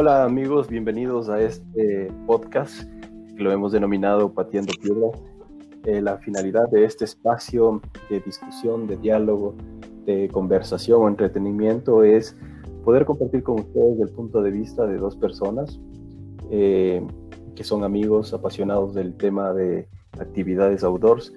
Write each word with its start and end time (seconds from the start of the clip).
Hola 0.00 0.22
amigos, 0.22 0.68
bienvenidos 0.68 1.28
a 1.28 1.40
este 1.40 2.06
podcast 2.24 2.88
que 3.36 3.42
lo 3.42 3.50
hemos 3.50 3.72
denominado 3.72 4.32
Pateando 4.32 4.72
Piedras. 4.80 5.20
Eh, 5.86 6.00
la 6.00 6.18
finalidad 6.18 6.68
de 6.70 6.84
este 6.84 7.04
espacio 7.04 7.82
de 8.08 8.20
discusión, 8.20 8.86
de 8.86 8.96
diálogo, 8.96 9.56
de 10.04 10.28
conversación 10.28 11.02
o 11.02 11.08
entretenimiento 11.08 12.04
es 12.04 12.36
poder 12.84 13.06
compartir 13.06 13.42
con 13.42 13.58
ustedes 13.58 13.98
el 13.98 14.10
punto 14.10 14.40
de 14.40 14.52
vista 14.52 14.86
de 14.86 14.98
dos 14.98 15.16
personas 15.16 15.80
eh, 16.52 17.04
que 17.56 17.64
son 17.64 17.82
amigos 17.82 18.32
apasionados 18.32 18.94
del 18.94 19.16
tema 19.16 19.52
de 19.52 19.88
actividades 20.20 20.84
outdoors. 20.84 21.32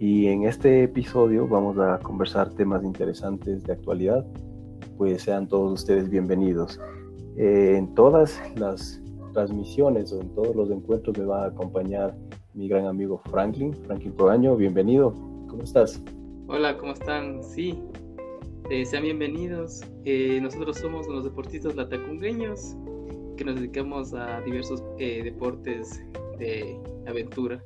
Y 0.00 0.26
en 0.26 0.46
este 0.46 0.82
episodio 0.82 1.46
vamos 1.46 1.78
a 1.78 2.00
conversar 2.00 2.50
temas 2.54 2.82
interesantes 2.82 3.62
de 3.62 3.72
actualidad. 3.72 4.26
Pues 4.98 5.22
sean 5.22 5.46
todos 5.46 5.80
ustedes 5.80 6.10
bienvenidos. 6.10 6.80
Eh, 7.42 7.78
en 7.78 7.94
todas 7.94 8.38
las 8.56 9.00
transmisiones 9.32 10.12
o 10.12 10.20
en 10.20 10.28
todos 10.34 10.54
los 10.54 10.70
encuentros 10.70 11.16
me 11.16 11.24
va 11.24 11.44
a 11.44 11.46
acompañar 11.46 12.14
mi 12.52 12.68
gran 12.68 12.84
amigo 12.84 13.16
Franklin. 13.30 13.72
Franklin 13.86 14.12
Proaño, 14.12 14.56
bienvenido. 14.56 15.14
¿Cómo 15.48 15.62
estás? 15.62 16.02
Hola, 16.48 16.76
¿cómo 16.76 16.92
están? 16.92 17.42
Sí, 17.42 17.82
eh, 18.68 18.84
sean 18.84 19.04
bienvenidos. 19.04 19.80
Eh, 20.04 20.38
nosotros 20.42 20.76
somos 20.76 21.08
los 21.08 21.24
deportistas 21.24 21.74
latacungueños 21.76 22.76
que 23.38 23.44
nos 23.46 23.54
dedicamos 23.54 24.12
a 24.12 24.42
diversos 24.42 24.84
deportes 24.98 25.98
de 26.38 26.78
aventura. 27.06 27.58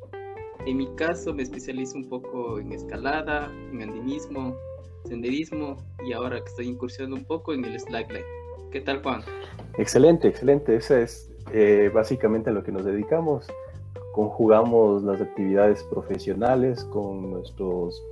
En 0.66 0.76
mi 0.76 0.86
caso 0.94 1.34
me 1.34 1.42
especializo 1.42 1.96
un 1.96 2.08
poco 2.08 2.60
en 2.60 2.70
escalada, 2.70 3.50
en 3.72 3.82
andinismo, 3.82 4.54
senderismo 5.06 5.78
y 6.06 6.12
ahora 6.12 6.38
que 6.38 6.48
estoy 6.48 6.68
incursionando 6.68 7.16
un 7.16 7.24
poco 7.24 7.52
en 7.52 7.64
el 7.64 7.80
slackline. 7.80 8.43
¿Qué 8.74 8.80
tal, 8.80 9.04
Juan? 9.04 9.20
Excelente, 9.78 10.26
excelente. 10.26 10.74
Esa 10.74 11.00
es 11.00 11.30
eh, 11.52 11.92
básicamente 11.94 12.50
a 12.50 12.52
lo 12.52 12.64
que 12.64 12.72
nos 12.72 12.84
dedicamos. 12.84 13.46
Conjugamos 14.12 15.04
las 15.04 15.20
actividades 15.20 15.84
profesionales 15.84 16.82
con 16.86 17.30
nuestros 17.30 18.02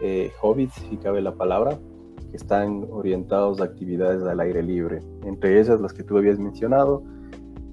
eh, 0.00 0.32
hobbies, 0.40 0.72
si 0.72 0.96
cabe 0.96 1.20
la 1.20 1.34
palabra, 1.34 1.78
que 2.30 2.36
están 2.38 2.86
orientados 2.90 3.60
a 3.60 3.64
actividades 3.64 4.22
al 4.22 4.40
aire 4.40 4.62
libre. 4.62 5.02
Entre 5.26 5.60
ellas 5.60 5.78
las 5.82 5.92
que 5.92 6.02
tú 6.02 6.16
habías 6.16 6.38
mencionado, 6.38 7.02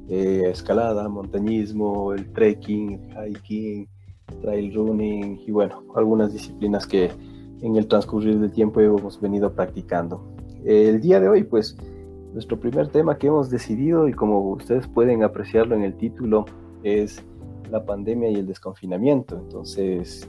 eh, 0.10 0.42
escalada, 0.48 1.08
montañismo, 1.08 2.12
el 2.12 2.30
trekking, 2.34 3.10
hiking, 3.26 3.88
trail 4.42 4.76
running 4.76 5.40
y 5.48 5.52
bueno, 5.52 5.82
algunas 5.96 6.34
disciplinas 6.34 6.86
que 6.86 7.10
en 7.62 7.78
el 7.78 7.88
transcurrir 7.88 8.38
del 8.38 8.52
tiempo 8.52 8.82
hemos 8.82 9.22
venido 9.22 9.54
practicando. 9.54 10.36
El 10.66 11.00
día 11.00 11.22
de 11.22 11.30
hoy, 11.30 11.46
pues, 11.46 11.78
nuestro 12.34 12.60
primer 12.60 12.88
tema 12.90 13.18
que 13.18 13.28
hemos 13.28 13.50
decidido, 13.50 14.08
y 14.08 14.14
como 14.14 14.40
ustedes 14.52 14.88
pueden 14.88 15.24
apreciarlo 15.24 15.76
en 15.76 15.84
el 15.84 15.96
título, 15.96 16.46
es 16.84 17.24
la 17.70 17.86
pandemia 17.86 18.30
y 18.30 18.36
el 18.36 18.48
desconfinamiento. 18.48 19.38
Entonces, 19.38 20.28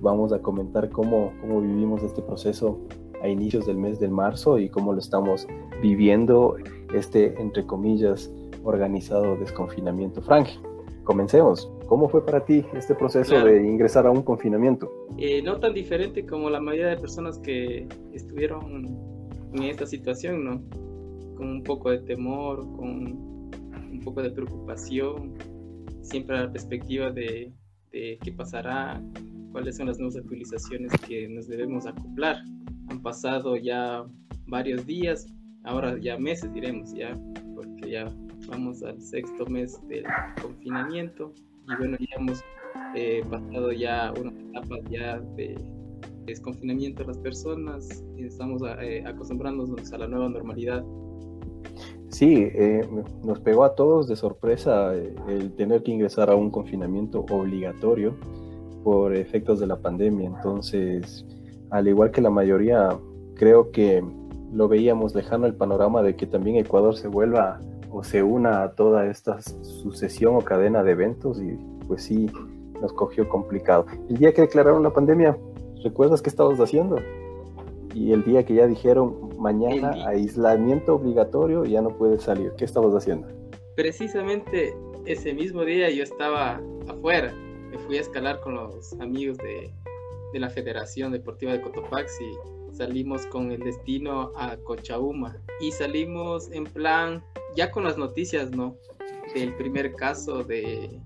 vamos 0.00 0.32
a 0.32 0.38
comentar 0.40 0.88
cómo, 0.88 1.32
cómo 1.40 1.60
vivimos 1.60 2.02
este 2.02 2.22
proceso 2.22 2.78
a 3.22 3.28
inicios 3.28 3.66
del 3.66 3.76
mes 3.76 3.98
de 3.98 4.08
marzo 4.08 4.58
y 4.58 4.68
cómo 4.68 4.92
lo 4.92 5.00
estamos 5.00 5.46
viviendo, 5.82 6.56
este, 6.94 7.40
entre 7.40 7.66
comillas, 7.66 8.30
organizado 8.62 9.36
desconfinamiento. 9.36 10.22
Frank, 10.22 10.48
comencemos. 11.04 11.70
¿Cómo 11.86 12.08
fue 12.08 12.24
para 12.24 12.44
ti 12.44 12.64
este 12.74 12.94
proceso 12.94 13.44
de 13.44 13.64
ingresar 13.64 14.06
a 14.06 14.10
un 14.10 14.22
confinamiento? 14.22 14.90
Eh, 15.18 15.40
no 15.42 15.58
tan 15.58 15.72
diferente 15.72 16.26
como 16.26 16.50
la 16.50 16.60
mayoría 16.60 16.88
de 16.88 16.96
personas 16.96 17.38
que 17.38 17.88
estuvieron 18.12 18.86
en 19.54 19.62
esta 19.62 19.86
situación, 19.86 20.44
¿no? 20.44 20.85
Con 21.36 21.48
un 21.48 21.62
poco 21.62 21.90
de 21.90 21.98
temor, 21.98 22.60
con 22.76 23.50
un 23.90 24.00
poco 24.04 24.22
de 24.22 24.30
preocupación, 24.30 25.34
siempre 26.02 26.36
a 26.36 26.42
la 26.42 26.52
perspectiva 26.52 27.10
de, 27.10 27.52
qué 27.90 28.32
pasará, 28.36 29.02
cuáles 29.52 29.76
son 29.76 29.86
las 29.86 29.98
nuevas 29.98 30.16
actualizaciones 30.16 30.92
que 31.06 31.28
nos 31.28 31.48
debemos 31.48 31.86
acoplar. 31.86 32.36
Han 32.88 33.02
pasado 33.02 33.56
ya 33.56 34.04
varios 34.46 34.86
días, 34.86 35.26
ahora 35.64 35.98
ya 35.98 36.18
meses 36.18 36.52
diremos 36.52 36.92
ya, 36.92 37.18
porque 37.54 37.90
ya 37.90 38.12
vamos 38.48 38.82
al 38.82 39.00
sexto 39.00 39.46
mes 39.46 39.80
del 39.88 40.04
confinamiento 40.40 41.32
y 41.68 41.76
bueno, 41.76 41.96
ya 41.98 42.16
hemos 42.16 42.44
eh, 42.94 43.24
pasado 43.28 43.72
ya 43.72 44.12
una 44.20 44.30
etapa 44.30 44.76
ya 44.90 45.18
de 45.36 45.58
desconfinamiento 46.26 47.02
de 47.02 47.08
las 47.08 47.18
personas 47.18 48.04
y 48.16 48.24
estamos 48.24 48.62
eh, 48.80 49.02
acostumbrándonos 49.06 49.92
a 49.92 49.98
la 49.98 50.06
nueva 50.06 50.28
normalidad. 50.28 50.84
Sí, 52.08 52.48
eh, 52.54 52.88
nos 53.24 53.40
pegó 53.40 53.64
a 53.64 53.74
todos 53.74 54.08
de 54.08 54.16
sorpresa 54.16 54.94
eh, 54.94 55.14
el 55.28 55.52
tener 55.54 55.82
que 55.82 55.90
ingresar 55.90 56.30
a 56.30 56.36
un 56.36 56.50
confinamiento 56.50 57.24
obligatorio 57.30 58.14
por 58.84 59.14
efectos 59.14 59.58
de 59.58 59.66
la 59.66 59.76
pandemia. 59.76 60.28
Entonces, 60.28 61.26
al 61.70 61.88
igual 61.88 62.12
que 62.12 62.20
la 62.20 62.30
mayoría, 62.30 62.96
creo 63.34 63.72
que 63.72 64.04
lo 64.52 64.68
veíamos 64.68 65.14
lejano 65.14 65.46
el 65.46 65.54
panorama 65.54 66.02
de 66.02 66.14
que 66.14 66.26
también 66.26 66.56
Ecuador 66.56 66.96
se 66.96 67.08
vuelva 67.08 67.60
o 67.90 68.04
se 68.04 68.22
una 68.22 68.62
a 68.62 68.72
toda 68.72 69.06
esta 69.06 69.40
sucesión 69.42 70.36
o 70.36 70.40
cadena 70.40 70.82
de 70.82 70.92
eventos 70.92 71.40
y 71.42 71.58
pues 71.86 72.04
sí, 72.04 72.30
nos 72.80 72.92
cogió 72.92 73.28
complicado. 73.28 73.86
El 74.08 74.18
día 74.18 74.32
que 74.32 74.42
declararon 74.42 74.82
la 74.82 74.92
pandemia, 74.92 75.36
¿recuerdas 75.82 76.22
qué 76.22 76.30
estabas 76.30 76.60
haciendo? 76.60 76.98
Y 77.94 78.12
el 78.12 78.24
día 78.24 78.44
que 78.44 78.54
ya 78.54 78.66
dijeron 78.66 79.25
mañana 79.38 79.92
aislamiento 80.06 80.94
obligatorio 80.94 81.64
y 81.64 81.70
ya 81.70 81.82
no 81.82 81.90
puedes 81.90 82.22
salir. 82.22 82.52
¿Qué 82.56 82.64
estabas 82.64 82.94
haciendo? 82.94 83.28
Precisamente 83.74 84.74
ese 85.04 85.34
mismo 85.34 85.64
día 85.64 85.90
yo 85.90 86.02
estaba 86.02 86.60
afuera. 86.88 87.32
Me 87.70 87.78
fui 87.78 87.98
a 87.98 88.00
escalar 88.00 88.40
con 88.40 88.54
los 88.54 88.92
amigos 89.00 89.38
de, 89.38 89.72
de 90.32 90.40
la 90.40 90.50
Federación 90.50 91.12
Deportiva 91.12 91.52
de 91.52 91.60
Cotopaxi. 91.60 92.32
Salimos 92.72 93.26
con 93.26 93.50
el 93.52 93.60
destino 93.60 94.32
a 94.36 94.56
Cochauma 94.58 95.36
y 95.60 95.72
salimos 95.72 96.50
en 96.52 96.64
plan, 96.64 97.24
ya 97.54 97.70
con 97.70 97.84
las 97.84 97.96
noticias, 97.96 98.50
¿no? 98.50 98.76
Del 99.34 99.54
primer 99.54 99.94
caso 99.94 100.44
de, 100.44 101.00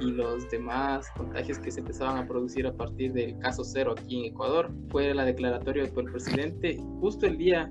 y 0.00 0.12
los 0.12 0.50
demás 0.50 1.08
contagios 1.16 1.58
que 1.58 1.70
se 1.70 1.80
empezaban 1.80 2.18
a 2.18 2.26
producir 2.26 2.66
a 2.66 2.72
partir 2.72 3.12
del 3.12 3.38
caso 3.38 3.64
cero 3.64 3.94
aquí 3.96 4.20
en 4.20 4.24
Ecuador. 4.32 4.70
Fue 4.88 5.12
la 5.14 5.24
declaratoria 5.24 5.84
del 5.84 6.04
presidente 6.04 6.78
justo 7.00 7.26
el 7.26 7.36
día 7.36 7.68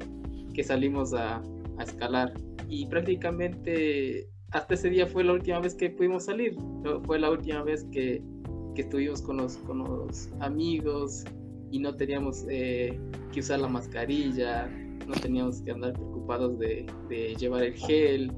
que 0.53 0.63
salimos 0.63 1.13
a, 1.13 1.41
a 1.78 1.84
escalar 1.84 2.34
y 2.67 2.85
prácticamente 2.85 4.29
hasta 4.51 4.73
ese 4.73 4.90
día 4.90 5.06
fue 5.06 5.23
la 5.23 5.34
última 5.34 5.59
vez 5.59 5.75
que 5.75 5.90
pudimos 5.90 6.25
salir, 6.25 6.56
fue 7.06 7.19
la 7.19 7.29
última 7.29 7.63
vez 7.63 7.85
que, 7.91 8.22
que 8.75 8.81
estuvimos 8.81 9.22
con 9.22 9.38
los, 9.38 9.57
con 9.57 9.79
los 9.79 10.29
amigos 10.40 11.23
y 11.72 11.79
no 11.79 11.96
teníamos 11.96 12.46
eh, 12.50 13.00
que 13.31 13.41
usar 13.41 13.59
la 13.59 13.67
mascarilla, 13.67 14.67
no 15.07 15.13
teníamos 15.13 15.61
que 15.61 15.72
andar 15.72 15.94
preocupados 15.94 16.57
de, 16.57 16.88
de 17.09 17.35
llevar 17.35 17.63
el 17.63 17.73
gel, 17.73 18.31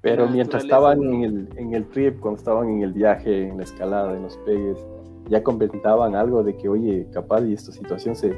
pero 0.00 0.28
mientras 0.28 0.64
estaban 0.64 1.02
en 1.02 1.24
el, 1.24 1.48
en 1.56 1.74
el 1.74 1.86
trip, 1.88 2.20
cuando 2.20 2.38
estaban 2.38 2.70
en 2.70 2.82
el 2.82 2.92
viaje, 2.92 3.48
en 3.48 3.58
la 3.58 3.64
escalada, 3.64 4.16
en 4.16 4.22
los 4.22 4.36
pegues, 4.38 4.78
ya 5.28 5.42
comentaban 5.42 6.14
algo 6.14 6.42
de 6.42 6.56
que, 6.56 6.68
oye, 6.68 7.06
capaz 7.12 7.44
y 7.44 7.52
esta 7.52 7.70
situación 7.70 8.16
se, 8.16 8.34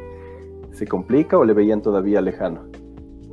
se 0.73 0.87
complica 0.87 1.39
o 1.39 1.45
le 1.45 1.53
veían 1.53 1.81
todavía 1.81 2.21
lejano? 2.21 2.67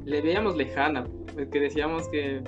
Le 0.06 0.22
veíamos 0.22 0.56
lejana, 0.56 1.06
porque 1.34 1.60
decíamos 1.60 2.08
que 2.10 2.44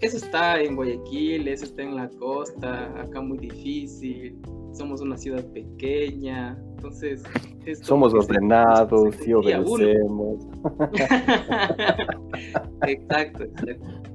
eso 0.00 0.16
está 0.16 0.60
en 0.60 0.76
Guayaquil, 0.76 1.48
eso 1.48 1.66
está 1.66 1.82
en 1.82 1.96
la 1.96 2.08
costa, 2.08 2.92
acá 3.00 3.20
muy 3.20 3.38
difícil, 3.38 4.38
somos 4.72 5.00
una 5.00 5.16
ciudad 5.18 5.44
pequeña, 5.52 6.58
entonces... 6.76 7.22
Somos 7.82 8.14
ordenados, 8.14 9.14
sí 9.16 9.34
obedecemos. 9.34 10.46
exacto, 12.86 13.44
exacto. 13.44 14.07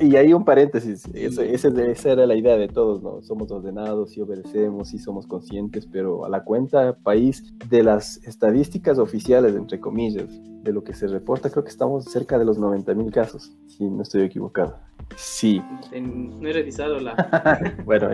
Y 0.00 0.16
ahí 0.16 0.32
un 0.32 0.44
paréntesis, 0.44 1.06
esa 1.14 2.12
era 2.12 2.26
la 2.26 2.34
idea 2.34 2.56
de 2.56 2.68
todos, 2.68 3.02
¿no? 3.02 3.22
Somos 3.22 3.50
ordenados 3.50 4.16
y 4.16 4.22
obedecemos 4.22 4.94
y 4.94 4.98
somos 4.98 5.26
conscientes, 5.26 5.86
pero 5.86 6.24
a 6.24 6.28
la 6.28 6.42
cuenta 6.42 6.96
país 7.02 7.54
de 7.68 7.82
las 7.82 8.16
estadísticas 8.24 8.98
oficiales, 8.98 9.54
entre 9.54 9.80
comillas, 9.80 10.28
de 10.62 10.72
lo 10.72 10.82
que 10.82 10.94
se 10.94 11.06
reporta, 11.06 11.50
creo 11.50 11.62
que 11.62 11.70
estamos 11.70 12.04
cerca 12.04 12.38
de 12.38 12.46
los 12.46 12.58
90 12.58 12.94
mil 12.94 13.12
casos, 13.12 13.54
si 13.66 13.84
no 13.84 14.02
estoy 14.02 14.22
equivocado. 14.22 14.78
Sí. 15.16 15.62
No 15.92 16.48
he 16.48 16.52
revisado 16.52 16.98
la... 16.98 17.76
bueno, 17.84 18.08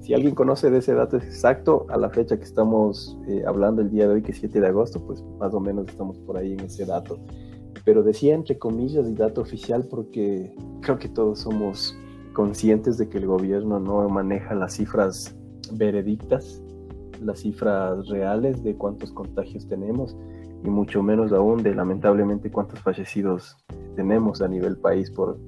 si 0.00 0.12
alguien 0.12 0.34
conoce 0.34 0.70
de 0.70 0.78
ese 0.78 0.92
dato 0.92 1.16
exacto, 1.16 1.86
a 1.88 1.96
la 1.96 2.10
fecha 2.10 2.36
que 2.36 2.44
estamos 2.44 3.18
eh, 3.26 3.42
hablando 3.46 3.80
el 3.80 3.90
día 3.90 4.06
de 4.06 4.14
hoy, 4.14 4.22
que 4.22 4.32
es 4.32 4.38
7 4.38 4.60
de 4.60 4.66
agosto, 4.66 5.04
pues 5.06 5.22
más 5.38 5.54
o 5.54 5.60
menos 5.60 5.88
estamos 5.88 6.18
por 6.18 6.36
ahí 6.36 6.52
en 6.52 6.60
ese 6.60 6.84
dato 6.84 7.18
pero 7.84 8.02
decía 8.02 8.34
entre 8.34 8.58
comillas 8.58 9.08
y 9.08 9.14
dato 9.14 9.42
oficial 9.42 9.86
porque 9.88 10.54
creo 10.80 10.98
que 10.98 11.08
todos 11.08 11.40
somos 11.40 11.96
conscientes 12.32 12.98
de 12.98 13.08
que 13.08 13.18
el 13.18 13.26
gobierno 13.26 13.78
no 13.78 14.08
maneja 14.08 14.54
las 14.54 14.74
cifras 14.74 15.36
veredictas, 15.72 16.62
las 17.20 17.40
cifras 17.40 18.08
reales 18.08 18.62
de 18.62 18.74
cuántos 18.74 19.12
contagios 19.12 19.66
tenemos 19.68 20.16
y 20.64 20.68
mucho 20.68 21.02
menos 21.02 21.32
aún 21.32 21.62
de 21.62 21.74
lamentablemente 21.74 22.50
cuántos 22.50 22.80
fallecidos 22.80 23.56
tenemos 23.96 24.40
a 24.40 24.48
nivel 24.48 24.76
país 24.78 25.10
por 25.10 25.38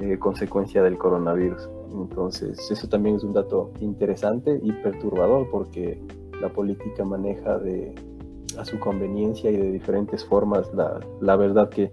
eh, 0.00 0.18
consecuencia 0.18 0.82
del 0.82 0.98
coronavirus. 0.98 1.68
Entonces, 1.92 2.70
eso 2.70 2.88
también 2.88 3.16
es 3.16 3.24
un 3.24 3.32
dato 3.32 3.72
interesante 3.80 4.60
y 4.62 4.72
perturbador 4.72 5.48
porque 5.50 6.00
la 6.40 6.48
política 6.50 7.04
maneja 7.04 7.58
de, 7.58 7.94
a 8.56 8.64
su 8.64 8.78
conveniencia 8.78 9.50
y 9.50 9.56
de 9.56 9.70
diferentes 9.70 10.24
formas 10.24 10.72
la, 10.74 11.00
la 11.20 11.36
verdad 11.36 11.68
que 11.68 11.92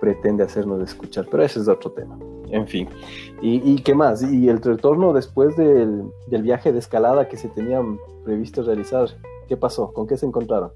pretende 0.00 0.42
hacernos 0.42 0.82
escuchar, 0.82 1.26
pero 1.30 1.42
ese 1.42 1.60
es 1.60 1.68
otro 1.68 1.90
tema. 1.92 2.18
En 2.50 2.68
fin, 2.68 2.88
¿y, 3.40 3.76
qué 3.82 3.94
más? 3.94 4.22
¿Y 4.22 4.48
el 4.48 4.60
retorno 4.60 5.12
después 5.12 5.56
del, 5.56 6.04
del, 6.26 6.42
viaje 6.42 6.72
de 6.72 6.78
escalada 6.78 7.26
que 7.28 7.36
se 7.36 7.48
tenían 7.48 7.98
previsto 8.24 8.62
realizar? 8.62 9.08
¿Qué 9.48 9.56
pasó? 9.56 9.92
¿Con 9.92 10.06
qué 10.06 10.16
se 10.16 10.26
encontraron? 10.26 10.70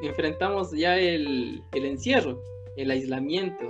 Enfrentamos 0.00 0.70
ya 0.72 0.96
el, 0.96 1.60
el 1.72 1.84
encierro, 1.84 2.40
el 2.76 2.90
aislamiento, 2.90 3.64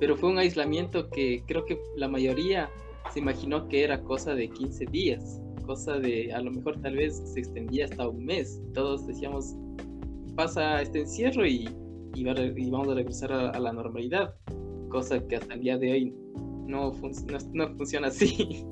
pero 0.00 0.16
fue 0.16 0.30
un 0.30 0.38
aislamiento 0.38 1.08
que 1.08 1.44
creo 1.46 1.64
que 1.64 1.80
la 1.96 2.08
mayoría 2.08 2.68
se 3.12 3.20
imaginó 3.20 3.68
que 3.68 3.84
era 3.84 4.02
cosa 4.02 4.34
de 4.34 4.48
15 4.48 4.86
días, 4.86 5.40
cosa 5.64 5.98
de 5.98 6.32
a 6.32 6.40
lo 6.40 6.50
mejor 6.50 6.80
tal 6.80 6.96
vez 6.96 7.22
se 7.24 7.40
extendía 7.40 7.84
hasta 7.84 8.08
un 8.08 8.24
mes. 8.24 8.60
Todos 8.74 9.06
decíamos, 9.06 9.54
pasa 10.34 10.80
este 10.82 11.00
encierro 11.00 11.46
y, 11.46 11.68
y, 12.14 12.70
vamos 12.70 12.88
a 12.88 12.94
regresar 12.94 13.32
a, 13.32 13.58
la 13.58 13.72
normalidad, 13.72 14.34
cosa 14.88 15.20
que 15.26 15.36
hasta 15.36 15.54
el 15.54 15.60
día 15.60 15.78
de 15.78 15.92
hoy 15.92 16.14
no, 16.66 16.92
no, 17.52 17.76
funciona 17.76 18.08
así. 18.08 18.64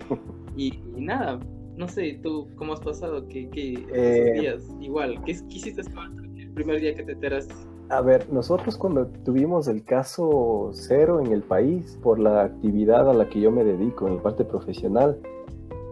y, 0.56 0.72
nada, 0.96 1.38
no 1.76 1.88
sé, 1.88 2.20
tú 2.22 2.48
cómo 2.56 2.72
has 2.72 2.80
pasado, 2.80 3.26
qué, 3.28 3.48
qué 3.50 3.86
eh, 3.92 4.40
días, 4.40 4.64
igual, 4.80 5.22
¿qué, 5.24 5.32
hiciste 5.32 5.82
el 5.82 6.52
primer 6.52 6.80
día 6.80 6.94
que 6.94 7.02
te 7.02 7.12
enteraste? 7.12 7.54
A 7.88 8.00
ver, 8.00 8.28
nosotros 8.32 8.76
cuando 8.76 9.06
tuvimos 9.24 9.68
el 9.68 9.84
caso 9.84 10.70
cero 10.72 11.20
en 11.20 11.32
el 11.32 11.42
país 11.42 11.96
por 12.02 12.18
la 12.18 12.42
actividad 12.42 13.08
a 13.08 13.14
la 13.14 13.28
que 13.28 13.40
yo 13.40 13.52
me 13.52 13.62
dedico 13.62 14.08
en 14.08 14.16
la 14.16 14.22
parte 14.22 14.44
profesional, 14.44 15.16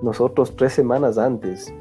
nosotros 0.03 0.57
tres 0.57 0.73
semanas 0.73 1.19
antes 1.19 1.73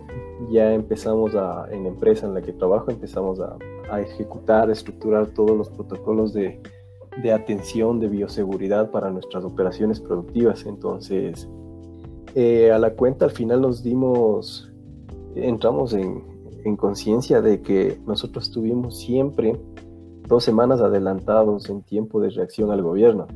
ya 0.49 0.73
empezamos 0.73 1.35
a, 1.35 1.67
en 1.71 1.83
la 1.83 1.89
empresa 1.89 2.27
en 2.27 2.33
la 2.33 2.41
que 2.41 2.53
trabajo, 2.53 2.91
empezamos 2.91 3.39
a, 3.39 3.57
a 3.89 4.01
ejecutar, 4.01 4.69
a 4.69 4.73
estructurar 4.73 5.27
todos 5.27 5.57
los 5.57 5.69
protocolos 5.69 6.33
de, 6.33 6.59
de, 7.21 7.31
atención, 7.31 7.99
de 7.99 8.07
bioseguridad 8.07 8.91
para 8.91 9.11
nuestras 9.11 9.43
operaciones 9.43 9.99
productivas. 9.99 10.65
Entonces, 10.65 11.47
eh, 12.35 12.71
a 12.71 12.79
la 12.79 12.93
cuenta 12.93 13.25
al 13.25 13.31
final 13.31 13.61
nos 13.61 13.83
dimos, 13.83 14.71
entramos 15.35 15.93
en, 15.93 16.23
en 16.65 16.75
conciencia 16.75 17.41
de 17.41 17.61
que 17.61 17.99
nosotros 18.05 18.51
tuvimos 18.51 18.99
siempre 18.99 19.59
dos 20.27 20.43
semanas 20.43 20.81
adelantados 20.81 21.69
en 21.69 21.83
tiempo 21.83 22.21
de 22.21 22.29
reacción 22.29 22.71
al 22.71 22.81
gobierno. 22.81 23.27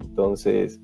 Entonces, 0.00 0.80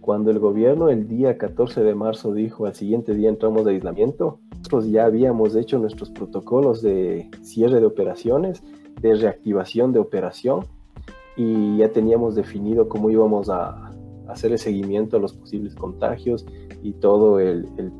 cuando 0.00 0.30
el 0.30 0.38
gobierno 0.38 0.88
el 0.88 1.08
día 1.08 1.36
14 1.36 1.82
de 1.82 1.94
marzo 1.94 2.32
dijo 2.32 2.66
al 2.66 2.74
siguiente 2.74 3.14
día 3.14 3.28
entramos 3.28 3.64
de 3.64 3.72
aislamiento, 3.72 4.40
nosotros 4.66 4.90
ya 4.90 5.04
habíamos 5.04 5.54
hecho 5.54 5.78
nuestros 5.78 6.10
protocolos 6.10 6.82
de 6.82 7.30
cierre 7.42 7.78
de 7.78 7.86
operaciones, 7.86 8.64
de 9.00 9.14
reactivación 9.14 9.92
de 9.92 10.00
operación 10.00 10.64
y 11.36 11.76
ya 11.76 11.92
teníamos 11.92 12.34
definido 12.34 12.88
cómo 12.88 13.08
íbamos 13.08 13.48
a 13.48 13.92
hacer 14.26 14.50
el 14.50 14.58
seguimiento 14.58 15.18
a 15.18 15.20
los 15.20 15.34
posibles 15.34 15.76
contagios 15.76 16.44
y 16.82 16.94
todo 16.94 17.38
el, 17.38 17.68
el 17.76 17.92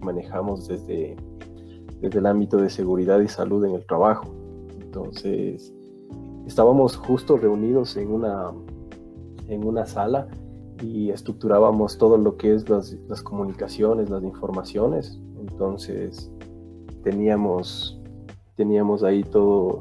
manejamos 0.00 0.66
desde, 0.66 1.14
desde 2.00 2.18
el 2.18 2.26
ámbito 2.26 2.56
de 2.56 2.68
seguridad 2.68 3.20
y 3.20 3.28
salud 3.28 3.64
en 3.64 3.76
el 3.76 3.86
trabajo. 3.86 4.34
Entonces, 4.80 5.72
estábamos 6.44 6.96
justo 6.96 7.36
reunidos 7.36 7.96
en 7.96 8.10
una, 8.10 8.50
en 9.46 9.64
una 9.64 9.86
sala 9.86 10.26
y 10.82 11.10
estructurábamos 11.10 11.98
todo 11.98 12.18
lo 12.18 12.36
que 12.36 12.52
es 12.52 12.68
las, 12.68 12.94
las 13.08 13.22
comunicaciones, 13.22 14.10
las 14.10 14.24
informaciones. 14.24 15.20
Entonces, 15.52 16.30
teníamos, 17.04 18.00
teníamos 18.56 19.02
ahí 19.02 19.22
todo, 19.22 19.80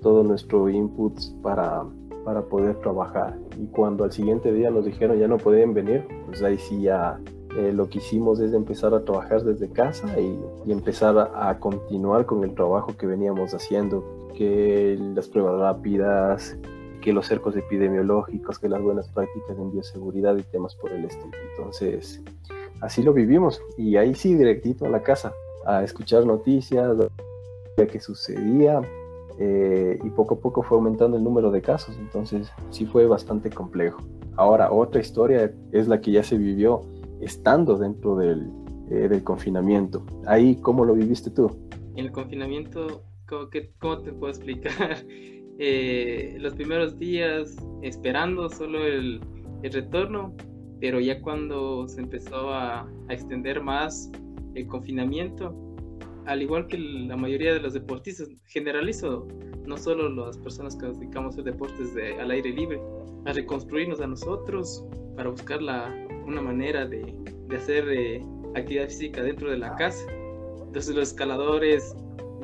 todo 0.00 0.22
nuestro 0.22 0.68
input 0.68 1.18
para, 1.42 1.84
para 2.24 2.42
poder 2.42 2.76
trabajar. 2.80 3.38
Y 3.60 3.66
cuando 3.66 4.04
al 4.04 4.12
siguiente 4.12 4.52
día 4.52 4.70
nos 4.70 4.84
dijeron 4.84 5.18
ya 5.18 5.28
no 5.28 5.38
pueden 5.38 5.74
venir, 5.74 6.06
pues 6.26 6.42
ahí 6.42 6.58
sí 6.58 6.82
ya 6.82 7.20
eh, 7.56 7.72
lo 7.72 7.88
que 7.88 7.98
hicimos 7.98 8.40
es 8.40 8.54
empezar 8.54 8.94
a 8.94 9.04
trabajar 9.04 9.42
desde 9.44 9.70
casa 9.70 10.18
y, 10.18 10.38
empezar 10.66 11.18
a, 11.18 11.50
a, 11.50 11.58
continuar 11.58 12.24
con 12.24 12.42
el 12.44 12.54
trabajo 12.54 12.96
que 12.96 13.06
veníamos 13.06 13.52
haciendo 13.52 14.30
que 14.34 14.96
las 15.14 15.28
pruebas 15.28 15.60
rápidas, 15.60 16.56
que 17.02 17.12
los 17.12 17.26
cercos 17.26 17.54
epidemiológicos, 17.56 18.58
que 18.58 18.68
las 18.68 18.80
buenas 18.80 19.08
prácticas 19.08 19.58
en 19.58 19.70
bioseguridad 19.70 20.36
y 20.36 20.42
temas 20.44 20.74
por 20.76 20.92
el 20.92 21.04
estilo. 21.04 21.36
Entonces, 21.50 22.22
así 22.82 23.02
lo 23.02 23.12
vivimos 23.12 23.62
y 23.78 23.96
ahí 23.96 24.14
sí, 24.14 24.34
directito 24.34 24.84
a 24.84 24.90
la 24.90 25.02
casa, 25.02 25.32
a 25.64 25.82
escuchar 25.82 26.26
noticias, 26.26 27.00
a 27.78 27.86
qué 27.86 28.00
sucedía 28.00 28.82
eh, 29.38 29.98
y 30.04 30.10
poco 30.10 30.34
a 30.34 30.38
poco 30.38 30.62
fue 30.62 30.76
aumentando 30.76 31.16
el 31.16 31.24
número 31.24 31.50
de 31.50 31.62
casos, 31.62 31.96
entonces 31.98 32.52
sí 32.70 32.84
fue 32.84 33.06
bastante 33.06 33.48
complejo. 33.48 33.98
Ahora, 34.36 34.70
otra 34.70 35.00
historia 35.00 35.52
es 35.72 35.88
la 35.88 36.00
que 36.00 36.12
ya 36.12 36.22
se 36.22 36.36
vivió 36.36 36.82
estando 37.20 37.78
dentro 37.78 38.16
del, 38.16 38.50
eh, 38.90 39.08
del 39.08 39.24
confinamiento. 39.24 40.04
Ahí, 40.26 40.56
¿cómo 40.56 40.84
lo 40.84 40.94
viviste 40.94 41.30
tú? 41.30 41.50
En 41.94 42.06
el 42.06 42.12
confinamiento 42.12 43.02
¿cómo, 43.78 44.02
te 44.02 44.12
puedo 44.12 44.28
explicar? 44.28 45.04
Eh, 45.58 46.38
los 46.40 46.54
primeros 46.54 46.98
días 46.98 47.54
esperando 47.82 48.48
solo 48.48 48.84
el, 48.84 49.20
retorno, 49.62 50.34
pero 50.82 50.98
ya 50.98 51.22
cuando 51.22 51.86
se 51.86 52.00
empezó 52.00 52.52
a, 52.52 52.90
extender 53.08 53.62
más 53.62 54.10
el 54.56 54.66
confinamiento, 54.66 55.54
al 56.26 56.42
igual 56.42 56.66
que 56.66 56.76
la 56.76 57.16
mayoría 57.16 57.54
de 57.54 57.60
los 57.60 57.74
deportistas, 57.74 58.28
generalizo, 58.46 59.28
no 59.64 59.76
solo 59.76 60.08
las 60.08 60.36
personas 60.38 60.74
que 60.74 60.86
nos 60.86 60.98
dedicamos 60.98 61.38
a 61.38 61.42
deportes 61.42 61.94
de, 61.94 62.20
al 62.20 62.32
aire 62.32 62.50
libre, 62.50 62.80
a 63.26 63.32
reconstruirnos 63.32 64.00
a 64.00 64.08
nosotros 64.08 64.84
para 65.14 65.30
buscar 65.30 65.62
la, 65.62 65.94
una 66.26 66.42
manera 66.42 66.84
de, 66.84 67.14
de 67.46 67.56
hacer 67.56 67.88
eh, 67.88 68.20
actividad 68.56 68.88
física 68.88 69.22
dentro 69.22 69.52
de 69.52 69.58
la 69.58 69.76
casa. 69.76 70.04
Entonces 70.66 70.96
los 70.96 71.10
escaladores 71.10 71.94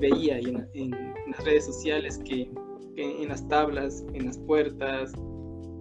veía 0.00 0.38
en, 0.38 0.64
en, 0.74 0.90
las 1.26 1.44
redes 1.44 1.66
sociales 1.66 2.20
que, 2.24 2.48
en 2.94 3.28
las 3.28 3.48
tablas, 3.48 4.04
en 4.12 4.26
las 4.26 4.38
puertas, 4.38 5.12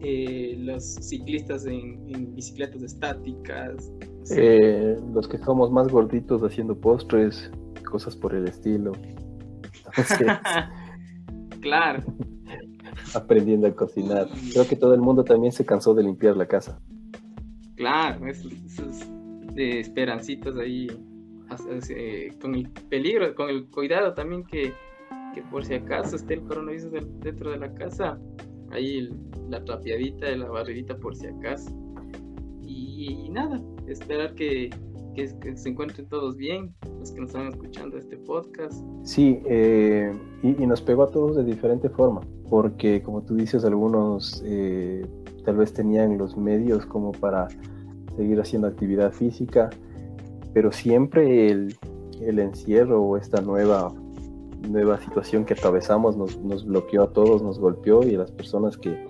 eh, 0.02 0.56
los 0.60 0.84
ciclistas 0.84 1.66
en, 1.66 2.36
bicicletas 2.36 2.84
estáticas. 2.84 3.92
Eh, 4.36 4.98
los 5.14 5.28
que 5.28 5.38
somos 5.38 5.72
más 5.72 5.88
gorditos 5.88 6.44
haciendo 6.44 6.80
postres, 6.80 7.50
cosas 7.90 8.16
por 8.16 8.36
el 8.36 8.48
estilo. 8.48 8.92
claro. 11.62 12.04
Aprendiendo 13.16 13.68
a 13.68 13.72
cocinar. 13.72 14.28
Creo 14.52 14.68
que 14.68 14.76
todo 14.76 14.94
el 14.94 15.02
mundo 15.02 15.24
también 15.24 15.52
se 15.52 15.66
cansó 15.66 15.94
de 15.94 16.04
limpiar 16.04 16.38
la 16.38 16.46
casa. 16.46 16.80
Claro, 17.76 18.28
esos, 18.28 18.52
de 19.54 19.80
esperancitos 19.80 20.58
ahí 20.58 20.88
con 22.42 22.56
el 22.56 22.70
peligro, 22.90 23.34
con 23.34 23.50
el 23.50 23.68
cuidado 23.68 24.14
también 24.14 24.44
que, 24.44 24.74
que 25.34 25.42
por 25.50 25.64
si 25.64 25.76
acaso 25.76 26.18
esté 26.18 26.36
el 26.36 26.42
coronavirus 26.42 26.92
dentro 27.22 27.52
de 27.52 27.58
la 27.58 27.74
casa, 27.74 28.20
ahí 28.72 29.10
la 29.50 29.64
trapeadita, 29.64 30.36
la 30.36 30.50
barridita 30.50 30.98
por 30.98 31.16
si 31.16 31.28
acaso. 31.28 31.72
Y, 32.64 33.30
nada, 33.30 33.62
esperar 33.88 34.34
que, 34.36 34.70
se 35.16 35.70
encuentren 35.70 36.08
todos 36.10 36.36
bien, 36.36 36.74
los 37.00 37.12
que 37.12 37.22
nos 37.22 37.30
están 37.30 37.48
escuchando 37.48 37.98
este 37.98 38.18
podcast. 38.18 38.84
Sí, 39.04 39.40
eh, 39.46 40.12
y, 40.44 40.66
nos 40.66 40.82
pegó 40.82 41.04
a 41.04 41.12
todos 41.12 41.38
de 41.38 41.44
diferente 41.44 41.90
forma, 41.90 42.22
porque 42.50 43.02
como 43.02 43.24
tú 43.24 43.36
dices, 43.36 43.64
algunos 43.66 44.44
eh, 44.46 45.06
tal 45.46 45.58
vez 45.58 45.74
tenían 45.74 46.18
los 46.18 46.36
medios 46.38 46.86
como 46.86 47.14
para 47.14 47.48
seguir 48.16 48.40
haciendo 48.40 48.68
actividad 48.68 49.12
física, 49.12 49.70
pero 50.54 50.72
siempre 50.72 51.50
el, 51.50 51.76
el 52.22 52.40
encierro 52.40 53.02
o 53.02 53.18
esta 53.18 53.42
nueva, 53.42 53.94
nueva 54.62 55.00
situación 55.00 55.46
que 55.46 55.54
atravesamos 55.54 56.18
nos, 56.18 56.38
nos, 56.40 56.66
bloqueó 56.66 57.04
a 57.04 57.14
todos, 57.14 57.42
nos 57.42 57.60
golpeó 57.60 58.04
y 58.04 58.16
a 58.16 58.20
las 58.20 58.32
personas 58.32 58.78
que, 58.78 59.08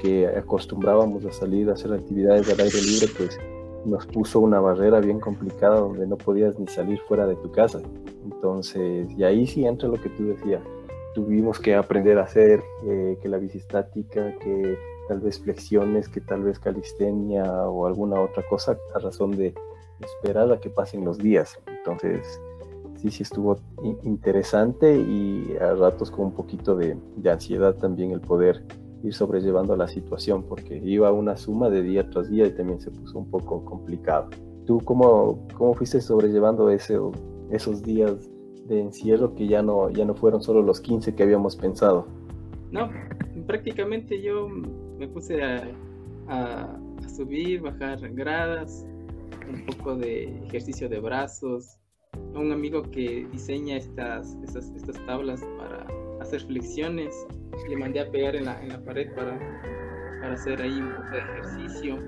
que 0.00 0.26
acostumbrábamos 0.26 1.24
a 1.24 1.32
salir 1.32 1.70
a 1.70 1.74
hacer 1.74 1.92
actividades 1.92 2.50
al 2.52 2.60
aire 2.60 2.80
libre, 2.80 3.08
pues 3.16 3.38
nos 3.84 4.06
puso 4.06 4.40
una 4.40 4.60
barrera 4.60 5.00
bien 5.00 5.20
complicada 5.20 5.80
donde 5.80 6.06
no 6.06 6.16
podías 6.16 6.58
ni 6.58 6.66
salir 6.66 7.00
fuera 7.06 7.26
de 7.26 7.36
tu 7.36 7.50
casa. 7.52 7.80
Entonces, 8.24 9.08
y 9.16 9.24
ahí 9.24 9.46
sí 9.46 9.66
entra 9.66 9.88
lo 9.88 10.00
que 10.00 10.08
tú 10.10 10.26
decías. 10.28 10.62
Tuvimos 11.14 11.58
que 11.58 11.74
aprender 11.74 12.18
a 12.18 12.24
hacer 12.24 12.62
eh, 12.84 13.18
que 13.20 13.28
la 13.28 13.38
bici 13.38 13.58
estática, 13.58 14.34
que 14.38 14.76
tal 15.08 15.20
vez 15.20 15.40
flexiones, 15.40 16.08
que 16.08 16.20
tal 16.20 16.42
vez 16.42 16.58
calistenia 16.58 17.44
o 17.68 17.86
alguna 17.86 18.20
otra 18.20 18.44
cosa 18.48 18.78
a 18.94 18.98
razón 18.98 19.32
de 19.32 19.54
esperar 20.00 20.52
a 20.52 20.60
que 20.60 20.70
pasen 20.70 21.04
los 21.04 21.18
días. 21.18 21.58
Entonces, 21.66 22.40
sí, 23.00 23.10
sí 23.10 23.22
estuvo 23.22 23.58
interesante 24.02 24.98
y 24.98 25.56
a 25.60 25.74
ratos 25.74 26.10
con 26.10 26.26
un 26.26 26.32
poquito 26.32 26.74
de, 26.76 26.96
ansiedad 27.30 27.74
también 27.76 28.10
el 28.10 28.20
poder 28.20 28.64
ir 29.04 29.14
sobrellevando 29.14 29.76
la 29.76 29.86
situación, 29.86 30.42
porque 30.42 30.80
iba 30.84 31.12
una 31.12 31.36
suma 31.36 31.70
de 31.70 31.82
día 31.82 32.08
tras 32.10 32.28
día 32.28 32.46
y 32.46 32.50
también 32.50 32.80
se 32.80 32.90
puso 32.90 33.18
un 33.18 33.30
poco 33.30 33.64
complicado. 33.64 34.28
¿Tú 34.66 34.80
cómo, 34.84 35.46
cómo 35.56 35.74
fuiste 35.74 36.00
sobrellevando 36.00 36.70
ese, 36.70 36.98
esos 37.50 37.82
días 37.82 38.28
de 38.66 38.80
encierro 38.80 39.34
que 39.34 39.46
ya 39.46 39.62
no, 39.62 39.88
ya 39.90 40.04
no 40.04 40.14
fueron 40.14 40.42
solo 40.42 40.62
los 40.62 40.80
15 40.80 41.14
que 41.14 41.22
habíamos 41.22 41.56
pensado? 41.56 42.06
No, 42.70 42.90
prácticamente 43.46 44.20
yo 44.20 44.48
me 44.48 45.08
puse 45.08 45.42
a, 45.42 45.62
a, 46.28 46.78
subir, 47.08 47.62
bajar 47.62 48.00
gradas, 48.10 48.84
un 49.48 49.64
poco 49.64 49.96
de 49.96 50.36
ejercicio 50.44 50.88
de 50.88 51.00
brazos. 51.00 51.77
Un 52.34 52.52
amigo 52.52 52.82
que 52.82 53.26
diseña 53.32 53.76
estas, 53.76 54.36
estas, 54.44 54.70
estas 54.70 55.04
tablas 55.06 55.44
para 55.58 55.86
hacer 56.20 56.40
flexiones, 56.42 57.26
le 57.68 57.76
mandé 57.76 58.00
a 58.00 58.10
pegar 58.10 58.36
en 58.36 58.44
la, 58.44 58.62
en 58.62 58.68
la 58.68 58.84
pared 58.84 59.12
para, 59.14 59.38
para 60.20 60.34
hacer 60.34 60.60
ahí 60.62 60.80
un 60.80 60.94
poco 60.94 61.10
de 61.10 61.18
ejercicio. 61.18 61.98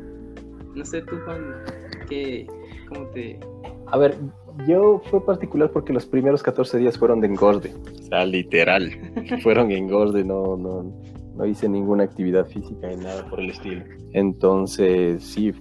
No 0.74 0.84
sé 0.84 1.02
tú, 1.02 1.16
Juan, 1.24 1.56
¿qué, 2.08 2.46
¿cómo 2.88 3.06
te...? 3.08 3.40
A 3.86 3.98
ver, 3.98 4.16
yo 4.68 5.02
fue 5.10 5.24
particular 5.24 5.70
porque 5.72 5.92
los 5.92 6.06
primeros 6.06 6.42
14 6.42 6.78
días 6.78 6.96
fueron 6.96 7.20
de 7.20 7.26
engorde. 7.26 7.72
O 7.74 8.02
sea, 8.04 8.24
literal. 8.24 8.90
fueron 9.42 9.70
engorde, 9.72 10.24
no, 10.24 10.56
no, 10.56 10.92
no 11.34 11.46
hice 11.46 11.68
ninguna 11.68 12.04
actividad 12.04 12.46
física 12.46 12.88
ni 12.88 12.96
nada 12.96 13.28
por 13.28 13.40
el 13.40 13.50
estilo. 13.50 13.84
Entonces, 14.12 15.24
sí, 15.24 15.52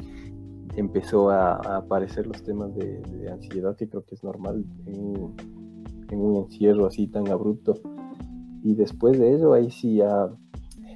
empezó 0.80 1.30
a, 1.30 1.78
aparecer 1.78 2.28
los 2.28 2.44
temas 2.44 2.76
de, 2.76 3.30
ansiedad, 3.32 3.76
que 3.76 3.88
creo 3.88 4.04
que 4.04 4.16
es 4.16 4.24
normal 4.24 4.66
en, 4.86 5.36
en, 6.10 6.20
un 6.20 6.38
encierro 6.38 6.86
así 6.86 7.08
tan 7.08 7.28
abrupto. 7.28 7.76
Y 8.64 8.76
después 8.76 9.18
de 9.20 9.36
eso, 9.36 9.54
ahí 9.54 9.72
sí 9.72 9.98
ya 9.98 10.30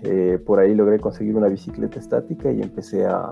eh, 0.04 0.40
por 0.46 0.60
ahí 0.60 0.75
logré 0.75 1.00
conseguir 1.00 1.36
una 1.36 1.48
bicicleta 1.48 2.00
estática 2.00 2.52
y 2.52 2.62
empecé 2.62 3.06
a, 3.06 3.32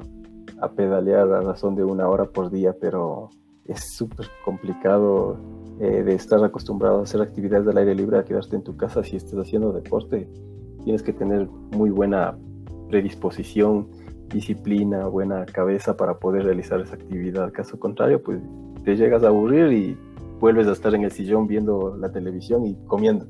a 0.61 0.71
pedalear 0.71 1.31
a 1.33 1.41
razón 1.41 1.75
de 1.75 1.83
una 1.83 2.07
hora 2.07 2.25
por 2.25 2.49
día, 2.49 2.75
pero 2.79 3.29
es 3.65 3.93
súper 3.95 4.27
complicado 4.45 5.37
eh, 5.79 6.03
de 6.03 6.13
estar 6.13 6.43
acostumbrado 6.43 6.99
a 6.99 7.03
hacer 7.03 7.21
actividades 7.21 7.65
del 7.65 7.77
aire 7.77 7.95
libre, 7.95 8.19
a 8.19 8.23
quedarte 8.23 8.55
en 8.55 8.63
tu 8.63 8.77
casa 8.77 9.03
si 9.03 9.15
estás 9.15 9.33
haciendo 9.39 9.73
deporte. 9.73 10.29
Tienes 10.83 11.01
que 11.03 11.13
tener 11.13 11.47
muy 11.75 11.89
buena 11.89 12.37
predisposición, 12.89 13.87
disciplina, 14.31 15.07
buena 15.07 15.45
cabeza 15.45 15.97
para 15.97 16.19
poder 16.19 16.45
realizar 16.45 16.79
esa 16.79 16.95
actividad. 16.95 17.51
Caso 17.51 17.79
contrario, 17.79 18.21
pues 18.21 18.39
te 18.83 18.95
llegas 18.95 19.23
a 19.23 19.27
aburrir 19.27 19.71
y 19.71 19.97
vuelves 20.39 20.67
a 20.67 20.71
estar 20.71 20.93
en 20.95 21.03
el 21.03 21.11
sillón 21.11 21.47
viendo 21.47 21.95
la 21.97 22.11
televisión 22.11 22.65
y 22.65 22.75
comiendo. 22.87 23.25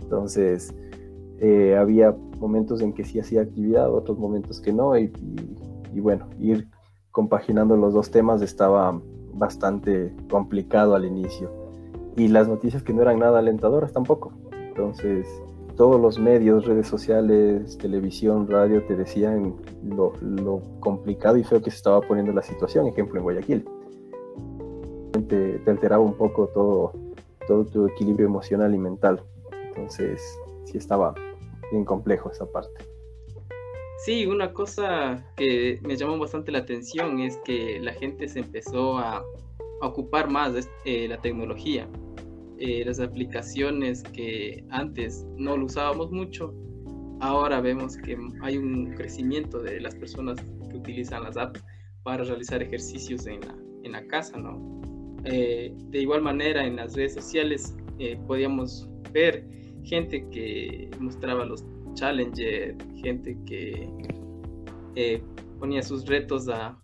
Entonces, 0.00 0.74
eh, 1.40 1.76
había 1.76 2.14
momentos 2.38 2.80
en 2.80 2.92
que 2.92 3.04
sí 3.04 3.20
hacía 3.20 3.42
actividad, 3.42 3.92
otros 3.92 4.18
momentos 4.18 4.60
que 4.60 4.72
no, 4.72 4.98
y, 4.98 5.12
y 5.94 6.00
bueno, 6.00 6.28
ir 6.38 6.68
compaginando 7.10 7.76
los 7.76 7.92
dos 7.92 8.10
temas 8.10 8.42
estaba 8.42 9.00
bastante 9.34 10.12
complicado 10.30 10.94
al 10.94 11.04
inicio. 11.04 11.50
Y 12.16 12.28
las 12.28 12.48
noticias 12.48 12.82
que 12.82 12.92
no 12.92 13.02
eran 13.02 13.18
nada 13.18 13.38
alentadoras 13.38 13.92
tampoco. 13.92 14.32
Entonces, 14.52 15.26
todos 15.78 16.00
los 16.00 16.18
medios, 16.18 16.66
redes 16.66 16.88
sociales, 16.88 17.78
televisión, 17.78 18.48
radio, 18.48 18.82
te 18.82 18.96
decían 18.96 19.54
lo, 19.84 20.12
complicado 20.80 21.38
y 21.38 21.44
feo 21.44 21.62
que 21.62 21.70
se 21.70 21.76
estaba 21.76 22.00
poniendo 22.00 22.32
la 22.32 22.42
situación, 22.42 22.88
ejemplo 22.88 23.18
en 23.18 23.22
Guayaquil. 23.22 23.64
Te, 25.28 25.58
te, 25.60 25.70
alteraba 25.70 26.02
un 26.02 26.14
poco 26.14 26.48
todo, 26.48 26.92
todo 27.46 27.64
tu 27.64 27.86
equilibrio 27.86 28.26
emocional 28.26 28.74
y 28.74 28.78
mental. 28.78 29.22
Entonces, 29.68 30.20
sí 30.64 30.78
estaba 30.78 31.14
bien 31.70 31.84
complejo 31.84 32.30
esa 32.32 32.44
parte. 32.50 32.84
Sí, 34.04 34.26
una 34.26 34.52
cosa 34.52 35.24
que 35.36 35.78
me 35.82 35.96
llamó 35.96 36.18
bastante 36.18 36.50
la 36.50 36.58
atención 36.58 37.20
es 37.20 37.36
que 37.38 37.78
la 37.80 37.92
gente 37.92 38.28
se 38.28 38.40
empezó 38.40 38.98
a, 38.98 39.24
ocupar 39.80 40.28
más 40.28 40.54
de 40.54 40.64
eh, 40.84 41.06
la 41.06 41.18
tecnología. 41.18 41.88
Eh, 42.58 42.82
las 42.84 43.00
aplicaciones 43.00 44.02
que 44.02 44.64
antes 44.70 45.26
no 45.36 45.56
lo 45.56 45.66
usábamos 45.66 46.10
mucho, 46.10 46.54
ahora 47.20 47.60
vemos 47.60 47.96
que 47.96 48.16
hay 48.42 48.58
un 48.58 48.92
crecimiento 48.94 49.60
de 49.60 49.80
las 49.80 49.94
personas 49.94 50.38
que 50.70 50.76
utilizan 50.76 51.22
las 51.22 51.36
apps 51.36 51.62
para 52.02 52.24
realizar 52.24 52.62
ejercicios 52.62 53.26
en 53.26 53.40
la, 53.40 53.56
en 53.84 53.92
la 53.92 54.06
casa, 54.06 54.38
¿no? 54.38 54.80
Eh, 55.24 55.72
de 55.90 56.00
igual 56.00 56.22
manera, 56.22 56.64
en 56.64 56.76
las 56.76 56.94
redes 56.94 57.14
sociales 57.14 57.74
podíamos 58.28 58.88
ver 59.12 59.44
gente 59.82 60.24
que 60.30 60.88
mostraba 61.00 61.44
los 61.44 61.64
challenger, 61.98 62.76
gente 63.02 63.36
que 63.44 63.90
eh, 64.94 65.22
ponía 65.58 65.82
sus 65.82 66.06
retos 66.06 66.48
a, 66.48 66.78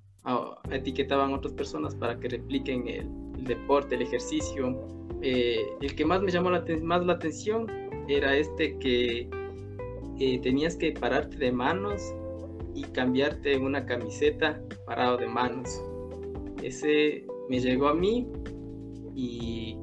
etiquetaban 0.70 1.32
a 1.32 1.36
otras 1.36 1.52
personas 1.52 1.94
para 1.94 2.18
que 2.18 2.28
repliquen 2.28 2.88
el, 2.88 3.44
deporte, 3.44 3.94
el 3.94 4.02
ejercicio. 4.02 5.03
Eh, 5.26 5.64
el 5.80 5.96
que 5.96 6.04
más 6.04 6.20
me 6.20 6.30
llamó 6.30 6.50
la, 6.50 6.62
más 6.82 7.06
la 7.06 7.14
atención 7.14 7.66
era 8.08 8.36
este 8.36 8.78
que 8.78 9.30
eh, 10.20 10.38
tenías 10.42 10.76
que 10.76 10.92
pararte 10.92 11.38
de 11.38 11.50
manos 11.50 12.02
y 12.74 12.82
cambiarte 12.82 13.56
una 13.56 13.86
camiseta 13.86 14.60
parado 14.86 15.16
de 15.16 15.26
manos. 15.26 15.82
Ese 16.62 17.24
me 17.48 17.58
llegó 17.58 17.88
a 17.88 17.94
mí 17.94 18.28
y, 19.14 19.78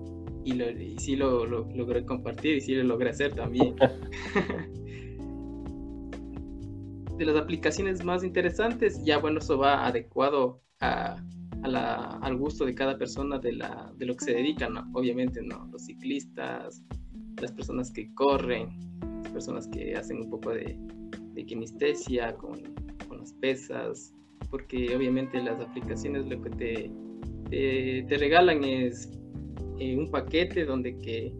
y, 0.45 0.95
sí 0.99 1.15
lo, 1.15 1.47
lo, 1.47 1.67
logré 1.73 2.05
compartir 2.05 2.57
y 2.57 2.61
sí 2.61 2.75
lo 2.75 2.83
logré 2.83 3.09
hacer 3.09 3.33
también. 3.33 3.75
de 7.17 7.25
las 7.25 7.35
aplicaciones 7.35 8.03
más 8.03 8.23
interesantes, 8.23 9.03
ya 9.03 9.17
bueno, 9.17 9.39
eso 9.39 9.57
va 9.57 9.87
adecuado 9.87 10.61
a, 10.79 11.17
al 11.63 12.37
gusto 12.37 12.65
de 12.65 12.73
cada 12.73 12.97
persona 12.97 13.37
de, 13.37 13.53
la, 13.53 13.93
de 13.97 14.05
lo 14.05 14.15
que 14.15 14.25
se 14.25 14.33
dedican, 14.33 14.73
obviamente, 14.93 15.41
¿no? 15.41 15.67
Los 15.71 15.85
ciclistas, 15.85 16.83
las 17.39 17.51
personas 17.51 17.91
que 17.91 18.13
corren, 18.13 18.69
las 19.23 19.31
personas 19.31 19.67
que 19.67 19.95
hacen 19.95 20.17
un 20.21 20.29
poco 20.29 20.51
de, 20.51 20.77
de 21.33 21.45
kinestesia 21.45 22.35
con, 22.35 22.61
con, 23.07 23.19
las 23.19 23.33
pesas, 23.33 24.13
porque 24.49 24.95
obviamente 24.95 25.41
las 25.41 25.59
aplicaciones 25.59 26.25
lo 26.27 26.41
que 26.41 26.49
te, 26.51 26.91
te, 28.07 28.17
regalan 28.17 28.63
es 28.63 29.09
eh, 29.79 29.95
un 29.95 30.09
paquete 30.09 30.65
donde 30.65 30.97
que 30.99 31.33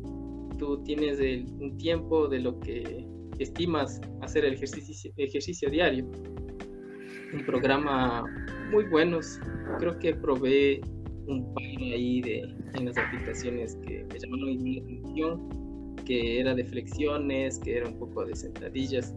tú 0.58 0.84
tienes 0.84 1.20
un 1.60 1.78
tiempo 1.78 2.28
de 2.28 2.40
lo 2.40 2.60
que 2.60 3.06
estimas 3.40 4.00
hacer 4.22 4.46
el 4.46 4.54
ejercicio, 4.54 5.12
ejercicio 5.18 5.70
diario. 5.70 6.06
Un 7.34 7.46
programa 7.46 8.24
muy 8.72 8.86
buenos. 8.86 9.40
Creo 9.80 10.00
que 10.00 10.16
probé 10.16 10.82
un 11.28 11.54
par 11.54 11.64
ahí 11.64 12.22
de, 12.22 12.40
en 12.76 12.86
las 12.86 12.98
aplicaciones 12.98 13.76
que 13.86 14.06
me 14.12 14.20
llamaron 14.20 14.46
la 14.64 14.82
atención, 14.82 15.96
que 16.06 16.40
era 16.40 16.56
de 16.56 16.64
flexiones, 16.64 17.60
que 17.60 17.78
era 17.78 17.90
un 17.90 18.00
poco 18.00 18.26
de 18.26 18.36
sentadillas. 18.36 19.14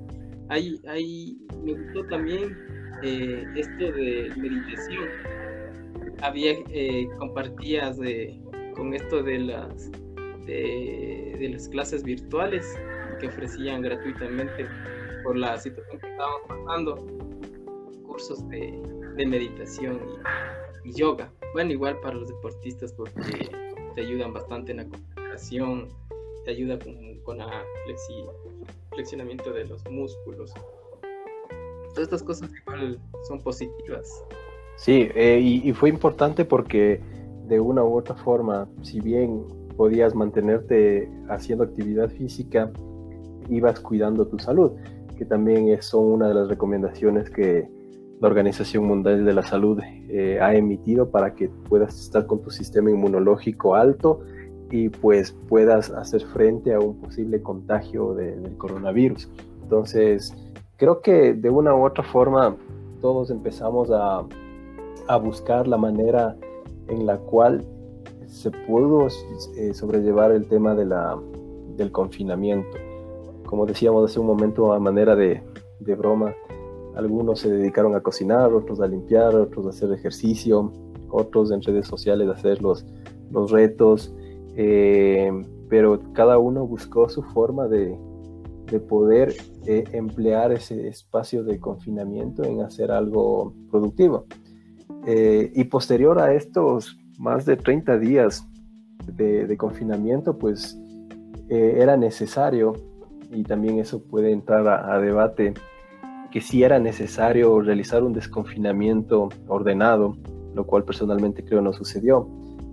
Ahí, 0.48 0.80
ahí 0.88 1.38
me 1.64 1.72
gustó 1.72 2.04
también 2.06 2.56
eh, 3.02 3.44
esto 3.56 3.92
de 3.92 4.30
meditación. 4.36 5.08
Había 6.20 6.52
eh, 6.70 7.06
compartías 7.18 7.98
de, 7.98 8.40
con 8.74 8.92
esto 8.92 9.22
de 9.22 9.38
las, 9.38 9.90
de, 10.46 11.36
de 11.38 11.48
las 11.50 11.68
clases 11.68 12.02
virtuales 12.02 12.66
que 13.20 13.28
ofrecían 13.28 13.82
gratuitamente 13.82 14.66
por 15.22 15.36
la 15.36 15.56
situación 15.58 16.00
que 16.00 16.08
estábamos 16.08 16.40
pasando, 16.48 17.06
cursos 18.06 18.46
de, 18.48 18.82
de 19.16 19.26
meditación 19.26 20.00
y, 20.84 20.92
yoga. 20.92 21.30
Bueno, 21.52 21.72
igual 21.72 21.98
para 22.00 22.14
los 22.16 22.28
deportistas 22.28 22.92
porque 22.92 23.48
te 23.94 24.00
ayudan 24.00 24.32
bastante 24.32 24.72
en 24.72 24.78
la 24.78 24.84
concentración, 24.84 25.88
te 26.44 26.50
ayuda 26.50 26.78
con, 26.78 26.94
con 27.22 27.40
el 27.40 27.96
flexionamiento 28.90 29.52
de 29.52 29.64
los 29.64 29.82
músculos. 29.90 30.52
Todas 31.90 32.04
estas 32.04 32.22
cosas 32.22 32.50
igual 32.62 32.98
son 33.26 33.40
positivas. 33.40 34.24
Sí, 34.76 35.08
eh, 35.14 35.38
y, 35.40 35.68
y 35.68 35.72
fue 35.72 35.88
importante 35.88 36.44
porque 36.44 37.00
de 37.46 37.60
una 37.60 37.84
u 37.84 37.96
otra 37.96 38.16
forma, 38.16 38.68
si 38.82 39.00
bien 39.00 39.44
podías 39.76 40.14
mantenerte 40.14 41.08
haciendo 41.28 41.64
actividad 41.64 42.10
física, 42.10 42.70
ibas 43.48 43.80
cuidando 43.80 44.26
tu 44.26 44.38
salud, 44.38 44.72
que 45.16 45.24
también 45.24 45.80
son 45.82 46.04
una 46.04 46.28
de 46.28 46.34
las 46.34 46.48
recomendaciones 46.48 47.30
que 47.30 47.68
la 48.20 48.28
Organización 48.28 48.84
Mundial 48.86 49.24
de 49.24 49.32
la 49.32 49.42
Salud 49.42 49.80
eh, 50.08 50.38
ha 50.40 50.54
emitido 50.54 51.10
para 51.10 51.34
que 51.34 51.48
puedas 51.48 51.98
estar 51.98 52.26
con 52.26 52.40
tu 52.40 52.50
sistema 52.50 52.90
inmunológico 52.90 53.74
alto 53.74 54.20
y 54.70 54.88
pues 54.88 55.32
puedas 55.48 55.90
hacer 55.90 56.22
frente 56.22 56.72
a 56.74 56.80
un 56.80 57.00
posible 57.00 57.42
contagio 57.42 58.14
del 58.14 58.56
coronavirus. 58.56 59.28
Entonces, 59.62 60.34
creo 60.76 61.00
que 61.00 61.34
de 61.34 61.50
una 61.50 61.74
u 61.74 61.84
otra 61.84 62.04
forma 62.04 62.56
todos 63.00 63.30
empezamos 63.30 63.90
a, 63.90 64.24
a 65.08 65.16
buscar 65.16 65.68
la 65.68 65.76
manera 65.76 66.36
en 66.88 67.06
la 67.06 67.18
cual 67.18 67.64
se 68.26 68.50
pudo 68.50 69.08
eh, 69.56 69.74
sobrellevar 69.74 70.32
el 70.32 70.46
tema 70.48 70.74
de 70.74 70.86
la, 70.86 71.18
del 71.76 71.92
confinamiento 71.92 72.76
como 73.54 73.66
decíamos 73.66 74.10
hace 74.10 74.18
un 74.18 74.26
momento, 74.26 74.72
a 74.72 74.80
manera 74.80 75.14
de, 75.14 75.40
de 75.78 75.94
broma. 75.94 76.34
Algunos 76.96 77.40
se 77.40 77.50
dedicaron 77.50 77.94
a 77.94 78.00
cocinar, 78.00 78.52
otros 78.52 78.80
a 78.80 78.86
limpiar, 78.86 79.34
otros 79.34 79.66
a 79.66 79.70
hacer 79.70 79.92
ejercicio, 79.92 80.72
otros 81.10 81.50
en 81.50 81.62
redes 81.62 81.86
sociales 81.86 82.28
a 82.28 82.32
hacer 82.32 82.60
los, 82.60 82.84
los 83.30 83.50
retos, 83.50 84.14
eh, 84.56 85.30
pero 85.68 86.00
cada 86.12 86.38
uno 86.38 86.66
buscó 86.66 87.08
su 87.08 87.22
forma 87.22 87.68
de, 87.68 87.96
de 88.70 88.80
poder 88.80 89.34
eh, 89.66 89.84
emplear 89.92 90.52
ese 90.52 90.88
espacio 90.88 91.44
de 91.44 91.58
confinamiento 91.58 92.44
en 92.44 92.62
hacer 92.62 92.90
algo 92.90 93.54
productivo. 93.70 94.26
Eh, 95.06 95.52
y 95.54 95.64
posterior 95.64 96.18
a 96.18 96.34
estos 96.34 96.98
más 97.18 97.44
de 97.44 97.56
30 97.56 97.98
días 97.98 98.46
de, 99.06 99.56
confinamiento, 99.56 100.38
pues 100.38 100.78
era 101.48 101.96
necesario, 101.96 102.72
y 103.30 103.42
también 103.42 103.78
eso 103.78 104.02
puede 104.02 104.32
entrar 104.32 104.66
a, 104.66 104.94
a 104.94 104.98
debate, 104.98 105.52
que 106.34 106.40
si 106.40 106.64
era 106.64 106.80
necesario 106.80 107.60
realizar 107.60 108.02
un 108.02 108.12
desconfinamiento 108.12 109.28
ordenado, 109.46 110.16
lo 110.52 110.66
cual 110.66 110.82
personalmente 110.82 111.44
creo 111.44 111.60
no 111.60 111.72
sucedió, 111.72 112.28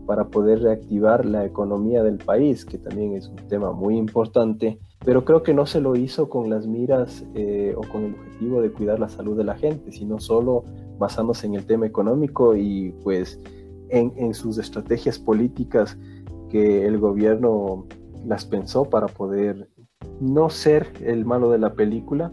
para 0.07 0.29
poder 0.29 0.63
reactivar 0.63 1.27
la 1.27 1.45
economía 1.45 2.01
del 2.01 2.17
país, 2.17 2.65
que 2.65 2.79
también 2.79 3.15
es 3.15 3.27
un 3.27 3.35
tema 3.35 3.71
muy 3.71 3.97
importante, 3.97 4.79
pero 5.05 5.25
creo 5.25 5.43
que 5.43 5.53
no 5.53 5.67
se 5.67 5.79
lo 5.79 5.95
hizo 5.95 6.27
con 6.27 6.49
las 6.49 6.65
miras 6.65 7.23
eh, 7.35 7.75
o 7.77 7.81
con 7.81 8.05
el 8.05 8.15
objetivo 8.15 8.63
de 8.63 8.71
cuidar 8.71 8.99
la 8.99 9.09
salud 9.09 9.37
de 9.37 9.43
la 9.43 9.55
gente, 9.55 9.91
sino 9.91 10.19
solo 10.19 10.63
basándose 10.97 11.45
en 11.45 11.53
el 11.53 11.67
tema 11.67 11.85
económico 11.85 12.55
y 12.55 12.95
pues 13.03 13.39
en 13.89 14.33
sus 14.33 14.57
estrategias 14.57 15.19
políticas 15.19 15.99
que 16.49 16.87
el 16.87 16.97
gobierno 16.97 17.85
las 18.25 18.43
pensó 18.43 18.85
para 18.85 19.05
poder 19.05 19.69
no 20.19 20.49
ser 20.49 20.91
el 21.03 21.25
malo 21.25 21.51
de 21.51 21.59
la 21.59 21.73
película 21.73 22.31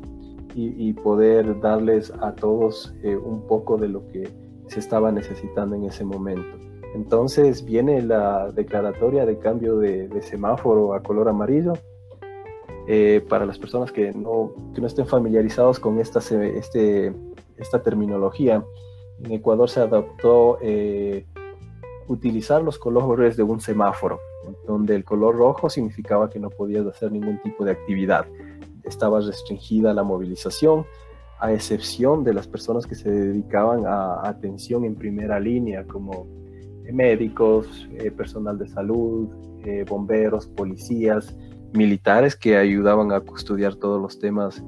y, 0.61 0.93
poder 0.93 1.61
darles 1.61 2.12
a 2.21 2.35
todos 2.35 2.95
eh, 3.03 3.17
un 3.17 3.47
poco 3.47 3.77
de 3.77 3.88
lo 3.88 4.07
que 4.09 4.29
se 4.67 4.81
estaba 4.81 5.12
necesitando 5.12 5.77
en 5.77 5.85
ese 5.85 6.05
momento. 6.05 6.59
Entonces 6.95 7.65
viene 7.65 8.03
la 8.03 8.50
declaratoria 8.50 9.25
de 9.25 9.38
cambio 9.38 9.79
de, 9.79 10.11
semáforo 10.23 10.95
a 10.95 11.03
color 11.03 11.29
amarillo. 11.29 11.75
Eh, 12.91 13.23
para 13.29 13.45
las 13.45 13.59
personas 13.59 13.93
que 13.93 14.12
no, 14.12 14.53
que 14.75 14.81
no 14.81 14.87
estén 14.87 15.07
familiarizados 15.07 15.79
con 15.79 16.00
esta, 16.00 16.21
este, 16.21 17.12
esta 17.59 17.83
terminología, 17.83 18.65
en 19.23 19.33
Ecuador 19.33 19.69
se 19.69 19.81
adoptó 19.81 20.59
eh, 20.62 21.27
utilizar 22.07 22.62
los 22.62 22.79
colores 22.79 23.37
de 23.37 23.43
un 23.43 23.61
semáforo, 23.61 24.21
donde 24.67 24.95
el 24.95 25.05
color 25.05 25.37
rojo 25.37 25.69
significaba 25.69 26.31
que 26.31 26.38
no 26.38 26.49
podías 26.49 26.87
hacer 26.87 27.12
ningún 27.12 27.41
tipo 27.43 27.65
de 27.65 27.73
actividad. 27.73 28.27
Estaba 28.88 29.21
restringida 29.21 29.95
la 29.95 30.02
movilización, 30.02 30.87
a 31.40 31.52
excepción 31.52 32.25
de 32.25 32.35
las 32.35 32.49
personas 32.49 32.87
que 32.87 32.95
se 32.95 33.11
dedicaban 33.11 33.87
a 33.87 34.26
atención 34.28 34.85
en 34.85 34.97
primera 34.97 35.38
línea, 35.38 35.87
como 35.87 36.26
médicos, 36.92 37.88
eh, 37.92 38.11
personal 38.11 38.59
de 38.59 38.68
salud, 38.68 39.28
eh, 39.64 39.85
bomberos, 39.88 40.47
policías, 40.47 41.37
militares 41.73 42.35
que 42.35 42.57
ayudaban 42.57 43.12
a 43.12 43.21
custodiar 43.21 43.75
todos 43.76 44.00
los 44.00 44.18
temas 44.18 44.64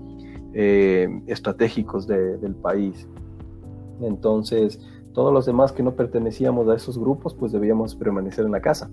eh, 0.53 1.09
estratégicos 1.27 2.07
del 2.07 2.55
país. 2.57 3.09
Entonces, 4.03 4.79
todos 5.15 5.33
los 5.33 5.47
demás 5.47 5.73
que 5.73 5.83
no 5.83 5.95
pertenecíamos 5.95 6.69
a 6.69 6.75
esos 6.75 6.99
grupos, 6.99 7.35
pues 7.35 7.53
debíamos 7.53 7.95
permanecer 7.95 8.45
en 8.45 8.53
la 8.53 8.61
casa. 8.61 8.91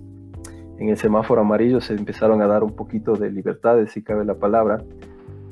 En 0.78 0.88
el 0.88 0.96
semáforo 0.96 1.40
amarillo 1.40 1.80
se 1.80 1.94
empezaron 1.94 2.40
a 2.40 2.46
dar 2.46 2.62
un 2.62 2.72
poquito 2.72 3.14
de 3.14 3.30
libertades, 3.30 3.92
si 3.92 4.02
cabe 4.02 4.24
la 4.24 4.34
palabra, 4.34 4.84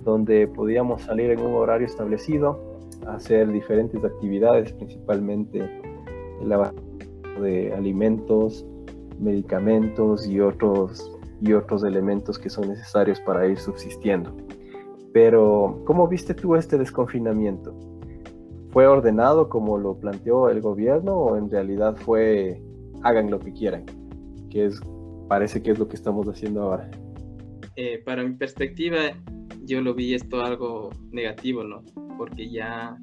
donde 0.06 0.46
podíamos 0.46 1.02
salir 1.02 1.30
en 1.30 1.40
un 1.40 1.54
horario 1.54 1.86
establecido, 1.86 2.78
hacer 3.08 3.50
diferentes 3.50 4.02
actividades, 4.04 4.72
principalmente 4.72 5.68
la 6.42 6.72
de 7.40 7.74
alimentos, 7.74 8.64
medicamentos 9.18 10.26
y 10.26 10.40
otros, 10.40 11.12
y 11.42 11.52
otros 11.52 11.82
elementos 11.84 12.38
que 12.38 12.48
son 12.48 12.68
necesarios 12.68 13.20
para 13.20 13.46
ir 13.48 13.58
subsistiendo. 13.58 14.34
Pero, 15.12 15.82
¿cómo 15.86 16.06
viste 16.06 16.34
tú 16.34 16.54
este 16.54 16.78
desconfinamiento? 16.78 17.74
¿Fue 18.70 18.86
ordenado 18.86 19.48
como 19.48 19.76
lo 19.76 19.98
planteó 19.98 20.48
el 20.50 20.60
gobierno 20.60 21.14
o 21.16 21.36
en 21.36 21.50
realidad 21.50 21.96
fue 21.96 22.62
hagan 23.02 23.30
lo 23.30 23.40
que 23.40 23.52
quieran? 23.52 23.84
Que 24.50 24.66
es, 24.66 24.80
parece 25.28 25.62
que 25.62 25.72
es 25.72 25.78
lo 25.78 25.88
que 25.88 25.96
estamos 25.96 26.28
haciendo 26.28 26.62
ahora. 26.62 26.90
Eh, 27.74 28.02
para 28.04 28.22
mi 28.22 28.34
perspectiva, 28.34 28.98
yo 29.66 29.80
lo 29.80 29.94
vi 29.94 30.14
esto 30.14 30.40
algo 30.40 30.90
negativo, 31.10 31.64
¿no? 31.64 31.84
Porque 32.16 32.48
ya 32.50 32.98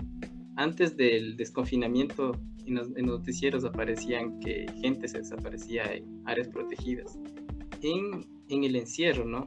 antes 0.56 0.96
del 0.98 1.36
desconfinamiento 1.36 2.32
en 2.66 2.76
los, 2.76 2.90
noticieros 2.92 3.66
aparecían 3.66 4.40
que 4.40 4.66
gente 4.82 5.08
se 5.08 5.20
desaparecía 5.20 5.84
en 5.94 6.22
áreas 6.26 6.48
protegidas, 6.48 7.20
en, 7.82 8.26
en 8.50 8.64
el 8.64 8.76
encierro, 8.76 9.26
¿no? 9.26 9.46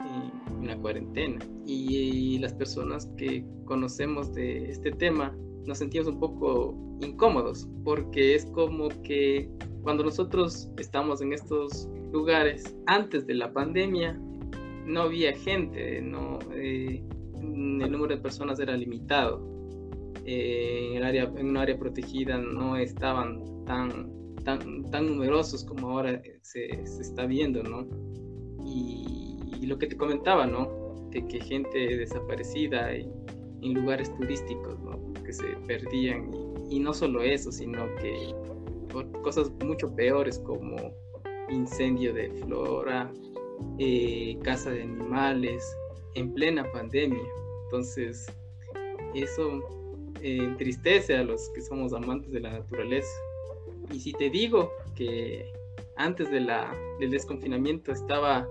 En, 0.00 0.46
la 0.66 0.76
cuarentena. 0.76 1.38
Y, 1.64 2.38
las 2.38 2.52
personas 2.52 3.08
que 3.16 3.44
conocemos 3.66 4.34
de 4.34 4.68
este 4.68 4.90
tema 4.90 5.36
nos 5.64 5.78
sentimos 5.78 6.08
un 6.08 6.18
poco 6.18 6.76
incómodos, 7.00 7.68
porque 7.84 8.34
es 8.34 8.46
como 8.46 8.88
que 9.02 9.48
cuando 9.82 10.02
nosotros 10.02 10.68
estamos 10.76 11.20
en 11.20 11.32
estos 11.32 11.88
lugares 12.12 12.76
antes 12.86 13.26
de 13.28 13.34
la 13.34 13.52
pandemia, 13.52 14.20
no 14.86 15.02
había 15.02 15.36
gente, 15.36 16.00
no, 16.00 16.38
eh, 16.54 17.02
el 17.34 17.90
número 17.90 18.08
de 18.08 18.18
personas 18.18 18.58
era 18.60 18.76
limitado. 18.76 19.42
Eh, 20.24 20.88
en, 20.90 20.96
el 20.96 21.04
área, 21.04 21.24
en 21.36 21.50
un 21.50 21.56
área 21.56 21.78
protegida 21.78 22.38
no 22.38 22.76
estaban 22.76 23.64
tan, 23.64 24.34
tan, 24.44 24.90
tan 24.90 25.06
numerosos 25.06 25.64
como 25.64 25.90
ahora 25.90 26.20
se, 26.42 26.86
se 26.86 27.02
está 27.02 27.26
viendo, 27.26 27.62
¿no? 27.62 27.86
Y, 28.64 29.22
lo 29.66 29.78
que 29.78 29.88
te 29.88 29.96
comentaba, 29.96 30.46
¿no? 30.46 31.10
Que, 31.10 31.26
que 31.26 31.40
gente 31.40 31.96
desaparecida 31.96 32.92
en, 32.92 33.10
en, 33.62 33.74
lugares 33.74 34.14
turísticos, 34.16 34.78
¿no? 34.78 35.12
Que 35.24 35.32
se 35.32 35.44
perdían. 35.66 36.32
Y, 36.32 36.76
y 36.76 36.78
no 36.78 36.94
solo 36.94 37.20
eso, 37.20 37.50
sino 37.50 37.84
que 37.96 38.32
cosas 39.22 39.50
mucho 39.64 39.92
peores 39.96 40.38
como 40.38 40.76
incendio 41.48 42.14
de 42.14 42.30
flora, 42.30 43.10
eh, 43.78 44.38
casa 44.42 44.70
de 44.70 44.82
animales, 44.82 45.76
en 46.14 46.32
plena 46.32 46.70
pandemia. 46.72 47.22
Entonces, 47.64 48.26
eso 49.14 49.62
eh, 50.22 50.38
entristece 50.38 51.16
a 51.16 51.24
los 51.24 51.50
que 51.50 51.60
somos 51.60 51.92
amantes 51.92 52.30
de 52.32 52.40
la 52.40 52.52
naturaleza. 52.52 53.08
Y 53.92 54.00
si 54.00 54.12
te 54.12 54.30
digo 54.30 54.72
que 54.94 55.52
antes 55.96 56.30
de 56.30 56.40
la, 56.40 56.74
del 56.98 57.10
desconfinamiento 57.10 57.92
estaba 57.92 58.48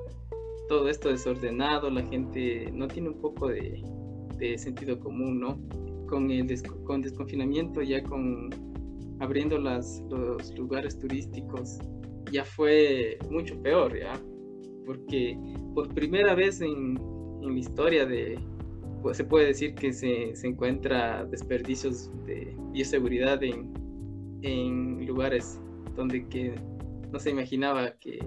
todo 0.67 0.89
esto 0.89 1.09
desordenado, 1.09 1.89
la 1.89 2.03
gente 2.03 2.71
no 2.71 2.87
tiene 2.87 3.09
un 3.09 3.21
poco 3.21 3.49
de, 3.49 3.83
sentido 4.57 4.99
común, 4.99 5.39
¿no? 5.39 5.59
Con 6.07 6.29
el 6.29 6.47
con 6.83 7.01
desconfinamiento, 7.01 7.81
ya 7.81 8.03
con 8.03 8.49
abriendo 9.19 9.57
los 9.57 10.01
lugares 10.57 10.99
turísticos, 10.99 11.79
ya 12.31 12.43
fue 12.43 13.17
mucho 13.29 13.59
peor, 13.61 13.97
¿ya? 13.97 14.19
Porque 14.85 15.37
por 15.73 15.93
primera 15.93 16.35
vez 16.35 16.61
en, 16.61 16.99
en 17.41 17.53
la 17.53 17.59
historia 17.59 18.05
de, 18.05 18.39
pues, 19.01 19.17
se 19.17 19.23
puede 19.23 19.47
decir 19.47 19.75
que 19.75 19.93
se, 19.93 20.35
se 20.35 20.47
encuentra 20.47 21.25
desperdicios 21.25 22.09
de 22.25 22.55
bioseguridad 22.71 23.43
en, 23.43 23.71
en 24.41 25.05
lugares 25.05 25.59
donde 25.95 26.27
que 26.27 26.55
no 27.11 27.19
se 27.19 27.31
imaginaba 27.31 27.91
que, 27.99 28.19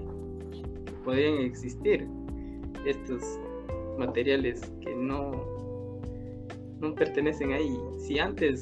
podrían 1.04 1.38
existir 1.38 2.06
estos 2.84 3.22
materiales 3.98 4.60
que 4.82 4.94
no, 4.94 5.32
no 6.80 6.94
pertenecen 6.94 7.52
ahí. 7.52 7.74
Si 7.98 8.18
antes 8.18 8.60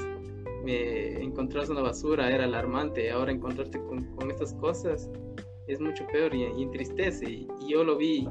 me 0.65 1.23
encontrabas 1.23 1.71
una 1.71 1.83
basura 1.83 2.31
era 2.31 2.45
alarmante, 2.45 3.11
ahora 3.11 3.33
encontrarte 3.33 3.81
con, 3.81 4.05
con 4.15 4.31
estas 4.31 4.55
cosas 4.55 5.11
es 5.69 5.81
mucho 5.81 6.07
peor 6.13 6.35
y, 6.35 6.45
entristece. 6.63 7.31
Y, 7.31 7.49
yo 7.69 7.85
lo 7.85 7.97
vi 7.97 8.29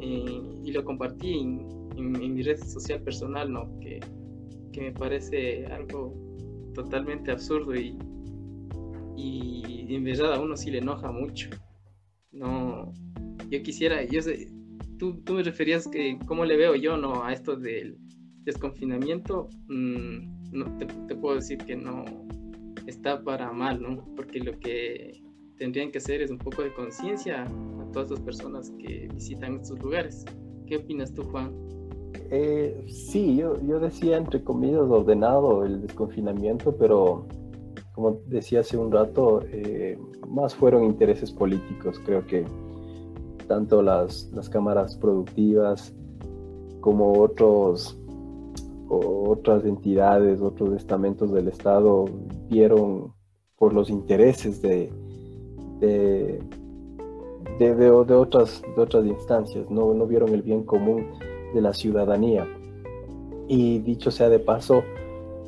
eh, 0.00 0.42
y 0.64 0.72
lo 0.72 0.84
compartí 0.84 1.38
en, 1.38 1.80
mi 1.96 2.42
red 2.42 2.58
social 2.58 3.02
personal, 3.02 3.52
¿no? 3.52 3.78
Que, 3.80 4.00
que, 4.72 4.80
me 4.80 4.92
parece 4.92 5.66
algo 5.66 6.14
totalmente 6.72 7.30
absurdo 7.30 7.74
y, 7.74 7.98
y 9.16 9.94
en 9.94 10.04
verdad 10.04 10.34
a 10.34 10.40
uno 10.40 10.56
sí 10.56 10.70
le 10.70 10.78
enoja 10.78 11.12
mucho. 11.12 11.50
No, 12.32 12.92
yo 13.50 13.62
quisiera, 13.62 14.04
yo 14.04 14.22
sé, 14.22 14.48
tú, 14.98 15.20
tú 15.24 15.34
me 15.34 15.42
referías 15.42 15.88
que 15.88 16.18
cómo 16.26 16.44
le 16.44 16.56
veo 16.56 16.76
yo, 16.76 16.96
¿no? 16.96 17.24
A 17.24 17.32
esto 17.32 17.56
del 17.56 17.98
desconfinamiento, 18.44 19.48
mm, 19.68 20.52
no, 20.52 20.76
te, 20.78 20.86
te 20.86 21.16
puedo 21.16 21.36
decir 21.36 21.58
que 21.58 21.76
no 21.76 22.04
está 22.86 23.22
para 23.22 23.52
mal, 23.52 23.82
¿no? 23.82 24.06
Porque 24.14 24.40
lo 24.40 24.58
que 24.60 25.20
tendrían 25.60 25.92
que 25.92 25.98
hacer 25.98 26.22
es 26.22 26.30
un 26.30 26.38
poco 26.38 26.62
de 26.62 26.72
conciencia 26.72 27.42
a 27.44 27.92
todas 27.92 28.10
las 28.10 28.20
personas 28.20 28.70
que 28.78 29.08
visitan 29.12 29.56
estos 29.56 29.78
lugares. 29.78 30.24
¿Qué 30.66 30.78
opinas 30.78 31.12
tú, 31.12 31.22
Juan? 31.24 31.52
Eh, 32.30 32.86
sí, 32.88 33.36
yo, 33.36 33.60
yo 33.60 33.78
decía 33.78 34.16
entre 34.16 34.42
comillas 34.42 34.80
ordenado 34.80 35.66
el 35.66 35.82
desconfinamiento, 35.82 36.74
pero 36.76 37.26
como 37.92 38.22
decía 38.26 38.60
hace 38.60 38.78
un 38.78 38.90
rato, 38.90 39.42
eh, 39.52 39.98
más 40.26 40.54
fueron 40.54 40.84
intereses 40.84 41.30
políticos. 41.30 42.00
Creo 42.06 42.26
que 42.26 42.46
tanto 43.46 43.82
las, 43.82 44.30
las 44.32 44.48
cámaras 44.48 44.96
productivas 44.96 45.94
como 46.80 47.20
otros 47.20 47.98
otras 48.88 49.64
entidades, 49.64 50.40
otros 50.40 50.74
estamentos 50.74 51.30
del 51.32 51.46
Estado 51.46 52.06
vieron 52.48 53.12
por 53.56 53.72
los 53.72 53.88
intereses 53.88 54.60
de, 54.62 54.90
de, 55.80 56.40
de, 57.58 57.90
otras, 57.90 58.62
de 58.76 58.82
otras 58.82 59.04
instancias, 59.06 59.70
no, 59.70 59.92
no 59.94 60.06
vieron 60.06 60.32
el 60.34 60.42
bien 60.42 60.62
común 60.64 61.06
de 61.54 61.60
la 61.60 61.72
ciudadanía. 61.72 62.46
Y 63.48 63.80
dicho 63.80 64.10
sea 64.10 64.28
de 64.28 64.38
paso, 64.38 64.82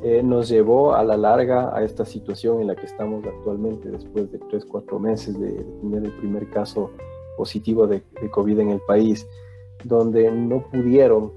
eh, 0.03 0.21
nos 0.21 0.49
llevó 0.49 0.93
a 0.95 1.03
la 1.03 1.15
larga 1.15 1.75
a 1.75 1.81
esta 1.83 2.03
situación 2.03 2.59
en 2.59 2.67
la 2.67 2.75
que 2.75 2.85
estamos 2.85 3.25
actualmente, 3.25 3.89
después 3.89 4.29
de 4.31 4.39
tres, 4.49 4.65
cuatro 4.65 4.99
meses 4.99 5.39
de, 5.39 5.51
tener 5.81 6.03
el 6.03 6.11
primer 6.17 6.49
caso 6.49 6.91
positivo 7.37 7.87
de, 7.87 8.03
de, 8.21 8.29
COVID 8.29 8.59
en 8.59 8.71
el 8.71 8.81
país, 8.81 9.25
donde 9.85 10.29
no 10.29 10.69
pudieron 10.69 11.31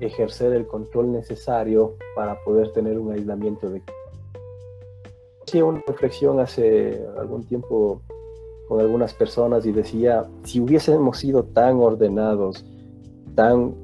ejercer 0.00 0.52
el 0.54 0.66
control 0.66 1.12
necesario 1.12 1.94
para 2.16 2.42
poder 2.44 2.72
tener 2.72 2.98
un 2.98 3.12
aislamiento 3.12 3.70
de... 3.70 3.82
Hacía 5.48 5.64
una 5.64 5.82
reflexión 5.86 6.40
hace 6.40 7.02
algún 7.18 7.42
tiempo 7.42 8.02
con 8.68 8.80
algunas 8.80 9.14
personas 9.14 9.64
y 9.64 9.72
decía, 9.72 10.28
si 10.44 10.60
hubiésemos 10.60 11.16
sido 11.16 11.42
tan 11.42 11.78
ordenados, 11.78 12.66
tan 13.34 13.74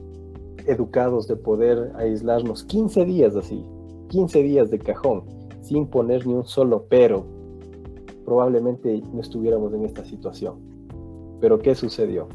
educados 0.66 1.26
de 1.26 1.36
poder 1.36 1.90
aislarnos 1.96 2.64
15 2.64 3.06
días 3.06 3.34
así, 3.34 3.64
15 4.08 4.42
días 4.42 4.70
de 4.70 4.78
cajón, 4.78 5.24
sin 5.62 5.86
poner 5.86 6.26
ni 6.26 6.34
un 6.34 6.44
solo 6.44 6.84
pero, 6.90 7.24
probablemente 8.26 9.02
no 9.14 9.22
estuviéramos 9.22 9.72
en 9.72 9.86
esta 9.86 10.04
situación. 10.04 10.56
Pero 11.40 11.60
¿qué 11.60 11.74
sucedió? 11.74 12.28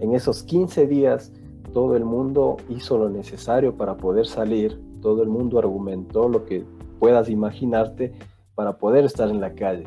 En 0.00 0.14
esos 0.14 0.42
15 0.42 0.86
días 0.86 1.34
todo 1.74 1.96
el 1.96 2.06
mundo 2.06 2.56
hizo 2.70 2.96
lo 2.96 3.10
necesario 3.10 3.76
para 3.76 3.98
poder 3.98 4.24
salir, 4.24 4.80
todo 5.02 5.22
el 5.22 5.28
mundo 5.28 5.58
argumentó 5.58 6.30
lo 6.30 6.46
que 6.46 6.64
puedas 6.98 7.28
imaginarte 7.28 8.14
para 8.54 8.78
poder 8.78 9.04
estar 9.04 9.28
en 9.28 9.40
la 9.40 9.54
calle, 9.54 9.86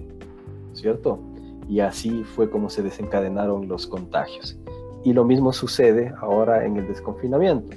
¿cierto? 0.74 1.20
Y 1.68 1.80
así 1.80 2.24
fue 2.24 2.50
como 2.50 2.70
se 2.70 2.84
desencadenaron 2.84 3.68
los 3.68 3.88
contagios. 3.88 4.58
Y 5.04 5.14
lo 5.14 5.24
mismo 5.24 5.54
sucede 5.54 6.14
ahora 6.20 6.66
en 6.66 6.78
el 6.78 6.88
desconfinamiento. 6.88 7.76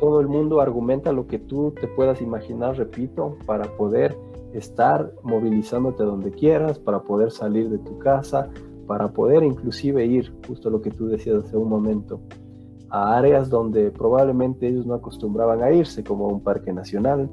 Todo 0.00 0.20
el 0.20 0.28
mundo 0.28 0.60
argumenta 0.60 1.12
lo 1.12 1.26
que 1.26 1.38
tú 1.38 1.72
te 1.80 1.88
puedas 1.88 2.20
imaginar, 2.20 2.76
repito, 2.76 3.36
para 3.46 3.64
poder 3.76 4.16
estar 4.52 5.12
movilizándote 5.22 6.04
donde 6.04 6.30
quieras, 6.30 6.78
para 6.78 7.00
poder 7.02 7.30
salir 7.30 7.70
de 7.70 7.78
tu 7.78 7.98
casa, 7.98 8.50
para 8.86 9.08
poder 9.08 9.42
inclusive 9.42 10.04
ir, 10.04 10.32
justo 10.46 10.70
lo 10.70 10.80
que 10.80 10.90
tú 10.90 11.06
decías 11.06 11.44
hace 11.44 11.56
un 11.56 11.68
momento, 11.68 12.20
a 12.90 13.16
áreas 13.16 13.50
donde 13.50 13.90
probablemente 13.90 14.68
ellos 14.68 14.86
no 14.86 14.94
acostumbraban 14.94 15.62
a 15.62 15.72
irse, 15.72 16.04
como 16.04 16.28
un 16.28 16.40
parque 16.40 16.72
nacional, 16.72 17.28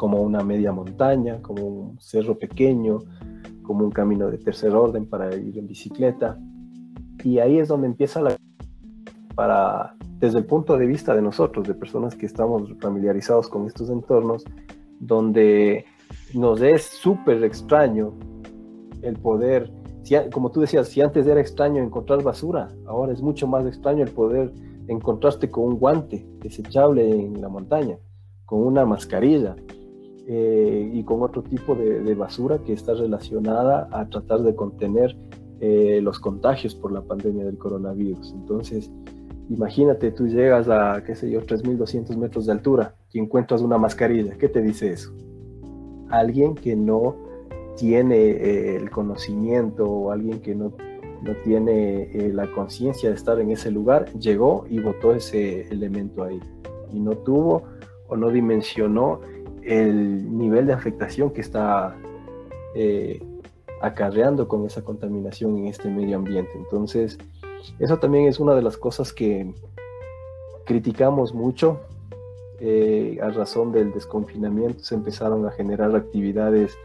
como 0.00 0.22
una 0.22 0.42
media 0.42 0.72
montaña, 0.72 1.42
como 1.42 1.62
un 1.62 2.00
cerro 2.00 2.38
pequeño, 2.38 3.00
como 3.62 3.84
un 3.84 3.90
camino 3.90 4.30
de 4.30 4.38
tercer 4.38 4.74
orden 4.74 5.04
para 5.04 5.36
ir 5.36 5.58
en 5.58 5.66
bicicleta. 5.66 6.38
Y 7.22 7.38
ahí 7.38 7.58
es 7.58 7.68
donde 7.68 7.88
empieza 7.88 8.22
la... 8.22 8.34
para, 9.34 9.94
desde 10.18 10.38
el 10.38 10.46
punto 10.46 10.78
de 10.78 10.86
vista 10.86 11.14
de 11.14 11.20
nosotros, 11.20 11.68
de 11.68 11.74
personas 11.74 12.16
que 12.16 12.24
estamos 12.24 12.72
familiarizados 12.80 13.50
con 13.50 13.66
estos 13.66 13.90
entornos, 13.90 14.42
donde 15.00 15.84
nos 16.32 16.62
es 16.62 16.84
súper 16.84 17.44
extraño 17.44 18.14
el 19.02 19.18
poder 19.18 19.70
como 20.32 20.50
tú 20.50 20.62
decías, 20.62 20.88
si 20.88 21.02
antes 21.02 21.26
era 21.26 21.42
extraño 21.42 21.82
encontrar 21.82 22.22
basura, 22.22 22.68
ahora 22.86 23.12
es 23.12 23.20
mucho 23.20 23.46
más 23.46 23.66
extraño 23.66 24.02
el 24.02 24.10
poder 24.10 24.50
encontrarte 24.88 25.50
con 25.50 25.64
un 25.64 25.78
guante 25.78 26.26
desechable 26.38 27.06
en 27.10 27.38
la 27.42 27.50
montaña, 27.50 27.98
con 28.46 28.66
una 28.66 28.86
mascarilla 28.86 29.54
eh, 30.26 30.90
y 30.92 31.02
con 31.04 31.22
otro 31.22 31.42
tipo 31.42 31.74
de, 31.74 32.14
basura 32.14 32.58
que 32.58 32.72
está 32.72 32.94
relacionada 32.94 33.88
a 33.90 34.08
tratar 34.08 34.42
de 34.42 34.54
contener 34.54 35.16
eh, 35.60 36.00
los 36.02 36.18
contagios 36.18 36.74
por 36.74 36.92
la 36.92 37.02
pandemia 37.02 37.44
del 37.44 37.58
coronavirus. 37.58 38.32
Entonces, 38.34 38.90
imagínate, 39.50 40.10
tú 40.12 40.26
llegas 40.26 40.68
a, 40.68 41.02
qué 41.04 41.14
sé 41.14 41.30
yo, 41.30 41.42
3.200 41.42 42.16
metros 42.16 42.46
de 42.46 42.52
altura 42.52 42.94
y 43.12 43.18
encuentras 43.18 43.60
una 43.60 43.76
mascarilla. 43.76 44.38
¿Qué 44.38 44.48
te 44.48 44.62
dice 44.62 44.92
eso? 44.92 45.12
Alguien 46.08 46.54
que 46.54 46.76
no 46.76 47.16
tiene 47.76 48.16
eh, 48.16 48.76
el 48.76 48.90
conocimiento 48.90 49.84
o 49.84 50.12
alguien 50.12 50.40
que 50.40 50.54
no, 50.54 50.72
no 51.22 51.34
tiene 51.44 52.02
eh, 52.12 52.30
la 52.32 52.50
conciencia 52.52 53.08
de 53.08 53.16
estar 53.16 53.40
en 53.40 53.50
ese 53.50 53.70
lugar, 53.70 54.12
llegó 54.18 54.66
y 54.68 54.80
botó 54.80 55.14
ese 55.14 55.68
elemento 55.70 56.24
ahí. 56.24 56.40
Y 56.92 57.00
no 57.00 57.12
tuvo 57.12 57.62
o 58.08 58.16
no 58.16 58.30
dimensionó 58.30 59.20
el 59.70 60.36
nivel 60.36 60.66
de 60.66 60.72
afectación 60.72 61.30
que 61.30 61.40
está 61.40 61.96
eh, 62.74 63.22
acarreando 63.80 64.48
con 64.48 64.66
esa 64.66 64.82
contaminación 64.82 65.56
en 65.58 65.66
este 65.66 65.88
medio 65.88 66.16
ambiente. 66.16 66.52
Entonces, 66.56 67.18
eso 67.78 67.98
también 67.98 68.26
es 68.26 68.40
una 68.40 68.54
de 68.54 68.62
las 68.62 68.76
cosas 68.76 69.12
que 69.12 69.54
criticamos 70.64 71.34
mucho. 71.34 71.80
a 73.22 73.30
razón 73.30 73.72
del 73.72 73.92
desconfinamiento 73.92 74.80
se 74.84 74.94
empezaron 74.94 75.46
a 75.46 75.50
generar 75.50 75.94
actividades 75.96 76.76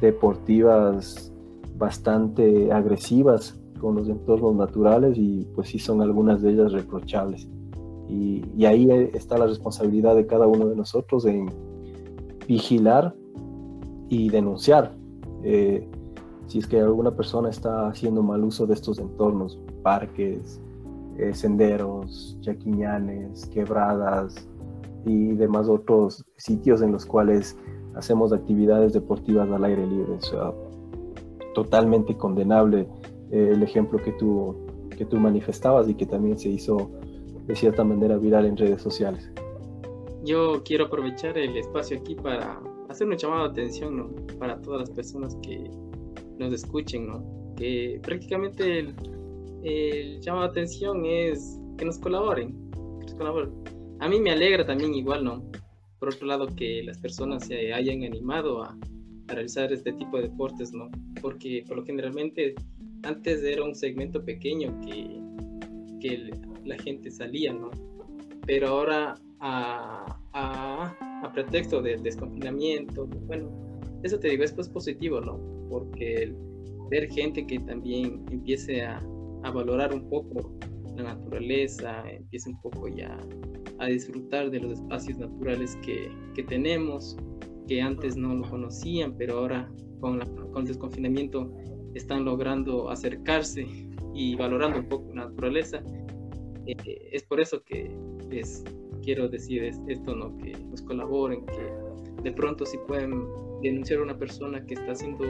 deportivas 0.00 1.32
bastante 1.76 2.70
agresivas 2.72 3.58
con 3.80 3.96
los 3.96 4.08
entornos 4.08 4.54
naturales 4.54 5.18
y 5.18 5.44
pues 5.54 5.68
sí 5.70 5.78
son 5.78 6.00
algunas 6.00 6.40
de 6.40 6.50
ellas 6.52 6.72
reprochables. 6.72 7.48
Y, 8.08 8.64
ahí 8.64 8.88
está 9.14 9.38
la 9.38 9.46
responsabilidad 9.46 10.14
de 10.14 10.26
cada 10.26 10.46
uno 10.46 10.68
de 10.68 10.76
nosotros 10.76 11.24
en 11.24 11.50
vigilar 12.46 13.14
y 14.08 14.28
denunciar 14.28 14.94
eh, 15.42 15.88
si 16.46 16.58
es 16.58 16.66
que 16.66 16.80
alguna 16.80 17.14
persona 17.14 17.48
está 17.48 17.88
haciendo 17.88 18.22
mal 18.22 18.44
uso 18.44 18.66
de 18.66 18.74
estos 18.74 18.98
entornos, 18.98 19.58
parques, 19.82 20.60
eh, 21.18 21.32
senderos, 21.32 22.36
chaquiñanes, 22.40 23.46
quebradas 23.46 24.48
y 25.04 25.32
demás 25.32 25.68
otros 25.68 26.24
sitios 26.36 26.82
en 26.82 26.92
los 26.92 27.06
cuales 27.06 27.56
hacemos 27.94 28.32
actividades 28.32 28.92
deportivas 28.92 29.50
al 29.50 29.64
aire 29.64 29.86
libre. 29.86 30.12
O 30.12 30.20
sea, 30.20 30.52
totalmente 31.54 32.16
condenable 32.16 32.88
eh, 33.30 33.50
el 33.52 33.62
ejemplo 33.62 33.98
que 33.98 34.12
tú, 34.12 34.56
que 34.96 35.04
tú 35.04 35.18
manifestabas 35.18 35.88
y 35.88 35.94
que 35.94 36.06
también 36.06 36.38
se 36.38 36.48
hizo 36.48 36.90
de 37.46 37.56
cierta 37.56 37.84
manera 37.84 38.16
viral 38.16 38.46
en 38.46 38.56
redes 38.56 38.82
sociales. 38.82 39.30
Yo 40.24 40.62
quiero 40.64 40.86
aprovechar 40.86 41.36
el 41.36 41.56
espacio 41.56 41.98
aquí 41.98 42.14
para 42.14 42.60
hacer 42.88 43.08
un 43.08 43.16
llamado 43.16 43.48
de 43.48 43.62
atención 43.62 43.96
¿no? 43.96 44.38
para 44.38 44.60
todas 44.60 44.80
las 44.80 44.90
personas 44.90 45.36
que 45.42 45.70
nos 46.38 46.52
escuchen, 46.52 47.08
¿no? 47.08 47.54
que 47.56 48.00
prácticamente 48.02 48.78
el, 48.78 48.94
el 49.62 50.20
llamado 50.20 50.44
de 50.46 50.50
atención 50.50 51.04
es 51.04 51.58
que 51.78 51.84
nos 51.84 51.98
colaboren, 51.98 52.54
que 53.00 53.06
nos 53.06 53.14
colaboren. 53.14 53.52
A 54.00 54.08
mí 54.08 54.20
me 54.20 54.30
alegra 54.30 54.64
también 54.66 54.94
igual, 54.94 55.24
¿no? 55.24 55.42
por 56.02 56.12
otro 56.12 56.26
lado, 56.26 56.48
que 56.48 56.82
las 56.82 56.98
personas 56.98 57.46
se 57.46 57.72
hayan 57.72 58.02
animado 58.02 58.64
a, 58.64 58.76
realizar 59.28 59.72
este 59.72 59.92
tipo 59.92 60.16
de 60.16 60.24
deportes, 60.24 60.72
¿no? 60.72 60.90
Porque 61.20 61.64
por 61.68 61.76
lo 61.76 61.84
generalmente 61.84 62.56
antes 63.04 63.44
era 63.44 63.62
un 63.62 63.72
segmento 63.72 64.22
pequeño 64.24 64.80
que, 64.80 65.20
que 66.00 66.32
la 66.64 66.76
gente 66.78 67.08
salía, 67.08 67.52
¿no? 67.52 67.70
Pero 68.44 68.66
ahora 68.66 69.14
a, 69.42 70.06
a, 70.32 71.32
pretexto 71.34 71.82
del 71.82 72.02
desconfinamiento, 72.02 73.06
bueno, 73.26 73.50
eso 74.02 74.18
te 74.18 74.28
digo, 74.28 74.44
es 74.44 74.52
pues 74.52 74.68
positivo, 74.68 75.20
¿no? 75.20 75.38
Porque 75.68 76.34
ver 76.90 77.10
gente 77.10 77.46
que 77.46 77.58
también 77.60 78.24
empiece 78.30 78.82
a, 78.82 79.02
a 79.42 79.50
valorar 79.50 79.92
un 79.92 80.08
poco 80.08 80.52
la 80.96 81.14
naturaleza, 81.14 82.02
empiece 82.08 82.50
un 82.50 82.60
poco 82.60 82.88
ya 82.88 83.18
a 83.78 83.86
disfrutar 83.86 84.50
de 84.50 84.60
los 84.60 84.72
espacios 84.72 85.18
naturales 85.18 85.76
que, 85.84 86.10
que 86.34 86.42
tenemos, 86.44 87.16
que 87.66 87.80
antes 87.80 88.16
no 88.16 88.34
lo 88.34 88.48
conocían, 88.48 89.16
pero 89.16 89.38
ahora 89.38 89.68
con, 90.00 90.20
con 90.52 90.62
el 90.62 90.68
desconfinamiento 90.68 91.50
están 91.94 92.24
logrando 92.24 92.90
acercarse 92.90 93.66
y 94.14 94.36
valorando 94.36 94.80
un 94.80 94.88
poco 94.88 95.12
la 95.14 95.26
naturaleza. 95.26 95.82
Eh, 96.66 97.08
es 97.10 97.24
por 97.24 97.40
eso 97.40 97.62
que 97.64 97.90
les 98.30 98.62
quiero 99.02 99.28
decir 99.28 99.64
esto, 99.64 100.14
¿no? 100.14 100.36
que 100.38 100.52
nos 100.70 100.82
colaboren, 100.82 101.44
que 101.46 102.22
de 102.22 102.32
pronto 102.32 102.64
si 102.64 102.78
pueden 102.78 103.24
denunciar 103.62 104.00
a 104.00 104.02
una 104.02 104.18
persona 104.18 104.64
que 104.64 104.74
está 104.74 104.92
haciendo 104.92 105.24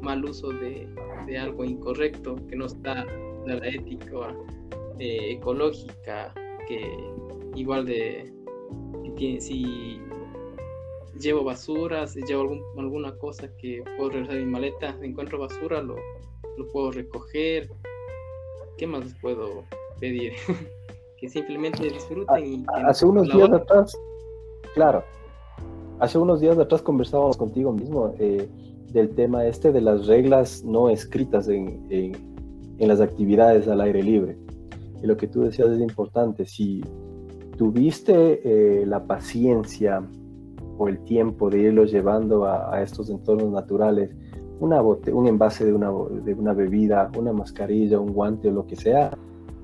mal 0.00 0.24
uso 0.24 0.50
de, 0.50 0.88
de 1.26 1.38
algo 1.38 1.64
incorrecto, 1.64 2.36
que 2.48 2.56
no 2.56 2.66
está 2.66 3.04
de 3.46 3.54
la 3.56 3.68
ética 3.68 4.34
eh, 4.98 5.32
ecológica, 5.32 6.34
que 6.66 6.96
igual 7.54 7.86
de 7.86 8.32
si 9.38 10.00
llevo 11.18 11.44
basura, 11.44 12.06
si 12.06 12.22
llevo 12.22 12.58
alguna 12.76 13.16
cosa 13.18 13.48
que 13.56 13.84
puedo 13.96 14.10
regresar 14.10 14.36
mi 14.36 14.46
maleta, 14.46 14.96
encuentro 15.02 15.38
basura, 15.38 15.80
lo, 15.80 15.96
lo 16.56 16.68
puedo 16.72 16.90
recoger. 16.90 17.70
¿Qué 18.76 18.86
más 18.86 19.04
les 19.04 19.14
puedo 19.14 19.64
pedir? 20.00 20.32
que 21.22 21.28
simplemente 21.28 21.84
disfruten. 21.84 22.44
Y 22.44 22.64
hace 22.84 23.06
unos 23.06 23.28
días 23.28 23.50
atrás, 23.52 23.96
claro, 24.74 25.04
hace 26.00 26.18
unos 26.18 26.40
días 26.40 26.58
atrás 26.58 26.82
conversábamos 26.82 27.36
contigo 27.36 27.72
mismo 27.72 28.12
eh, 28.18 28.48
del 28.90 29.14
tema 29.14 29.46
este 29.46 29.70
de 29.70 29.80
las 29.80 30.08
reglas 30.08 30.64
no 30.64 30.90
escritas 30.90 31.46
en, 31.48 31.86
en, 31.90 32.88
las 32.88 33.00
actividades 33.00 33.68
al 33.68 33.80
aire 33.82 34.02
libre. 34.02 34.36
Y 35.00 35.06
lo 35.06 35.16
que 35.16 35.28
tú 35.28 35.42
decías 35.42 35.68
es 35.68 35.80
importante. 35.80 36.44
Si 36.44 36.82
tuviste 37.56 38.40
eh, 38.42 38.84
la 38.84 39.06
paciencia 39.06 40.02
o 40.76 40.88
el 40.88 41.04
tiempo 41.04 41.50
de 41.50 41.60
irlos 41.60 41.92
llevando 41.92 42.46
a, 42.46 42.82
estos 42.82 43.08
entornos 43.08 43.52
naturales, 43.52 44.10
una 44.58 44.82
un 44.82 45.28
envase 45.28 45.64
de 45.64 45.72
una, 45.72 45.92
de 46.24 46.34
una 46.34 46.52
bebida, 46.52 47.12
una 47.16 47.32
mascarilla, 47.32 48.00
un 48.00 48.12
guante 48.12 48.48
o 48.48 48.50
lo 48.50 48.66
que 48.66 48.74
sea, 48.74 49.16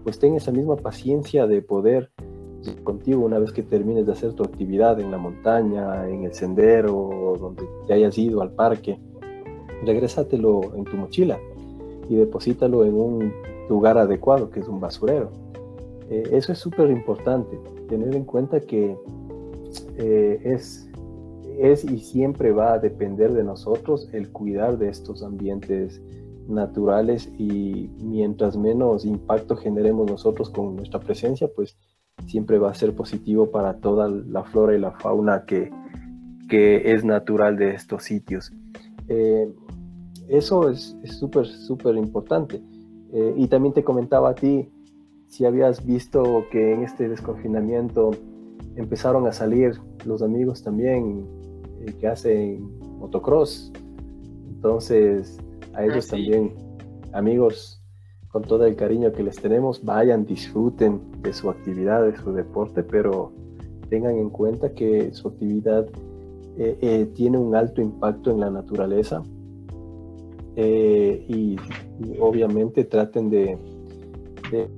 pues 0.05 0.19
ten 0.19 0.35
esa 0.35 0.53
misma 0.53 0.77
paciencia 0.77 1.47
de 1.47 1.63
poder 1.63 2.11
contigo 2.85 3.25
una 3.25 3.39
vez 3.39 3.53
que 3.53 3.63
termines 3.63 4.07
de 4.07 4.13
hacer 4.13 4.33
tu 4.35 4.43
actividad 4.43 4.99
en 5.01 5.11
la 5.11 5.19
montaña, 5.19 6.09
en 6.09 6.25
el 6.25 6.35
sendero, 6.35 7.37
donde 7.39 7.65
te 7.87 7.95
hayas 7.95 8.17
ido 8.19 8.43
al 8.43 8.51
parque, 8.51 8.99
regrésatelo 9.85 10.75
en 10.75 10.85
tu 10.85 10.97
mochila 10.97 11.39
y 12.09 12.17
deposítalo 12.17 12.85
en 12.85 12.95
un 12.95 13.33
lugar 13.69 13.99
adecuado, 13.99 14.51
que 14.51 14.61
es 14.61 14.69
un 14.69 14.81
basurero. 14.81 15.31
Eh, 16.11 16.25
eso 16.33 16.53
es 16.53 16.59
súper 16.59 16.91
importante, 16.91 17.59
tener 17.89 18.15
en 18.15 18.25
cuenta 18.25 18.61
que 18.61 18.97
eh, 19.99 20.41
es, 20.43 20.89
es 21.59 21.85
y 21.85 21.99
siempre 21.99 22.53
va 22.53 22.75
a 22.75 22.79
depender 22.79 23.33
de 23.33 23.45
nosotros 23.45 24.09
el 24.13 24.31
cuidar 24.31 24.79
de 24.79 24.89
estos 24.89 25.23
ambientes 25.23 26.01
naturales 26.49 27.31
y 27.39 27.91
mientras 28.01 28.57
menos 28.57 29.05
impacto 29.05 29.57
generemos 29.57 30.11
nosotros 30.11 30.51
con 30.51 30.77
nuestra 30.77 31.01
presencia, 31.01 31.49
pues 31.55 31.77
siempre 32.27 32.59
va 32.59 32.71
a 32.71 32.75
ser 32.75 32.95
positivo 32.95 33.51
para 33.51 33.81
toda 33.81 34.09
la 34.09 34.45
flora 34.45 34.75
y 34.75 34.81
la 34.81 34.93
fauna 34.93 35.45
que, 35.47 35.71
que 36.49 36.93
es 36.93 37.05
natural 37.05 37.57
de 37.57 37.75
estos 37.75 38.05
sitios. 38.05 38.53
Eh, 39.09 39.53
eso 40.29 40.69
es 40.71 40.97
súper, 41.05 41.47
súper 41.47 41.97
importante. 41.97 42.63
Eh, 43.13 43.35
y 43.37 43.47
también 43.49 43.73
te 43.73 43.85
comentaba 43.85 44.31
a 44.31 44.35
ti 44.35 44.69
si 45.29 45.45
habías 45.45 45.85
visto 45.85 46.47
que 46.51 46.73
en 46.73 46.83
este 46.83 47.09
desconfinamiento 47.09 48.11
empezaron 48.77 49.27
a 49.27 49.33
salir 49.33 49.81
los 50.05 50.23
amigos 50.23 50.63
también 50.63 51.27
eh, 51.81 51.95
que 51.99 52.07
hacen 52.07 52.71
motocross. 52.99 53.73
Entonces, 54.49 55.39
a 55.79 55.85
ellos 55.85 56.07
ah, 56.09 56.17
también, 56.17 56.55
amigos, 57.13 57.81
con 58.33 58.43
todo 58.43 58.67
el 58.67 58.75
cariño 58.75 59.13
que 59.13 59.23
les 59.23 59.37
tenemos, 59.37 59.85
vayan, 59.85 60.27
disfruten 60.27 61.01
de 61.23 61.33
su 61.33 61.49
actividad, 61.49 62.05
de 62.05 62.17
su 62.17 62.33
deporte, 62.33 62.83
pero 62.83 63.33
tengan 63.89 64.17
en 64.17 64.29
cuenta 64.29 64.75
que 64.75 65.15
su 65.15 65.29
actividad 65.29 65.87
eh, 66.59 66.77
eh, 66.81 67.07
tiene 67.15 67.39
un 67.39 67.55
alto 67.55 67.81
impacto 67.81 68.33
en 68.33 68.41
la 68.41 68.51
naturaleza 68.51 69.23
eh, 70.57 71.25
y, 71.29 71.57
obviamente 72.21 72.85
traten 72.85 73.29
de, 73.31 73.59
de 74.53 74.69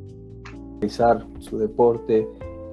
realizar 0.81 1.27
su 1.39 1.59
deporte 1.59 2.27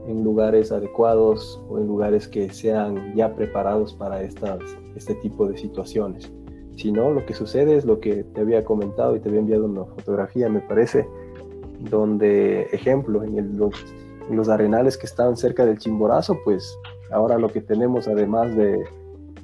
en 0.08 0.24
lugares 0.24 0.72
adecuados 0.72 1.62
o 1.70 1.80
en 1.80 1.88
lugares 1.88 2.28
que 2.28 2.50
sean 2.50 3.14
ya 3.16 3.34
preparados 3.36 3.94
para 3.94 4.22
estas, 4.22 4.60
este 4.96 5.16
tipo 5.16 5.48
de 5.48 5.58
situaciones. 5.58 6.32
Si 6.78 6.92
no, 6.92 7.12
lo 7.12 7.26
que 7.26 7.34
sucede 7.34 7.76
es 7.76 7.86
lo 7.86 8.00
que 8.00 8.24
te 8.24 8.42
había 8.42 8.64
comentado 8.64 9.16
y 9.16 9.20
te 9.20 9.30
había 9.30 9.40
enviado 9.40 9.66
una 9.66 9.86
fotografía, 9.86 10.48
me 10.48 10.60
parece, 10.60 11.08
donde, 11.90 12.68
ejemplo, 12.72 13.24
en, 13.24 13.58
los, 13.58 14.48
arenales 14.48 14.96
que 14.96 15.08
estaban 15.08 15.38
cerca 15.38 15.66
del 15.66 15.80
Chimborazo, 15.80 16.38
pues 16.46 16.78
ahora 17.12 17.40
lo 17.40 17.50
que 17.50 17.62
tenemos, 17.62 18.08
además 18.08 18.56
de, 18.56 18.86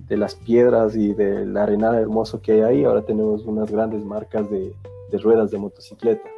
las 0.10 0.36
piedras 0.36 0.96
y 0.96 1.16
del 1.16 1.58
arenal 1.58 1.96
hermoso 1.96 2.40
que 2.40 2.52
hay 2.52 2.62
ahí, 2.62 2.84
ahora 2.84 3.02
tenemos 3.02 3.44
unas 3.46 3.72
grandes 3.72 4.06
marcas 4.06 4.48
de, 4.52 4.72
ruedas 5.24 5.50
de 5.50 5.58
motocicleta. 5.58 6.30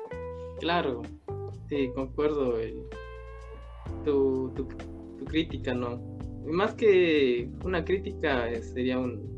Claro, 0.59 1.01
sí, 1.67 1.91
concuerdo. 1.93 2.53
tu, 4.05 4.49
tu, 4.55 4.65
crítica, 5.25 5.73
¿no? 5.73 5.99
Más 6.45 6.73
que 6.73 7.49
una 7.65 7.83
crítica, 7.83 8.47
sería 8.61 8.97
un, 8.97 9.34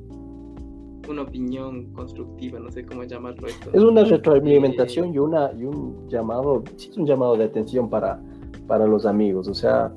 una 1.09 1.23
opinión 1.23 1.91
constructiva, 1.93 2.59
no 2.59 2.71
sé 2.71 2.85
cómo 2.85 3.03
llamarlo 3.03 3.47
esto. 3.47 3.69
Es 3.73 3.83
una 3.83 4.03
retroalimentación 4.03 5.13
y, 5.13 5.19
una, 5.19 5.51
y 5.53 5.63
un 5.63 6.07
llamado, 6.07 6.63
sí 6.75 6.89
es 6.89 6.97
un 6.97 7.05
llamado 7.05 7.37
de 7.37 7.45
atención 7.45 7.89
para, 7.89 8.21
para 8.67 8.85
los 8.85 9.05
amigos, 9.05 9.47
o 9.47 9.53
sea, 9.53 9.93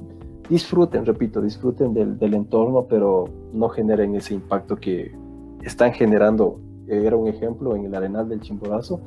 disfruten, 0.49 1.07
repito, 1.07 1.40
disfruten 1.40 1.94
del, 1.94 2.18
del 2.18 2.35
entorno, 2.35 2.87
pero 2.88 3.25
no 3.53 3.68
generen 3.68 4.14
ese 4.16 4.35
impacto 4.35 4.77
que 4.77 5.12
están 5.62 5.92
generando. 5.92 6.61
Era 6.88 7.16
un 7.16 7.29
ejemplo 7.29 7.77
en 7.77 7.85
el 7.85 7.94
Arenal 7.94 8.29
del 8.29 8.40
Chimborazo 8.40 9.01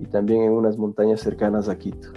y 0.00 0.06
también 0.06 0.42
en 0.42 0.52
unas 0.52 0.78
montañas 0.78 1.20
cercanas 1.20 1.68
a 1.68 1.78
Quito. 1.78 2.08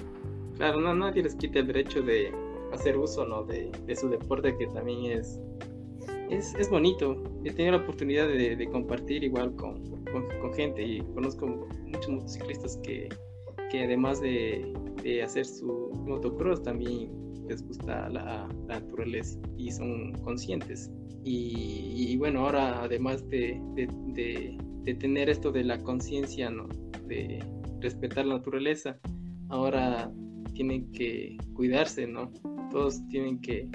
Claro, 0.55 0.79
no, 0.79 0.93
nadie 0.95 1.23
les 1.23 1.35
quita 1.35 1.59
el 1.59 1.67
derecho 1.67 2.01
de 2.01 2.31
hacer 2.73 2.97
uso 2.97 3.25
¿no? 3.25 3.43
de, 3.43 3.71
de 3.85 3.95
su 3.95 4.09
deporte 4.09 4.55
que 4.57 4.67
también 4.67 5.17
es 5.17 5.41
es, 6.29 6.55
es 6.55 6.69
bonito. 6.69 7.21
He 7.43 7.51
tenido 7.51 7.77
la 7.77 7.83
oportunidad 7.83 8.27
de, 8.27 8.67
compartir 8.71 9.23
igual 9.23 9.55
con, 9.55 9.83
con, 10.05 10.53
gente 10.53 10.83
y 10.83 11.01
conozco 11.13 11.67
muchos 11.85 12.09
motociclistas 12.09 12.77
que, 12.83 13.09
que 13.69 13.83
además 13.83 14.21
de, 14.21 14.73
de, 15.03 15.23
hacer 15.23 15.45
su 15.45 15.91
motocross 16.07 16.63
también 16.63 17.11
les 17.47 17.65
gusta 17.65 18.09
la, 18.09 18.47
naturaleza 18.67 19.39
y 19.57 19.71
son 19.71 20.13
conscientes. 20.23 20.91
Y, 21.23 22.15
bueno, 22.17 22.45
ahora 22.45 22.83
además 22.83 23.27
de, 23.29 23.61
de, 23.75 24.57
tener 24.95 25.29
esto 25.29 25.51
de 25.51 25.63
la 25.63 25.77
conciencia, 25.83 26.49
¿no? 26.49 26.67
de 27.07 27.43
respetar 27.79 28.25
la 28.25 28.37
naturaleza, 28.37 28.97
ahora 29.49 30.11
tienen 30.53 30.91
que 30.91 31.37
cuidarse, 31.53 32.07
¿no? 32.07 32.31
Todos 32.71 33.05
tienen 33.09 33.39
que 33.39 33.69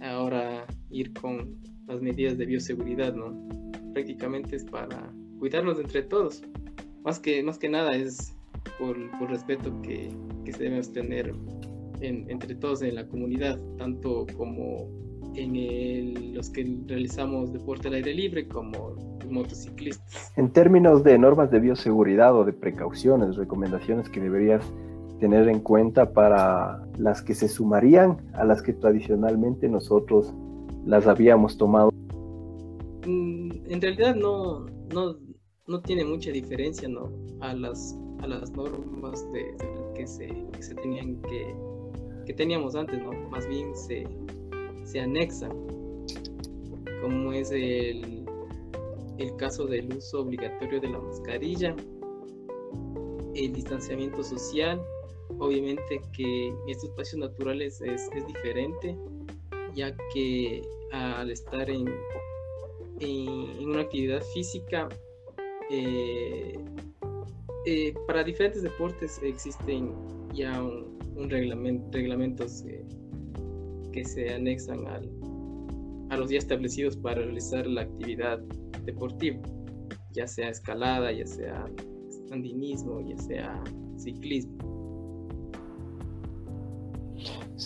ahora 0.00 0.66
ir 0.90 1.14
con 1.14 1.58
las 1.86 2.00
medidas 2.00 2.38
de 2.38 2.46
bioseguridad, 2.46 3.14
¿no? 3.14 3.34
Prácticamente 3.92 4.56
es 4.56 4.64
para 4.64 5.12
cuidarnos 5.38 5.78
entre 5.78 6.02
todos. 6.02 6.42
Más 7.04 7.18
que, 7.18 7.42
más 7.42 7.58
que 7.58 7.68
nada 7.68 7.94
es 7.94 8.34
por, 8.78 8.96
por 9.18 9.30
respeto 9.30 9.80
que, 9.82 10.10
que 10.44 10.52
debemos 10.52 10.92
tener 10.92 11.34
entre 12.00 12.54
todos 12.56 12.82
en 12.82 12.94
la 12.94 13.06
comunidad, 13.06 13.58
tanto 13.78 14.26
como 14.36 14.88
en 15.34 15.56
el, 15.56 16.34
los 16.34 16.50
que 16.50 16.78
realizamos 16.86 17.52
deporte 17.52 17.88
al 17.88 17.94
aire 17.94 18.14
libre 18.14 18.46
como 18.48 18.96
motociclistas. 19.28 20.32
En 20.36 20.50
términos 20.50 21.02
de 21.02 21.18
normas 21.18 21.50
de 21.50 21.60
bioseguridad 21.60 22.34
o 22.36 22.44
de 22.44 22.52
precauciones, 22.52 23.36
recomendaciones 23.36 24.08
que 24.08 24.20
deberías 24.20 24.64
tener 25.18 25.48
en 25.48 25.60
cuenta 25.60 26.12
para 26.12 26.84
las 26.98 27.22
que 27.22 27.34
se 27.34 27.48
sumarían 27.48 28.18
a 28.34 28.44
las 28.44 28.62
que 28.62 28.72
tradicionalmente 28.72 29.68
nosotros 29.68 30.34
las 30.86 31.06
habíamos 31.06 31.56
tomado? 31.56 31.90
Mm, 33.06 33.50
en 33.68 33.80
realidad 33.80 34.14
no, 34.14 34.66
no, 34.92 35.16
no 35.66 35.80
tiene 35.80 36.04
mucha 36.04 36.30
diferencia 36.30 36.88
¿no? 36.88 37.10
a, 37.40 37.54
las, 37.54 37.98
a 38.20 38.26
las 38.26 38.50
normas 38.52 39.30
de, 39.32 39.56
que, 39.94 40.06
se, 40.06 40.28
que 40.52 40.62
se 40.62 40.74
tenían 40.74 41.20
que, 41.22 41.54
que 42.26 42.34
teníamos 42.34 42.74
antes, 42.74 43.02
¿no? 43.02 43.12
Más 43.30 43.46
bien 43.46 43.74
se, 43.76 44.06
se 44.84 45.00
anexan, 45.00 45.52
como 47.02 47.32
es 47.32 47.50
el, 47.50 48.24
el 49.18 49.36
caso 49.36 49.66
del 49.66 49.94
uso 49.94 50.22
obligatorio 50.22 50.80
de 50.80 50.88
la 50.88 50.98
mascarilla, 50.98 51.74
el 53.34 53.52
distanciamiento 53.52 54.22
social, 54.22 54.80
obviamente 55.38 56.00
que 56.16 56.54
estos 56.68 56.90
espacios 56.90 57.20
naturales 57.20 57.80
es, 57.80 58.08
es 58.14 58.26
diferente, 58.26 58.96
ya 59.74 59.94
que 60.12 60.62
al 60.92 61.30
estar 61.30 61.68
en, 61.68 61.88
en, 63.00 63.68
una 63.68 63.80
actividad 63.82 64.22
física, 64.32 64.88
eh, 65.70 66.58
eh, 67.66 67.94
para 68.06 68.22
diferentes 68.22 68.62
deportes 68.62 69.20
existen 69.22 69.92
ya 70.32 70.62
un, 70.62 71.30
reglamento, 71.30 71.88
reglamentos 71.92 72.64
que 73.92 74.04
se 74.04 74.34
anexan 74.34 74.86
al, 74.86 75.08
a 76.10 76.16
los 76.16 76.28
días 76.28 76.44
establecidos 76.44 76.96
para 76.96 77.22
realizar 77.22 77.66
la 77.66 77.82
actividad 77.82 78.38
deportiva, 78.84 79.40
ya 80.12 80.26
sea 80.26 80.48
escalada, 80.48 81.12
ya 81.12 81.26
sea 81.26 81.66
andinismo, 82.30 83.00
ya 83.08 83.16
sea 83.18 83.64
ciclismo. 83.96 84.73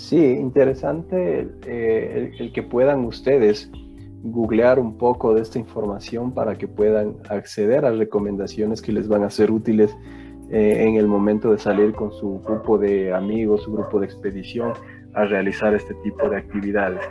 Sí, 0.08 0.16
interesante 0.16 1.46
eh, 1.66 2.32
el, 2.38 2.50
que 2.54 2.62
puedan 2.62 3.04
ustedes 3.04 3.70
googlear 4.22 4.78
un 4.78 4.96
poco 4.96 5.34
de 5.34 5.42
esta 5.42 5.58
información 5.58 6.32
para 6.32 6.56
que 6.56 6.66
puedan 6.66 7.16
acceder 7.28 7.84
a 7.84 7.90
recomendaciones 7.90 8.80
que 8.80 8.90
les 8.90 9.06
van 9.06 9.22
a 9.22 9.28
ser 9.28 9.50
útiles 9.50 9.94
eh, 10.50 10.86
en 10.88 10.94
el 10.94 11.06
momento 11.06 11.52
de 11.52 11.58
salir 11.58 11.92
con 11.92 12.10
su 12.10 12.40
grupo 12.40 12.78
de 12.78 13.12
amigos, 13.12 13.64
su 13.64 13.72
grupo 13.74 14.00
de 14.00 14.06
expedición 14.06 14.72
a 15.12 15.26
realizar 15.26 15.74
este 15.74 15.92
tipo 15.96 16.26
de 16.26 16.38
actividades. 16.38 17.02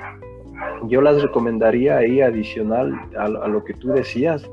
Yo 0.88 0.99
las 0.99 1.21
recomendaría 1.21 1.97
ahí 1.97 2.21
adicional 2.21 2.99
a, 3.15 3.27
lo 3.47 3.63
que 3.63 3.75
tú 3.75 3.89
decías, 3.89 4.49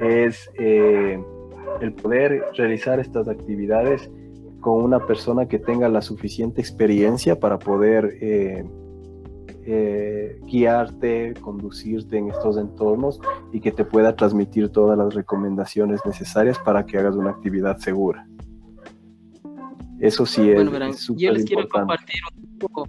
es 0.00 0.50
eh, 0.58 1.16
el 1.80 1.92
poder 1.92 2.42
realizar 2.56 2.98
estas 2.98 3.28
actividades 3.28 4.10
con 4.64 4.82
una 4.82 4.98
persona 4.98 5.46
que 5.46 5.58
tenga 5.58 5.90
la 5.90 6.00
suficiente 6.00 6.62
experiencia 6.62 7.38
para 7.38 7.58
poder 7.58 8.16
eh, 8.22 8.64
eh, 9.66 10.40
guiarte, 10.46 11.34
conducirte 11.38 12.16
en 12.16 12.30
estos 12.30 12.56
entornos 12.56 13.20
y 13.52 13.60
que 13.60 13.70
te 13.72 13.84
pueda 13.84 14.16
transmitir 14.16 14.70
todas 14.70 14.96
las 14.96 15.12
recomendaciones 15.12 16.00
necesarias 16.06 16.58
para 16.60 16.86
que 16.86 16.96
hagas 16.96 17.14
una 17.14 17.28
actividad 17.28 17.76
segura. 17.76 18.26
Eso 20.00 20.24
sí 20.24 20.48
es, 20.48 20.54
bueno, 20.54 20.90
Yo 21.14 21.32
les 21.32 21.44
quiero 21.44 21.68
compartir 21.68 22.20
un 22.34 22.58
poco. 22.58 22.88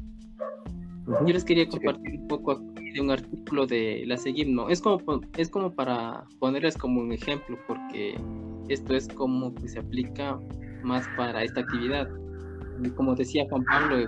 Yo 1.26 1.34
les 1.34 1.44
quería 1.44 1.68
compartir 1.68 2.22
un 2.22 2.28
poco 2.30 2.56
de 2.56 3.02
un 3.02 3.12
artículo 3.12 3.68
de 3.68 4.06
la 4.08 4.16
SEGIMNO. 4.16 4.70
Es 4.70 4.80
como, 4.80 5.02
es 5.38 5.50
como 5.50 5.72
para 5.72 6.24
ponerles 6.40 6.78
como 6.78 7.02
un 7.02 7.12
ejemplo, 7.12 7.58
porque 7.68 8.18
esto 8.70 8.96
es 8.96 9.10
como 9.10 9.54
que 9.54 9.68
se 9.68 9.80
aplica 9.80 10.40
más 10.86 11.08
para 11.18 11.44
esta 11.44 11.62
actividad. 11.62 12.08
Y 12.84 12.90
como 12.92 13.16
decía 13.16 13.46
Juan 13.50 13.64
Pablo, 13.66 14.08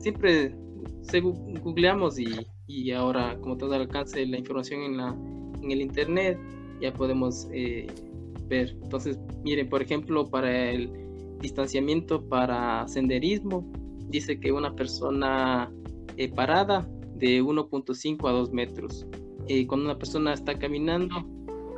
siempre 0.00 0.54
se 1.02 1.20
googleamos 1.20 2.18
y, 2.18 2.46
y, 2.66 2.90
ahora 2.92 3.36
como 3.40 3.56
todo 3.56 3.74
alcance 3.74 4.24
la 4.26 4.38
información 4.38 4.80
en, 4.80 4.96
la, 4.96 5.16
en 5.62 5.70
el 5.70 5.80
internet, 5.80 6.38
ya 6.80 6.92
podemos 6.92 7.48
eh, 7.52 7.86
ver. 8.48 8.76
Entonces, 8.82 9.18
miren, 9.44 9.68
por 9.68 9.82
ejemplo, 9.82 10.28
para 10.28 10.70
el 10.70 10.90
distanciamiento 11.40 12.26
para 12.28 12.86
senderismo, 12.88 13.70
dice 14.08 14.38
que 14.38 14.52
una 14.52 14.74
persona 14.74 15.70
eh, 16.16 16.28
parada 16.28 16.88
de 17.16 17.42
1.5 17.42 18.28
a 18.28 18.32
2 18.32 18.52
metros. 18.52 19.06
Eh, 19.48 19.66
cuando 19.66 19.86
una 19.86 19.98
persona 19.98 20.32
está 20.32 20.58
caminando, 20.58 21.26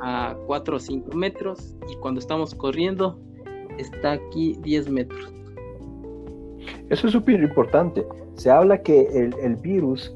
a 0.01 0.35
4 0.45 0.75
o 0.75 0.79
5 0.79 1.15
metros 1.15 1.75
y 1.89 1.95
cuando 1.97 2.19
estamos 2.19 2.53
corriendo 2.55 3.19
está 3.77 4.13
aquí 4.13 4.57
10 4.61 4.89
metros. 4.89 5.33
Eso 6.89 7.07
es 7.07 7.13
súper 7.13 7.41
importante. 7.41 8.05
Se 8.35 8.49
habla 8.49 8.81
que 8.81 9.07
el, 9.11 9.55
virus, 9.57 10.15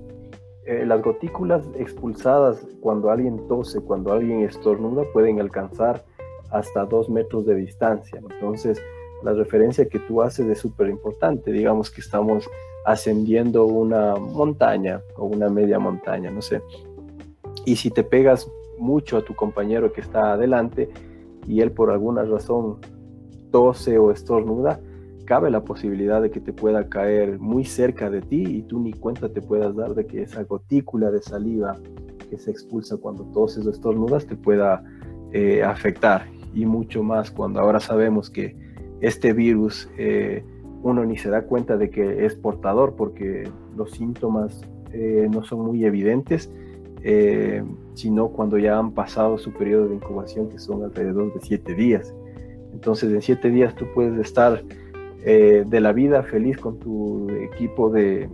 eh, 0.66 0.86
las 0.86 1.02
gotículas 1.02 1.68
expulsadas 1.78 2.66
cuando 2.80 3.10
alguien 3.10 3.46
tose, 3.48 3.82
cuando 3.82 4.14
alguien 4.14 4.42
estornuda, 4.42 5.04
pueden 5.14 5.40
alcanzar 5.40 6.04
hasta 6.52 6.86
2 6.86 7.10
metros 7.10 7.46
de 7.46 7.56
distancia. 7.56 8.20
Entonces, 8.20 8.82
la 9.24 9.34
referencia 9.34 9.88
que 9.88 10.00
tú 10.00 10.22
haces 10.22 10.48
es 10.48 10.60
súper 10.60 10.90
importante. 10.90 11.52
Digamos 11.52 11.92
que 11.92 12.02
estamos 12.02 12.50
ascendiendo 12.86 13.66
una 13.66 14.16
montaña 14.16 15.02
o 15.16 15.26
una 15.26 15.50
media 15.50 15.80
montaña, 15.80 16.32
no 16.32 16.42
sé. 16.42 16.62
Y 17.66 17.76
si 17.76 17.92
te 17.92 18.04
pegas 18.04 18.50
mucho 18.82 19.18
a 19.18 19.24
tu 19.24 19.36
compañero 19.36 19.94
que 19.94 20.02
está 20.02 20.34
adelante 20.34 20.90
y 21.48 21.62
él 21.62 21.72
por 21.72 21.92
alguna 21.92 22.24
razón 22.24 22.78
tose 23.52 23.98
o 23.98 24.12
estornuda, 24.12 24.80
cabe 25.26 25.52
la 25.52 25.64
posibilidad 25.64 26.22
de 26.22 26.32
que 26.32 26.40
te 26.40 26.52
pueda 26.52 26.90
caer 26.90 27.40
muy 27.40 27.64
cerca 27.64 28.10
de 28.10 28.22
ti 28.22 28.44
y 28.44 28.62
tú 28.64 28.80
ni 28.80 28.94
cuenta 28.94 29.30
te 29.30 29.42
puedas 29.42 29.76
dar 29.76 29.94
de 29.94 30.06
que 30.06 30.24
esa 30.24 30.44
gotícula 30.44 31.12
de 31.12 31.22
saliva 31.22 31.78
que 32.30 32.38
se 32.38 32.52
expulsa 32.52 32.98
cuando 32.98 33.24
toses 33.26 33.66
o 33.66 33.70
estornudas 33.70 34.26
te 34.26 34.36
pueda 34.36 34.84
eh, 35.32 35.64
afectar 35.64 36.28
y 36.54 36.66
mucho 36.66 37.04
más 37.04 37.32
cuando 37.32 37.60
ahora 37.60 37.80
sabemos 37.80 38.30
que 38.30 38.56
este 39.00 39.34
virus 39.34 39.90
eh, 39.98 40.44
uno 40.84 41.06
ni 41.06 41.18
se 41.18 41.30
da 41.30 41.44
cuenta 41.44 41.78
de 41.78 41.90
que 41.90 42.26
es 42.26 42.36
portador 42.36 42.96
porque 42.96 43.50
los 43.78 43.92
síntomas 43.92 44.62
eh, 44.92 45.28
no 45.32 45.44
son 45.44 45.62
muy 45.62 45.86
evidentes 45.86 46.52
eh, 47.04 47.64
sino 47.94 48.30
cuando 48.30 48.58
ya 48.58 48.78
han 48.78 48.92
pasado 48.92 49.38
su 49.38 49.52
periodo 49.54 49.88
de 49.88 49.96
incubación, 49.96 50.50
que 50.50 50.60
son 50.60 50.84
alrededor 50.84 51.34
de 51.34 51.40
siete 51.42 51.74
días. 51.74 52.14
Entonces, 52.74 53.12
en 53.12 53.22
siete 53.22 53.50
días 53.50 53.76
tú 53.76 53.86
puedes 53.94 54.20
estar 54.20 54.64
eh, 55.24 55.64
de 55.68 55.82
la 55.82 55.94
vida 55.94 56.24
feliz 56.24 56.58
con 56.58 56.80
tu 56.80 57.30
equipo 57.30 57.90
de, 57.90 58.30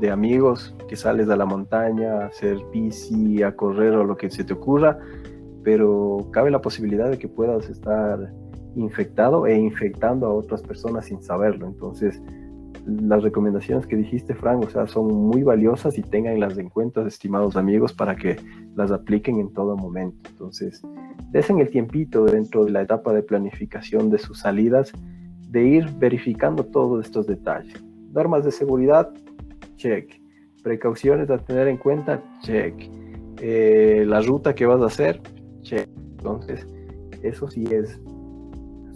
de, 0.00 0.10
amigos, 0.10 0.74
que 0.88 0.96
sales 0.96 1.28
a 1.28 1.36
la 1.36 1.46
montaña 1.46 2.22
a 2.22 2.26
hacer 2.26 2.58
bici, 2.72 3.42
a 3.42 3.56
correr 3.56 3.94
o 3.94 4.04
lo 4.04 4.16
que 4.16 4.30
se 4.30 4.44
te 4.44 4.52
ocurra, 4.52 4.98
pero 5.64 6.28
cabe 6.32 6.50
la 6.50 6.60
posibilidad 6.60 7.10
de 7.10 7.18
que 7.18 7.28
puedas 7.28 7.68
estar 7.68 8.32
infectado 8.76 9.46
e 9.46 9.56
infectando 9.56 10.26
a 10.26 10.34
otras 10.34 10.62
personas 10.62 11.06
sin 11.06 11.22
saberlo. 11.22 11.66
Entonces, 11.66 12.20
las 12.88 13.22
recomendaciones 13.22 13.86
que 13.86 13.96
dijiste, 13.96 14.34
Frank, 14.34 14.64
o 14.64 14.70
sea, 14.70 14.86
son 14.86 15.12
muy 15.12 15.42
valiosas 15.42 15.98
y 15.98 16.02
tenganlas 16.02 16.56
en 16.58 16.70
cuenta, 16.70 17.06
estimados 17.06 17.56
amigos, 17.56 17.92
para 17.92 18.16
que 18.16 18.36
las 18.74 18.90
apliquen 18.90 19.38
en 19.38 19.52
todo 19.52 19.76
momento. 19.76 20.30
Entonces, 20.30 20.82
desen 21.30 21.58
el 21.60 21.70
tiempito 21.70 22.24
dentro 22.24 22.64
de 22.64 22.72
la 22.72 22.82
etapa 22.82 23.12
de 23.12 23.22
planificación 23.22 24.10
de 24.10 24.18
sus 24.18 24.40
salidas 24.40 24.92
de 25.50 25.66
ir 25.66 25.90
verificando 25.98 26.64
todos 26.64 27.04
estos 27.04 27.26
detalles. 27.26 27.82
Normas 28.12 28.44
de 28.44 28.52
seguridad, 28.52 29.12
check. 29.76 30.20
Precauciones 30.62 31.30
a 31.30 31.38
tener 31.38 31.68
en 31.68 31.76
cuenta, 31.76 32.22
check. 32.40 32.74
Eh, 33.40 34.04
la 34.06 34.20
ruta 34.22 34.54
que 34.54 34.66
vas 34.66 34.80
a 34.80 34.86
hacer, 34.86 35.20
check. 35.60 35.88
Entonces, 36.16 36.66
eso 37.22 37.48
sí 37.48 37.64
es 37.70 38.00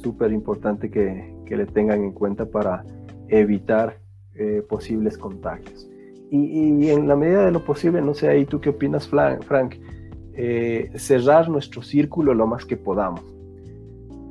súper 0.03 0.33
importante 0.33 0.91
que, 0.91 1.35
que 1.47 1.57
le 1.57 1.67
tengan 1.67 2.03
en 2.03 2.13
cuenta 2.13 2.47
para 2.47 2.85
evitar 3.33 3.99
eh, 4.35 4.63
posibles 4.69 5.19
contagios. 5.19 5.89
Y, 6.31 6.89
en 6.89 7.09
la 7.09 7.17
medida 7.17 7.45
de 7.45 7.51
lo 7.51 7.63
posible, 7.63 8.01
no 8.01 8.15
sé, 8.15 8.29
ahí 8.29 8.47
tú 8.47 8.61
qué 8.61 8.71
opinas, 8.71 9.07
Frank, 9.07 9.75
eh, 10.35 10.91
cerrar 10.95 11.51
nuestro 11.51 11.83
círculo 11.83 12.33
lo 12.33 12.47
más 12.47 12.65
que 12.65 12.79
podamos. 12.79 13.23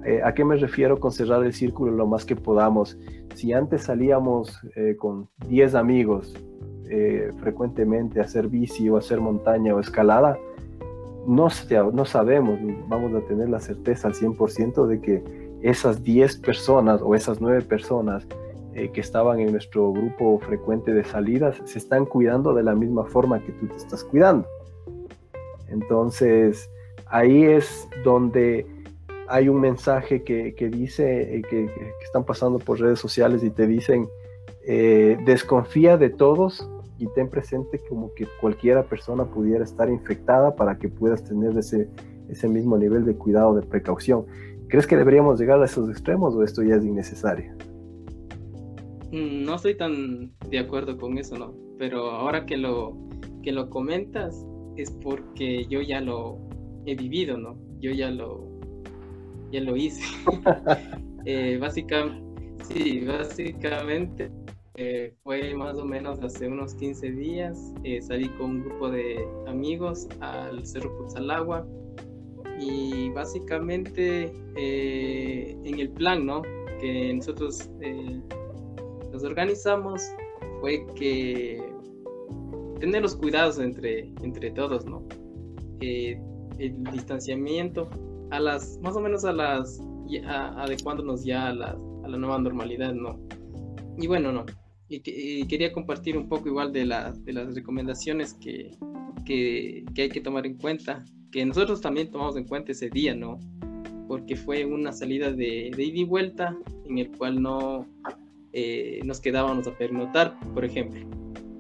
Eh, 0.03 0.19
¿A 0.23 0.33
qué 0.33 0.43
me 0.43 0.55
refiero 0.55 0.99
con 0.99 1.11
cerrar 1.11 1.43
el 1.43 1.53
círculo 1.53 1.91
lo 1.91 2.07
más 2.07 2.25
que 2.25 2.35
podamos? 2.35 2.97
Si 3.35 3.53
antes 3.53 3.83
salíamos 3.83 4.59
con 4.97 5.27
10 5.47 5.75
amigos 5.75 6.33
frecuentemente 7.39 8.19
a 8.19 8.23
hacer 8.23 8.49
bici 8.49 8.89
o 8.89 8.97
a 8.97 8.99
hacer 8.99 9.21
montaña 9.21 9.73
o 9.73 9.79
escalada, 9.79 10.37
no, 11.25 11.47
no 11.93 12.05
sabemos, 12.05 12.59
vamos 12.87 13.13
a 13.13 13.25
tener 13.27 13.47
la 13.49 13.59
certeza 13.59 14.07
al 14.07 14.15
100% 14.15 14.87
de 14.87 14.99
que 14.99 15.23
esas 15.61 16.03
10 16.03 16.37
personas 16.37 17.01
o 17.03 17.15
esas 17.15 17.39
9 17.39 17.61
personas 17.61 18.27
eh, 18.73 18.89
que 18.91 19.01
estaban 19.01 19.39
en 19.39 19.51
nuestro 19.51 19.91
grupo 19.91 20.39
frecuente 20.39 20.93
de 20.93 21.03
salidas 21.03 21.61
se 21.65 21.77
están 21.77 22.05
cuidando 22.05 22.53
de 22.53 22.63
la 22.63 22.73
misma 22.73 23.03
forma 23.05 23.43
que 23.43 23.51
tú 23.51 23.67
te 23.67 23.75
estás 23.75 24.03
cuidando. 24.03 24.47
Entonces, 25.67 26.69
ahí 27.07 27.43
es 27.43 27.87
donde 28.03 28.65
hay 29.27 29.49
un 29.49 29.59
mensaje 29.59 30.23
que, 30.23 30.53
que 30.55 30.69
dice, 30.69 31.37
eh, 31.37 31.41
que, 31.49 31.69
están 32.03 32.25
pasando 32.25 32.59
por 32.59 32.79
redes 32.79 32.99
sociales 32.99 33.43
y 33.43 33.49
te 33.49 33.67
dicen, 33.67 34.07
eh, 34.65 35.17
desconfía 35.25 35.97
de 35.97 36.09
todos 36.09 36.69
y 36.97 37.07
ten 37.07 37.29
presente 37.29 37.79
como 37.89 38.13
que 38.13 38.27
cualquiera 38.39 38.83
persona 38.83 39.25
pudiera 39.25 39.63
estar 39.63 39.89
infectada 39.89 40.55
para 40.55 40.77
que 40.77 40.89
puedas 40.89 41.23
tener 41.23 41.57
ese, 41.57 41.89
ese 42.29 42.47
mismo 42.47 42.77
nivel 42.77 43.05
de 43.05 43.15
cuidado, 43.15 43.55
de 43.55 43.61
precaución. 43.63 44.25
¿Crees 44.67 44.87
que 44.87 44.95
deberíamos 44.95 45.39
llegar 45.39 45.61
a 45.61 45.65
esos 45.65 45.89
extremos 45.89 46.35
o 46.35 46.43
esto 46.43 46.61
ya 46.63 46.75
es 46.75 46.85
innecesario? 46.85 47.53
Mm, 49.11 49.43
no 49.43 49.55
estoy 49.55 49.75
tan 49.75 50.31
de 50.49 50.59
acuerdo 50.59 50.97
con 50.97 51.17
eso, 51.17 51.37
¿no? 51.37 51.53
Pero 51.77 52.11
ahora 52.11 52.45
que 52.45 52.55
lo, 52.55 52.97
que 53.43 53.51
lo 53.51 53.69
comentas 53.69 54.45
es 54.77 54.91
porque 55.03 55.65
yo 55.67 55.81
ya 55.81 55.99
lo 55.99 56.39
he 56.85 56.95
vivido, 56.95 57.37
¿no? 57.37 57.57
Yo 57.79 57.91
ya 57.91 58.09
lo, 58.09 58.47
ya 59.51 59.61
lo 59.61 59.75
hice. 59.75 60.03
Eh, 61.23 61.59
básicamente, 61.61 62.19
sí, 62.63 63.01
básicamente 63.01 64.31
eh, 64.73 65.13
fue 65.21 65.53
más 65.53 65.77
o 65.77 65.85
menos 65.85 66.19
hace 66.23 66.47
unos 66.47 66.73
15 66.73 67.11
días. 67.11 67.75
Eh, 67.83 68.01
salí 68.01 68.27
con 68.29 68.49
un 68.49 68.63
grupo 68.63 68.89
de 68.89 69.23
amigos 69.45 70.07
al 70.21 70.65
Cerro 70.65 70.97
Putzalagua 70.97 71.63
y 72.59 73.11
básicamente 73.11 74.33
en 74.55 75.79
el 75.79 75.89
plan, 75.91 76.25
¿no? 76.25 76.41
Que 76.79 77.13
nosotros 77.13 77.69
nos 79.11 79.23
organizamos 79.23 80.01
fue 80.59 80.85
que 80.95 81.61
tener 82.79 83.01
los 83.01 83.15
cuidados 83.15 83.59
entre, 83.59 84.13
entre 84.21 84.51
todos, 84.51 84.85
¿no? 84.85 85.05
Eh, 85.81 86.19
el 86.59 86.83
distanciamiento, 86.85 87.89
a 88.31 88.39
las, 88.39 88.79
más 88.81 88.95
o 88.95 88.99
menos 88.99 89.25
a 89.25 89.33
las, 89.33 89.79
adecuándonos 90.27 91.23
ya 91.23 91.47
a 91.47 91.53
la, 91.53 91.77
a 92.03 92.07
la 92.07 92.17
nueva 92.17 92.39
normalidad, 92.39 92.93
¿no? 92.93 93.19
Y 93.97 94.07
bueno, 94.07 94.31
no, 94.31 94.45
y, 94.89 95.45
quería 95.47 95.71
compartir 95.71 96.17
un 96.17 96.27
poco 96.27 96.49
igual 96.49 96.71
de, 96.73 96.81
de 96.81 97.33
las 97.33 97.55
recomendaciones 97.55 98.33
que, 98.35 98.71
que, 99.25 99.83
hay 99.97 100.09
que 100.09 100.21
tomar 100.21 100.45
en 100.45 100.57
cuenta, 100.57 101.03
que 101.31 101.45
nosotros 101.45 101.81
también 101.81 102.11
tomamos 102.11 102.35
en 102.35 102.45
cuenta 102.45 102.71
ese 102.71 102.89
día, 102.89 103.15
¿no? 103.15 103.39
Porque 104.07 104.35
fue 104.35 104.65
una 104.65 104.91
salida 104.91 105.31
de, 105.31 105.71
de 105.75 105.83
ida 105.83 105.99
y 105.99 106.03
vuelta 106.03 106.57
en 106.85 106.97
el 106.97 107.11
cual 107.17 107.41
no 107.41 107.87
eh, 108.53 109.01
nos 109.05 109.19
quedábamos 109.19 109.67
a 109.67 109.77
pernotar, 109.77 110.39
por 110.53 110.65
ejemplo, 110.65 111.01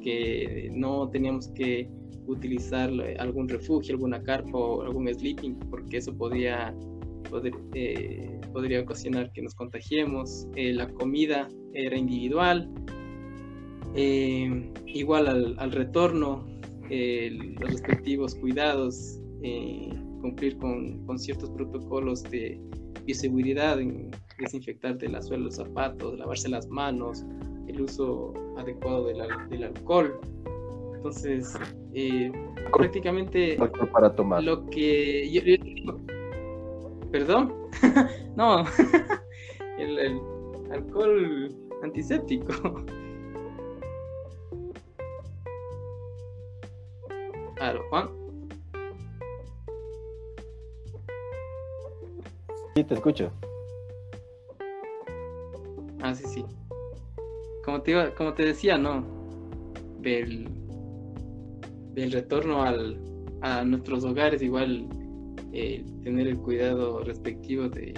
que 0.01 0.69
no 0.73 1.09
teníamos 1.09 1.47
que 1.49 1.89
utilizar 2.27 2.89
algún 3.19 3.49
refugio, 3.49 3.95
alguna 3.95 4.21
carpa 4.21 4.57
o 4.57 4.81
algún 4.81 5.07
sleeping, 5.13 5.55
porque 5.69 5.97
eso 5.97 6.15
podía, 6.15 6.73
eh, 7.73 8.39
podría 8.53 8.81
ocasionar 8.81 9.31
que 9.31 9.41
nos 9.41 9.53
contagiemos. 9.55 10.47
Eh, 10.55 10.73
la 10.73 10.87
comida 10.93 11.47
era 11.73 11.97
individual, 11.97 12.69
eh, 13.95 14.71
igual 14.85 15.55
al, 15.57 15.71
retorno, 15.71 16.47
los 16.89 17.71
respectivos 17.71 18.35
cuidados, 18.35 19.21
eh, 19.43 19.89
cumplir 20.21 20.57
con, 20.57 21.17
ciertos 21.17 21.49
protocolos 21.49 22.23
de 22.23 22.59
bioseguridad, 23.05 23.79
desinfectar 24.41 24.97
de 24.97 25.09
la 25.09 25.21
suela 25.21 25.45
los 25.45 25.55
zapatos, 25.55 26.17
lavarse 26.17 26.49
las 26.49 26.67
manos, 26.67 27.25
el 27.67 27.81
uso 27.81 28.33
adecuado 28.57 29.05
del, 29.05 29.63
alcohol. 29.63 30.19
Entonces, 30.95 31.57
eh, 31.93 32.31
prácticamente 32.73 33.57
para 33.91 34.13
tomar. 34.15 34.43
lo 34.43 34.65
que 34.67 35.71
perdón, 37.11 37.53
no, 38.35 38.63
el 39.77 40.21
alcohol 40.71 41.55
antiséptico. 41.83 42.85
Claro, 47.55 47.83
Juan. 47.89 48.09
Sí, 52.75 52.83
te 52.83 52.93
escucho. 52.93 53.31
Ah, 56.01 56.15
sí, 56.15 56.25
sí. 56.27 56.45
Como 57.63 57.81
te, 57.81 58.13
como 58.15 58.33
te 58.33 58.45
decía, 58.45 58.77
¿no? 58.77 59.05
Del, 59.99 60.49
del 61.93 62.11
retorno 62.11 62.63
al, 62.63 62.99
a 63.41 63.63
nuestros 63.63 64.03
hogares, 64.03 64.41
igual 64.41 64.87
eh, 65.53 65.85
tener 66.03 66.27
el 66.27 66.37
cuidado 66.37 67.03
respectivo 67.03 67.69
de, 67.69 67.93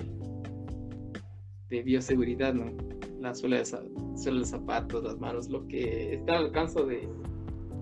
de 1.70 1.84
bioseguridad, 1.84 2.54
¿no? 2.54 2.72
La 3.20 3.34
suela 3.34 3.58
de, 3.58 3.66
suela 3.66 4.40
de 4.40 4.46
zapatos, 4.46 5.04
las 5.04 5.18
manos, 5.20 5.50
lo 5.50 5.66
que 5.68 6.16
está 6.16 6.38
al 6.38 6.46
alcance 6.46 6.84
de... 6.84 7.08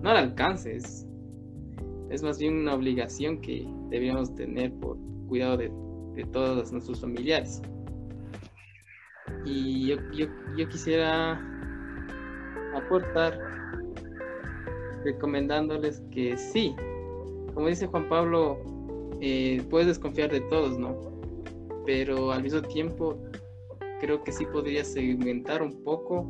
No 0.02 0.10
al 0.10 0.16
alcance, 0.16 0.76
es 0.76 1.06
es 2.12 2.22
más 2.22 2.38
bien 2.38 2.58
una 2.58 2.74
obligación 2.74 3.40
que 3.40 3.66
deberíamos 3.88 4.34
tener 4.34 4.72
por 4.74 4.98
cuidado 5.28 5.56
de, 5.56 5.72
todos 6.30 6.70
nuestros 6.70 7.00
familiares. 7.00 7.62
Y 9.44 9.88
yo, 9.88 10.68
quisiera 10.68 11.40
aportar 12.74 13.38
recomendándoles 15.04 16.02
que 16.10 16.36
sí, 16.36 16.74
como 17.54 17.66
dice 17.66 17.86
Juan 17.86 18.08
Pablo, 18.08 18.58
eh, 19.20 19.62
puedes 19.68 19.88
desconfiar 19.88 20.30
de 20.30 20.40
todos, 20.42 20.78
¿no? 20.78 20.96
Pero 21.84 22.30
al 22.30 22.42
mismo 22.42 22.62
tiempo 22.62 23.18
creo 24.00 24.22
que 24.22 24.32
sí 24.32 24.46
podrías 24.46 24.92
segmentar 24.92 25.62
un 25.62 25.82
poco 25.82 26.26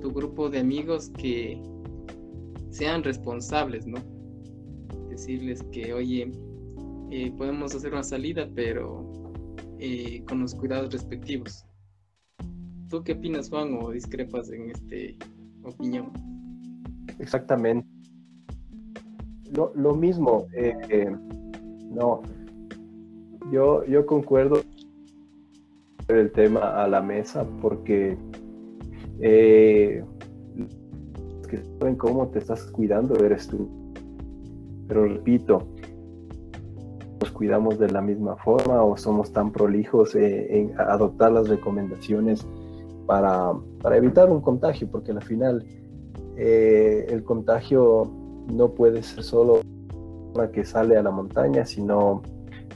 tu 0.00 0.12
grupo 0.12 0.48
de 0.48 0.60
amigos 0.60 1.10
que 1.18 1.60
sean 2.70 3.02
responsables, 3.02 3.86
¿no? 3.86 3.98
decirles 5.14 5.62
que, 5.70 5.92
oye, 5.94 6.30
eh, 7.10 7.32
podemos 7.36 7.74
hacer 7.74 7.92
una 7.92 8.02
salida, 8.02 8.48
pero 8.54 9.06
eh, 9.78 10.22
con 10.28 10.40
los 10.40 10.54
cuidados 10.54 10.92
respectivos. 10.92 11.64
¿Tú 12.94 13.02
qué 13.02 13.14
opinas, 13.14 13.50
Juan, 13.50 13.76
o 13.82 13.90
discrepas 13.90 14.52
en 14.52 14.70
este 14.70 15.16
opinión? 15.64 16.12
Exactamente. 17.18 17.88
Lo, 19.52 19.96
mismo, 19.96 20.46
eh, 20.54 21.12
no, 21.90 22.22
yo, 23.50 23.84
yo 23.86 24.06
concuerdo 24.06 24.60
el 26.06 26.30
tema 26.30 26.84
a 26.84 26.86
la 26.86 27.02
mesa 27.02 27.44
porque 27.60 28.16
eh, 29.18 30.04
que 31.50 31.64
saben 31.80 31.96
cómo 31.96 32.28
te 32.28 32.38
estás 32.38 32.62
cuidando 32.66 33.16
eres 33.24 33.48
tú 33.48 33.68
pero 34.86 35.04
repito, 35.06 35.66
nos 37.20 37.32
cuidamos 37.32 37.76
de 37.80 37.90
la 37.90 38.00
misma 38.00 38.36
forma 38.36 38.84
o 38.84 38.96
somos 38.96 39.32
tan 39.32 39.50
prolijos 39.50 40.14
eh, 40.14 40.60
en 40.60 40.80
adoptar 40.80 41.32
las 41.32 41.48
recomendaciones 41.48 42.46
para, 43.06 43.52
evitar 43.96 44.30
un 44.30 44.40
contagio, 44.40 44.88
porque 44.90 45.12
al 45.12 45.22
final 45.22 45.64
eh, 46.36 47.06
el 47.08 47.22
contagio 47.24 48.10
no 48.52 48.70
puede 48.70 49.02
ser 49.02 49.22
solo 49.22 49.60
una 50.34 50.50
que 50.50 50.64
sale 50.64 50.96
a 50.96 51.02
la 51.02 51.10
montaña, 51.10 51.64
sino 51.64 52.22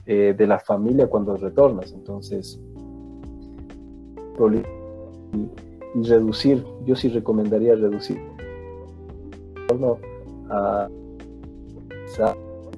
eh, 0.07 0.35
de 0.37 0.47
la 0.47 0.59
familia 0.59 1.09
cuando 1.09 1.37
retornas. 1.37 1.93
Entonces, 1.93 2.61
y, 5.95 6.03
reducir, 6.03 6.64
yo 6.85 6.95
sí 6.95 7.09
recomendaría 7.09 7.74
reducir 7.74 8.20
a 10.51 10.89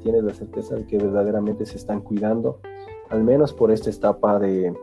tienes 0.03 0.24
la 0.24 0.34
certeza 0.34 0.74
de 0.74 0.86
que 0.86 0.98
verdaderamente 0.98 1.66
se 1.66 1.76
están 1.76 2.01
cuidando, 2.01 2.59
al 3.09 3.22
menos 3.22 3.53
por 3.53 3.70
esta 3.70 3.90
etapa 3.90 4.38
de, 4.38 4.74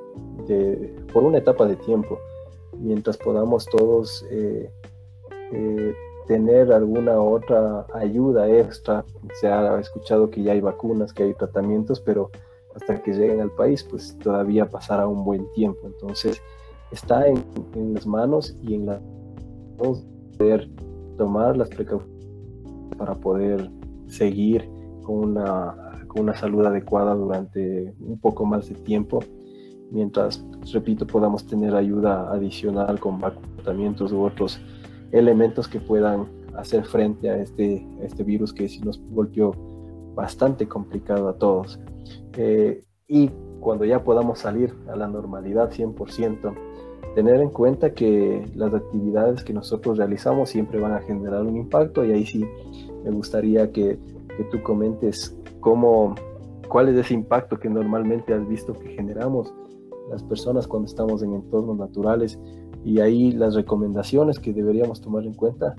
por 1.12 1.24
una 1.24 1.40
etapa 1.40 1.66
de 1.66 1.76
tiempo, 1.76 2.20
mientras 2.80 3.18
podamos 3.18 3.66
todos 3.66 4.26
eh, 4.30 4.72
eh, 5.52 5.94
tener 6.28 6.72
alguna 6.72 7.20
otra 7.20 7.86
ayuda 7.94 8.50
extra. 8.50 9.06
Se 9.40 9.48
ha 9.48 9.80
escuchado 9.80 10.30
que 10.30 10.44
ya 10.44 10.52
hay 10.52 10.62
vacunas, 10.62 11.14
que 11.14 11.24
hay 11.24 11.34
tratamientos, 11.34 12.00
pero 12.02 12.30
hasta 12.76 13.02
que 13.02 13.14
lleguen 13.14 13.42
al 13.42 13.52
país, 13.52 13.84
pues 13.84 14.18
todavía 14.20 14.70
pasará 14.70 15.08
un 15.08 15.24
buen 15.24 15.52
tiempo. 15.54 15.88
Entonces, 15.88 16.42
está 16.92 17.28
en, 17.28 17.44
las 17.94 18.06
manos 18.06 18.56
y 18.62 18.76
en 18.76 18.86
la 18.86 19.02
poder 19.78 20.70
tomar 21.18 21.58
las 21.58 21.70
precauciones 21.70 22.18
para 22.98 23.14
poder 23.16 23.72
seguir 24.08 24.70
con 25.04 25.16
una, 25.18 26.06
con 26.08 26.24
una 26.24 26.36
salud 26.36 26.66
adecuada 26.66 27.14
durante 27.16 27.94
un 28.00 28.20
poco 28.20 28.46
más 28.46 28.70
de 28.70 28.76
tiempo, 28.76 29.20
mientras, 29.92 30.44
repito, 30.74 31.06
podamos 31.06 31.46
tener 31.46 31.76
ayuda 31.76 32.32
adicional 32.32 33.00
con 33.00 33.20
tratamientos 33.20 34.12
u 34.12 34.22
otros 34.22 34.60
elementos 35.12 35.68
que 35.68 35.80
puedan 35.80 36.28
hacer 36.56 36.86
frente 36.86 37.30
a 37.30 37.38
este, 37.38 37.88
este 38.02 38.24
virus 38.24 38.54
que 38.54 38.68
sí 38.68 38.80
nos 38.82 39.00
golpeó 39.12 39.54
bastante 40.16 40.68
complicado 40.68 41.30
a 41.30 41.34
todos. 41.34 41.80
Eh, 42.34 42.84
y 43.08 43.30
cuando 43.60 43.86
ya 43.86 44.04
podamos 44.04 44.40
salir 44.40 44.74
a 44.92 44.96
la 44.96 45.08
normalidad 45.08 45.72
100%, 45.72 46.54
tener 47.16 47.42
en 47.42 47.50
cuenta 47.50 47.94
que 47.94 48.46
las 48.56 48.74
actividades 48.74 49.44
que 49.44 49.54
nosotros 49.54 49.98
realizamos 49.98 50.50
siempre 50.50 50.80
van 50.80 50.94
a 50.94 51.02
generar 51.02 51.44
un 51.44 51.58
impacto 51.58 52.04
y 52.06 52.12
ahí 52.12 52.26
sí 52.26 52.46
me 53.04 53.12
gustaría 53.12 53.72
que, 53.72 53.98
que 54.36 54.44
tú 54.52 54.62
comentes 54.62 55.36
cómo, 55.60 56.16
cuál 56.68 56.90
es 56.90 56.96
ese 56.98 57.14
impacto 57.14 57.60
que 57.60 57.70
normalmente 57.70 58.34
has 58.34 58.48
visto 58.48 58.74
que 58.74 58.90
generamos 58.90 59.54
las 60.10 60.24
personas 60.24 60.68
cuando 60.68 60.88
estamos 60.88 61.22
en 61.24 61.34
entornos 61.34 61.78
naturales 61.78 62.40
y 62.84 63.00
ahí 63.00 63.32
las 63.32 63.56
recomendaciones 63.56 64.40
que 64.40 64.54
deberíamos 64.54 65.02
tomar 65.02 65.26
en 65.26 65.34
cuenta 65.34 65.76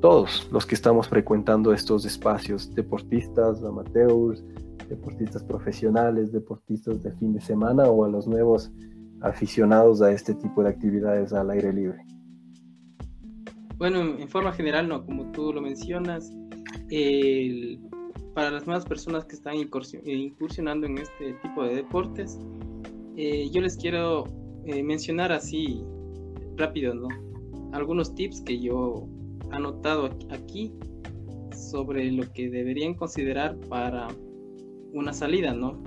todos 0.00 0.48
los 0.50 0.66
que 0.66 0.74
estamos 0.74 1.08
frecuentando 1.08 1.72
estos 1.72 2.04
espacios, 2.04 2.74
deportistas, 2.74 3.62
amateurs, 3.62 4.42
deportistas 4.88 5.44
profesionales, 5.44 6.32
deportistas 6.32 7.02
de 7.02 7.12
fin 7.12 7.32
de 7.32 7.40
semana 7.40 7.84
o 7.84 8.04
a 8.04 8.08
los 8.08 8.26
nuevos 8.26 8.72
aficionados 9.20 10.00
a 10.00 10.10
este 10.10 10.34
tipo 10.34 10.62
de 10.62 10.70
actividades 10.70 11.32
al 11.32 11.50
aire 11.50 11.72
libre. 11.72 12.04
Bueno, 13.76 14.00
en 14.00 14.28
forma 14.28 14.52
general, 14.52 14.88
no, 14.88 15.04
como 15.04 15.30
tú 15.32 15.52
lo 15.52 15.60
mencionas, 15.60 16.32
para 18.34 18.50
las 18.50 18.66
nuevas 18.66 18.84
personas 18.84 19.24
que 19.24 19.36
están 19.36 19.54
incursionando 19.56 20.86
en 20.86 20.98
este 20.98 21.34
tipo 21.42 21.64
de 21.64 21.76
deportes, 21.76 22.38
eh, 23.16 23.48
yo 23.50 23.60
les 23.60 23.76
quiero 23.76 24.24
eh, 24.66 24.82
mencionar 24.82 25.32
así 25.32 25.82
rápido, 26.56 26.94
¿no? 26.94 27.08
Algunos 27.72 28.14
tips 28.14 28.40
que 28.42 28.60
yo 28.60 29.06
he 29.50 29.56
anotado 29.56 30.10
aquí 30.30 30.72
sobre 31.54 32.10
lo 32.10 32.30
que 32.32 32.50
deberían 32.50 32.94
considerar 32.94 33.56
para 33.68 34.08
una 34.92 35.12
salida, 35.12 35.52
¿no? 35.54 35.82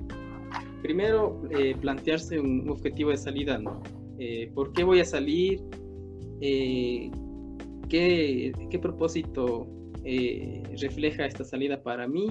Primero, 0.81 1.41
eh, 1.51 1.75
plantearse 1.79 2.39
un 2.39 2.69
objetivo 2.69 3.11
de 3.11 3.17
salida, 3.17 3.57
¿no? 3.57 3.81
¿Por 4.53 4.71
qué 4.71 4.85
voy 4.85 5.01
a 5.01 5.05
salir? 5.05 5.61
qué, 6.39 7.09
qué 8.69 8.79
propósito 8.79 9.67
refleja 10.79 11.25
esta 11.25 11.43
salida 11.43 11.83
para 11.83 12.07
mí, 12.07 12.27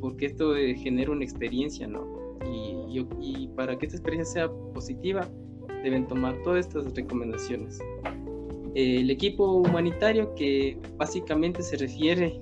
porque 0.00 0.26
esto 0.26 0.52
genera 0.76 1.12
una 1.12 1.24
experiencia, 1.24 1.86
¿no? 1.86 2.19
Y, 2.90 3.06
y, 3.20 3.48
para 3.48 3.78
que 3.78 3.86
esta 3.86 3.96
experiencia 3.96 4.46
sea 4.46 4.52
positiva, 4.74 5.28
deben 5.82 6.06
tomar 6.06 6.42
todas 6.42 6.66
estas 6.66 6.92
recomendaciones. 6.94 7.78
el 8.74 9.10
equipo 9.10 9.44
humanitario 9.52 10.34
que 10.34 10.78
básicamente 10.96 11.62
se 11.62 11.76
refiere 11.76 12.40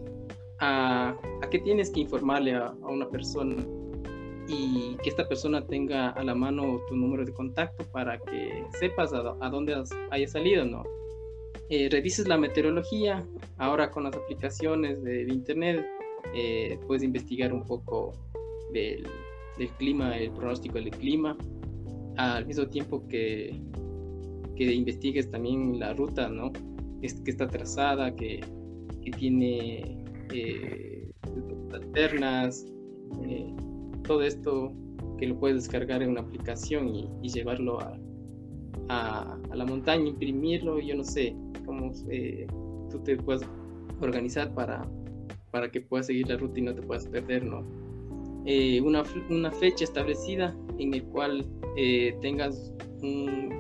a, 0.61 1.17
a 1.43 1.51
qué 1.51 1.59
tienes 1.59 1.91
que 1.91 2.01
informarle 2.01 2.55
a, 2.55 2.67
a, 2.67 2.89
una 2.89 3.09
persona 3.09 3.57
y 4.49 4.97
que 5.03 5.11
esta 5.11 5.29
persona 5.29 5.67
tenga 5.67 6.11
a 6.11 6.25
la 6.25 6.35
mano 6.35 6.81
tu 6.89 6.97
número 6.97 7.25
de 7.25 7.33
contacto 7.33 7.85
para 7.93 8.19
que 8.19 8.65
sepas 8.79 9.13
a, 9.13 9.37
a 9.41 9.51
dónde 9.51 9.75
has, 9.75 9.91
haya 10.11 10.27
salido, 10.27 10.65
¿no? 10.65 10.83
Eh, 11.71 11.89
revises 11.91 12.27
la 12.27 12.39
meteorología, 12.39 13.27
ahora 13.59 13.91
con 13.91 14.05
las 14.05 14.17
aplicaciones 14.17 15.03
de 15.03 15.25
internet 15.25 15.85
eh, 16.35 16.79
puedes 16.87 17.03
investigar 17.03 17.53
un 17.53 17.65
poco 17.65 18.15
del, 18.73 19.07
clima, 19.67 20.17
el 20.17 20.31
pronóstico 20.31 20.75
del 20.75 20.91
clima, 20.91 21.37
al 22.17 22.47
mismo 22.47 22.67
tiempo 22.67 23.07
que, 23.09 23.61
que 24.57 24.73
investigues 24.73 25.31
también 25.31 25.79
la 25.79 25.95
ruta, 25.95 26.29
¿no? 26.29 26.53
Es, 27.03 27.21
que 27.21 27.31
está 27.31 27.47
trazada, 27.49 28.15
que, 28.15 28.41
que 29.03 29.11
tiene 29.13 30.05
eh, 30.33 31.11
alternas, 31.73 32.67
eh, 33.23 33.53
todo 34.05 34.23
esto 34.23 34.73
que 35.19 35.27
lo 35.27 35.39
puedes 35.39 35.57
descargar 35.65 36.03
en 36.03 36.11
una 36.11 36.21
aplicación 36.21 36.89
y, 36.89 37.09
llevarlo 37.23 37.81
a, 37.81 37.99
a, 38.89 39.39
a, 39.51 39.57
la 39.57 39.65
montaña, 39.65 40.09
imprimirlo, 40.09 40.81
yo 40.81 40.97
no 40.97 41.05
sé, 41.05 41.37
cómo 41.67 41.93
eh, 42.11 42.47
tú 42.91 42.99
te 43.01 43.17
puedes 43.17 43.43
organizar 44.01 44.53
para, 44.55 44.83
para 45.51 45.71
que 45.71 45.81
puedas 45.81 46.07
seguir 46.07 46.29
la 46.29 46.37
ruta 46.37 46.59
y 46.59 46.63
no 46.63 46.75
te 46.75 46.83
puedas 46.83 47.07
perder, 47.07 47.45
¿no? 47.45 47.88
Eh, 48.47 48.81
una, 48.81 49.03
una, 49.29 49.51
fecha 49.51 49.85
establecida 49.85 50.57
en 50.79 50.95
el 50.95 51.03
cual 51.05 51.45
eh, 51.77 52.17
tengas 52.23 52.73
un, 53.03 53.53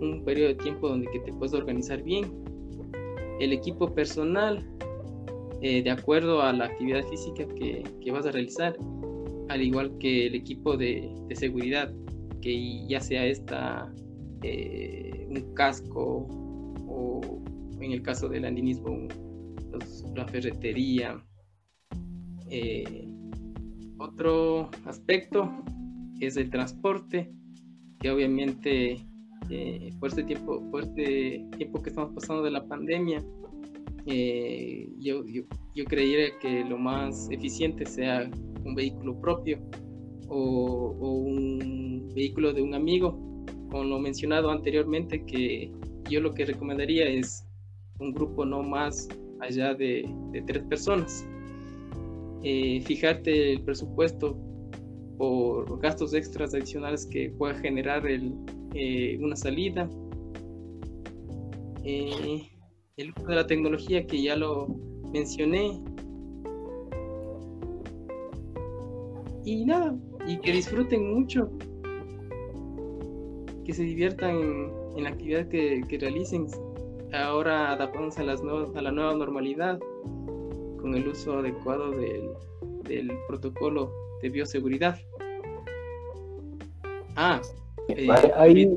un, 0.00 0.22
periodo 0.24 0.48
de 0.48 0.54
tiempo 0.54 0.88
donde 0.88 1.10
que 1.10 1.20
te 1.20 1.32
puedas 1.32 1.54
organizar 1.54 2.02
bien. 2.02 2.32
El 3.40 3.52
equipo 3.52 3.94
personal, 3.94 4.66
de 5.60 5.90
acuerdo 5.90 6.42
a 6.42 6.52
la 6.52 6.66
actividad 6.66 7.04
física 7.08 7.46
que, 7.48 7.82
que, 8.00 8.10
vas 8.10 8.24
a 8.24 8.30
realizar, 8.30 8.76
al 9.48 9.60
igual 9.60 9.98
que 9.98 10.28
el 10.28 10.34
equipo 10.36 10.76
de, 10.76 11.12
de 11.26 11.36
seguridad, 11.36 11.92
que 12.40 12.86
ya 12.86 13.00
sea 13.00 13.26
esta 13.26 13.92
un 14.42 15.54
casco, 15.54 16.26
o 16.88 17.20
en 17.80 17.92
el 17.92 18.02
caso 18.02 18.28
del 18.28 18.44
andinismo, 18.44 19.08
la 20.14 20.26
ferretería. 20.26 21.22
Eh, 22.50 23.08
otro 23.98 24.70
aspecto 24.84 25.50
es 26.20 26.36
el 26.36 26.50
transporte, 26.50 27.30
que 28.00 28.10
obviamente 28.10 28.96
eh, 29.50 29.90
por 29.98 30.10
este 30.10 30.24
tiempo, 30.24 30.62
por 30.70 30.82
este 30.82 31.46
tiempo 31.56 31.82
que 31.82 31.90
estamos 31.90 32.12
pasando 32.14 32.42
de 32.42 32.50
la 32.50 32.66
pandemia, 32.66 33.24
eh, 34.06 34.88
yo, 34.98 35.24
yo, 35.26 35.84
creería 35.84 36.38
que 36.40 36.64
lo 36.64 36.78
más 36.78 37.28
eficiente 37.30 37.84
sea 37.86 38.30
un 38.64 38.74
vehículo 38.74 39.20
propio 39.20 39.58
o, 40.28 40.96
o, 41.00 41.10
un 41.18 42.08
vehículo 42.14 42.52
de 42.52 42.62
un 42.62 42.74
amigo, 42.74 43.18
como 43.70 43.84
lo 43.84 43.98
mencionado 43.98 44.50
anteriormente, 44.50 45.24
que 45.24 45.72
yo 46.08 46.20
lo 46.20 46.34
que 46.34 46.44
recomendaría 46.44 47.08
es 47.08 47.46
un 47.98 48.12
grupo 48.12 48.44
no 48.44 48.62
más 48.62 49.08
allá 49.40 49.74
de, 49.74 50.08
tres 50.46 50.62
personas. 50.64 51.26
Eh, 52.42 52.80
fijarte 52.82 53.52
el 53.52 53.62
presupuesto 53.62 54.38
por 55.18 55.80
gastos 55.80 56.14
extras 56.14 56.54
adicionales 56.54 57.06
que 57.06 57.30
pueda 57.30 57.54
generar 57.54 58.06
el, 58.06 58.34
eh, 58.74 59.18
una 59.20 59.36
salida. 59.36 59.88
Eh, 61.84 62.42
el 62.96 63.10
uso 63.16 63.26
de 63.26 63.34
la 63.34 63.46
tecnología 63.46 64.06
que 64.06 64.22
ya 64.22 64.36
lo 64.36 64.68
mencioné. 65.12 65.80
Y 69.44 69.64
nada, 69.64 69.96
y 70.26 70.38
que 70.38 70.52
disfruten 70.52 71.14
mucho, 71.14 71.48
que 73.64 73.72
se 73.72 73.84
diviertan 73.84 74.70
en 74.96 75.04
la 75.04 75.10
actividad 75.10 75.48
que, 75.48 75.84
realicen, 76.00 76.46
ahora 77.12 77.72
adaptándose 77.72 78.22
a, 78.22 78.24
las 78.24 78.40
a 78.40 78.82
la 78.82 78.90
nueva 78.90 79.14
normalidad 79.14 79.78
con 80.86 80.94
el 80.94 81.08
uso 81.08 81.40
adecuado 81.40 81.90
del, 81.90 82.30
del 82.84 83.10
protocolo 83.26 83.92
de 84.22 84.30
bioseguridad. 84.30 84.96
Ah, 87.16 87.42
eh, 87.88 88.06
ahí... 88.36 88.76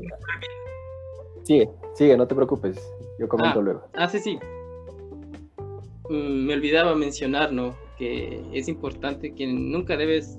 Sigue, 1.44 1.70
sigue, 1.94 2.16
no 2.16 2.26
te 2.26 2.34
preocupes, 2.34 2.92
yo 3.16 3.28
comento 3.28 3.60
ah, 3.60 3.62
luego. 3.62 3.82
Ah, 3.94 4.08
sí, 4.08 4.18
sí. 4.18 4.40
Mm, 6.08 6.46
me 6.46 6.54
olvidaba 6.54 6.96
mencionar, 6.96 7.52
¿no? 7.52 7.76
Que 7.96 8.42
es 8.52 8.66
importante 8.66 9.32
que 9.32 9.46
nunca 9.46 9.96
debes 9.96 10.36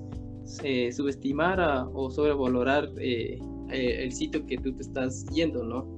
eh, 0.62 0.92
subestimar 0.92 1.86
o 1.94 2.10
sobrevalorar 2.10 2.90
eh, 2.98 3.38
eh, 3.70 3.96
el 4.02 4.12
sitio 4.12 4.44
que 4.44 4.58
tú 4.58 4.74
te 4.74 4.82
estás 4.82 5.24
yendo, 5.32 5.64
¿no? 5.64 5.96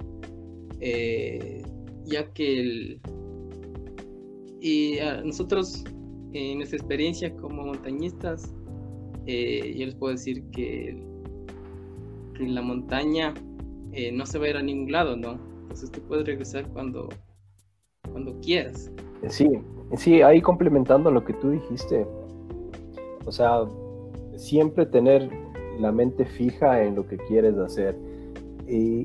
Ya 2.07 2.31
que 2.33 2.61
el, 2.61 3.01
y 4.64 4.98
nosotros 5.24 5.84
en 6.32 6.56
nuestra 6.56 6.78
experiencia 6.78 7.34
como 7.36 7.64
montañistas, 7.64 8.52
eh, 9.26 9.74
yo 9.76 9.86
les 9.86 9.94
puedo 9.94 10.12
decir 10.12 10.42
que, 10.52 10.96
que 12.34 12.46
la 12.46 12.62
montaña 12.62 13.34
no 14.12 14.26
se 14.26 14.38
va 14.38 14.46
a 14.46 14.48
ir 14.48 14.56
a 14.56 14.62
ningún 14.62 14.90
lado, 14.90 15.16
¿no? 15.16 15.38
Entonces 15.62 15.92
tú 15.92 16.00
puedes 16.08 16.26
regresar 16.26 16.66
cuando, 16.68 17.08
cuando 18.10 18.40
quieras. 18.40 18.90
Sí, 19.28 19.48
sí, 19.96 20.22
ahí 20.22 20.40
complementando 20.40 21.10
lo 21.10 21.24
que 21.24 21.34
tú 21.34 21.50
dijiste, 21.50 22.06
o 23.26 23.32
sea, 23.32 23.64
siempre 24.36 24.86
tener 24.86 25.30
la 25.78 25.92
mente 25.92 26.24
fija 26.24 26.82
en 26.82 26.94
lo 26.94 27.06
que 27.06 27.16
quieres 27.16 27.56
hacer. 27.58 27.96
Y, 28.66 29.04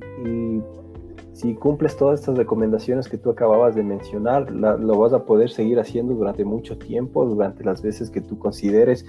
si 1.39 1.53
cumples 1.53 1.95
todas 1.95 2.19
estas 2.19 2.37
recomendaciones 2.37 3.07
que 3.07 3.17
tú 3.17 3.29
acababas 3.29 3.73
de 3.73 3.81
mencionar, 3.81 4.51
lo 4.51 4.99
vas 4.99 5.13
a 5.13 5.23
poder 5.23 5.49
seguir 5.49 5.79
haciendo 5.79 6.13
durante 6.13 6.43
mucho 6.43 6.77
tiempo, 6.77 7.25
durante 7.25 7.63
las 7.63 7.81
veces 7.81 8.09
que 8.09 8.19
tú 8.19 8.37
consideres 8.37 9.05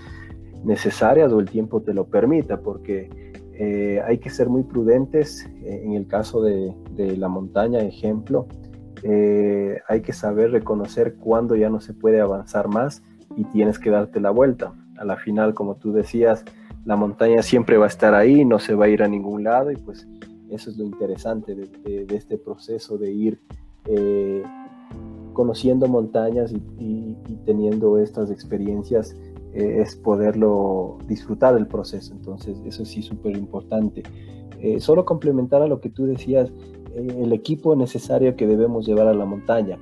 necesarias 0.63 1.33
o 1.33 1.41
el 1.41 1.51
tiempo 1.51 1.83
te 1.83 1.93
lo 1.93 2.05
permita, 2.05 2.61
porque 2.61 3.11
eh, 3.55 4.01
hay 4.07 4.19
que 4.19 4.31
ser 4.31 4.49
muy 4.49 4.63
prudentes 4.63 5.45
eh, 5.65 5.83
en 5.85 5.95
el 5.95 6.07
caso 6.07 6.41
de, 6.41 6.73
la 6.97 7.27
montaña, 7.27 7.81
ejemplo. 7.81 8.47
Eh, 9.03 9.81
hay 9.89 10.01
que 10.01 10.13
saber 10.13 10.53
reconocer 10.53 11.17
cuándo 11.17 11.57
ya 11.57 11.69
no 11.69 11.81
se 11.81 11.95
puede 11.95 12.21
avanzar 12.21 12.69
más 12.69 13.03
y 13.37 13.43
tienes 13.47 13.81
que 13.81 13.91
darte 13.91 14.21
la 14.21 14.31
vuelta. 14.31 14.73
A 14.99 15.05
la 15.05 15.17
final, 15.17 15.53
como 15.53 15.75
tú 15.75 15.93
decías, 15.93 16.45
la 16.85 16.95
montaña 16.95 17.43
siempre 17.43 17.77
va 17.77 17.87
a 17.87 17.89
estar 17.89 18.15
ahí, 18.15 18.45
no 18.45 18.61
se 18.61 18.77
va 18.77 18.85
a 18.85 18.89
ir 18.89 19.03
a 19.03 19.09
ningún 19.09 19.43
lado 19.43 19.73
y 19.73 19.77
pues 19.77 20.07
eso 20.51 20.71
es 20.71 20.77
lo 20.77 20.85
interesante 20.85 21.55
de, 21.55 22.07
este 22.15 22.39
proceso 22.39 22.99
de 22.99 23.13
ir 23.13 23.41
eh, 23.87 24.43
conociendo 25.33 25.87
montañas 25.89 26.53
y, 26.53 27.17
teniendo 27.45 27.99
estas 27.99 28.31
experiencias, 28.31 29.17
eh, 29.55 29.81
es 29.81 29.97
poderlo 29.97 30.99
disfrutar 31.07 31.55
del 31.55 31.67
proceso. 31.67 32.13
Entonces 32.13 32.61
eso 32.65 32.85
sí 32.85 33.03
súper 33.03 33.37
importante. 33.37 34.03
Eh, 34.61 34.81
solo 34.81 35.05
complementar 35.05 35.63
a 35.63 35.67
lo 35.67 35.81
que 35.81 35.89
tú 35.89 36.07
decías, 36.07 36.53
el 36.95 37.33
equipo 37.33 37.77
necesario 37.77 38.35
que 38.35 38.47
debemos 38.47 38.85
llevar 38.85 39.07
a 39.07 39.15
la 39.15 39.25
montaña. 39.25 39.79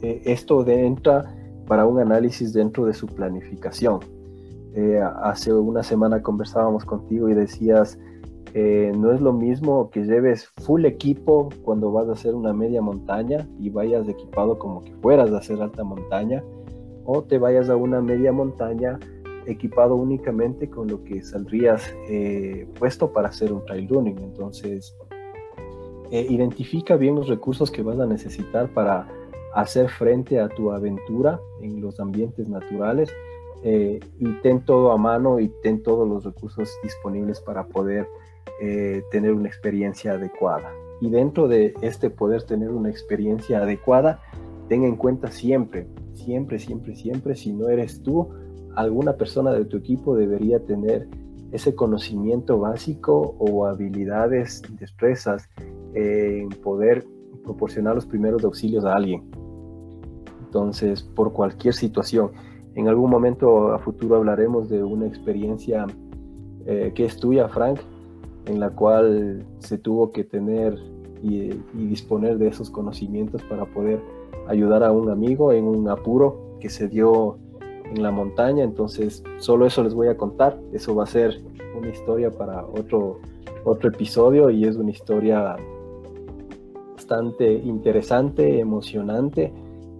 esto 0.00 0.66
entra 0.66 1.36
para 1.66 1.86
un 1.86 2.00
análisis 2.00 2.52
dentro 2.52 2.86
de 2.86 2.94
su 2.94 3.06
planificación 3.06 4.00
hace 5.22 5.52
una 5.52 5.82
semana 5.82 6.22
conversábamos 6.22 6.86
contigo 6.86 7.28
y 7.28 7.34
decías, 7.34 7.98
eh, 8.54 8.92
no 8.96 9.12
es 9.12 9.20
lo 9.20 9.32
mismo 9.32 9.90
que 9.90 10.04
lleves 10.04 10.46
full 10.62 10.84
equipo 10.84 11.48
cuando 11.62 11.90
vas 11.90 12.08
a 12.08 12.12
hacer 12.12 12.34
una 12.34 12.52
media 12.52 12.82
montaña 12.82 13.48
y 13.58 13.70
vayas 13.70 14.08
equipado 14.08 14.58
como 14.58 14.82
que 14.82 14.92
fueras 14.96 15.30
a 15.32 15.38
hacer 15.38 15.60
alta 15.62 15.84
montaña, 15.84 16.42
o 17.04 17.22
te 17.22 17.38
vayas 17.38 17.68
a 17.68 17.76
una 17.76 18.00
media 18.00 18.32
montaña 18.32 18.98
equipado 19.46 19.96
únicamente 19.96 20.70
con 20.70 20.86
lo 20.86 21.02
que 21.02 21.22
saldrías 21.22 21.92
eh, 22.08 22.68
puesto 22.78 23.12
para 23.12 23.28
hacer 23.28 23.52
un 23.52 23.64
trail 23.64 23.88
running. 23.88 24.18
Entonces, 24.18 24.96
identifica 26.10 26.96
bien 26.96 27.14
los 27.14 27.26
recursos 27.26 27.70
que 27.70 27.82
vas 27.82 27.98
a 27.98 28.04
necesitar 28.04 28.68
para 28.74 29.08
hacer 29.54 29.88
frente 29.88 30.40
a 30.40 30.48
tu 30.48 30.72
aventura 30.72 31.40
en 31.60 31.80
los 31.80 32.00
ambientes 32.00 32.48
naturales 32.48 33.10
eh, 33.62 34.00
y 34.18 34.32
ten 34.40 34.64
todo 34.64 34.90
a 34.90 34.96
mano 34.96 35.38
y 35.38 35.48
ten 35.62 35.82
todos 35.82 36.08
los 36.08 36.24
recursos 36.24 36.68
disponibles 36.82 37.40
para 37.40 37.66
poder 37.66 38.08
eh, 38.60 39.02
tener 39.10 39.32
una 39.32 39.48
experiencia 39.48 40.12
adecuada. 40.12 40.70
Y 41.00 41.10
dentro 41.10 41.48
de 41.48 41.74
este 41.82 42.10
poder 42.10 42.44
tener 42.44 42.70
una 42.70 42.90
experiencia 42.90 43.62
adecuada, 43.62 44.20
ten 44.68 44.84
en 44.84 44.96
cuenta 44.96 45.30
siempre, 45.30 45.88
siempre, 46.14 46.58
siempre, 46.58 46.94
siempre, 46.94 47.34
si 47.34 47.52
no 47.52 47.68
eres 47.68 48.02
tú, 48.02 48.28
alguna 48.76 49.16
persona 49.16 49.52
de 49.52 49.64
tu 49.64 49.76
equipo 49.76 50.16
debería 50.16 50.60
tener 50.60 51.08
ese 51.50 51.74
conocimiento 51.74 52.58
básico 52.58 53.34
o 53.38 53.66
habilidades, 53.66 54.62
destrezas 54.78 55.48
en 55.94 56.48
poder 56.48 57.04
proporcionar 57.44 57.94
los 57.94 58.06
primeros 58.06 58.44
auxilios 58.44 58.84
a 58.84 58.94
alguien. 58.94 59.30
Entonces, 60.44 61.02
por 61.02 61.32
cualquier 61.32 61.74
situación, 61.74 62.30
en 62.74 62.88
algún 62.88 63.10
momento 63.10 63.72
a 63.72 63.78
futuro 63.78 64.16
hablaremos 64.16 64.68
de 64.68 64.82
una 64.82 65.06
experiencia 65.06 65.86
eh, 66.66 66.92
que 66.94 67.04
es 67.04 67.16
tuya, 67.16 67.48
Frank, 67.48 67.80
en 68.46 68.60
la 68.60 68.70
cual 68.70 69.44
se 69.58 69.78
tuvo 69.78 70.12
que 70.12 70.24
tener 70.24 70.78
y, 71.22 71.50
disponer 71.74 72.38
de 72.38 72.48
esos 72.48 72.70
conocimientos 72.70 73.42
para 73.44 73.64
poder 73.66 74.00
ayudar 74.48 74.82
a 74.82 74.92
un 74.92 75.10
amigo 75.10 75.52
en 75.52 75.64
un 75.64 75.88
apuro 75.88 76.56
que 76.60 76.68
se 76.68 76.88
dio 76.88 77.38
en 77.84 78.02
la 78.02 78.10
montaña. 78.10 78.64
Entonces, 78.64 79.22
solo 79.38 79.66
eso 79.66 79.82
les 79.82 79.94
voy 79.94 80.08
a 80.08 80.16
contar. 80.16 80.58
Eso 80.72 80.94
va 80.94 81.04
a 81.04 81.06
ser 81.06 81.40
una 81.76 81.88
historia 81.88 82.30
para 82.30 82.64
otro, 82.66 83.20
otro 83.64 83.90
episodio 83.90 84.50
y 84.50 84.64
es 84.64 84.76
una 84.76 84.90
historia 84.90 85.56
bastante 86.94 87.52
interesante, 87.52 88.60
emocionante 88.60 89.52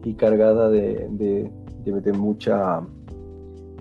y 0.04 0.14
cargada 0.14 0.68
de, 0.68 1.08
de, 1.84 2.12
mucha, 2.12 2.80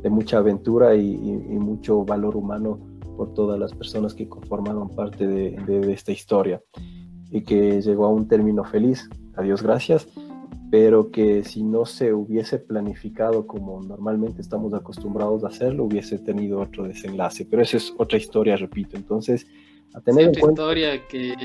de 0.02 0.10
mucha 0.10 0.38
aventura 0.38 0.96
y, 0.96 1.16
mucho 1.60 2.04
valor 2.04 2.36
humano 2.36 2.80
por 3.22 3.36
todas 3.36 3.60
las 3.60 3.72
personas 3.72 4.16
que 4.16 4.28
conformaron 4.28 4.90
parte 4.96 5.28
de, 5.28 5.94
esta 5.94 6.12
historia 6.12 6.60
y 7.30 7.42
que 7.42 7.80
llegó 7.80 8.06
a 8.06 8.10
un 8.10 8.28
término 8.28 8.64
feliz, 8.64 9.08
a 9.36 9.44
Dios 9.44 9.62
gracias, 9.62 10.08
pero 10.72 11.12
que 11.12 11.44
si 11.44 11.62
no 11.62 11.86
se 11.86 12.14
hubiese 12.14 12.58
planificado 12.58 13.46
como 13.46 13.80
normalmente 13.84 14.42
estamos 14.42 14.74
acostumbrados 14.74 15.44
a 15.44 15.50
hacerlo, 15.50 15.84
hubiese 15.84 16.18
tenido 16.18 16.62
otro 16.62 16.86
desenlace. 16.86 17.46
Pero 17.46 17.62
esa 17.62 17.78
es 17.78 17.94
otra 18.00 18.18
historia, 18.18 18.58
repito. 18.58 18.98
Entonces, 18.98 19.46
a 19.94 20.02
tener 20.02 20.30
en 20.30 20.34
cuenta... 20.34 20.64
historia 20.64 21.08
que 21.08 21.36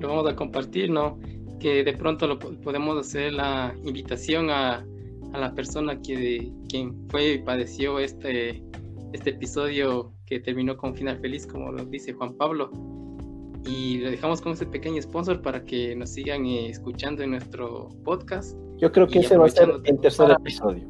lo 0.00 0.08
vamos 0.08 0.26
a 0.26 0.34
compartir, 0.34 0.88
¿no? 0.88 1.18
Que 1.60 1.84
de 1.84 1.92
pronto 1.92 2.26
lo 2.26 2.38
podemos 2.38 2.96
hacer 2.96 3.34
la 3.34 3.74
invitación 3.84 4.48
a, 4.48 4.86
a 5.34 5.38
la 5.38 5.54
persona 5.54 6.00
que 6.00 6.50
quien 6.70 6.96
fue 7.10 7.34
y 7.34 7.38
padeció 7.42 7.98
este, 7.98 8.64
este 9.12 9.30
episodio 9.30 10.13
que 10.26 10.40
terminó 10.40 10.76
con 10.76 10.94
final 10.94 11.18
feliz, 11.18 11.46
como 11.46 11.72
lo 11.72 11.84
dice 11.84 12.12
Juan 12.12 12.34
Pablo. 12.34 12.70
Y 13.66 13.98
lo 13.98 14.10
dejamos 14.10 14.40
con 14.42 14.52
ese 14.52 14.66
pequeño 14.66 15.00
sponsor 15.00 15.40
para 15.40 15.64
que 15.64 15.96
nos 15.96 16.10
sigan 16.10 16.44
eh, 16.44 16.68
escuchando 16.68 17.22
en 17.22 17.30
nuestro 17.30 17.88
podcast. 18.04 18.58
Yo 18.76 18.92
creo 18.92 19.06
que 19.06 19.20
ese 19.20 19.36
va 19.36 19.46
a 19.46 19.48
ser 19.48 19.70
el 19.84 19.98
tercer 20.00 20.30
episodio. 20.30 20.86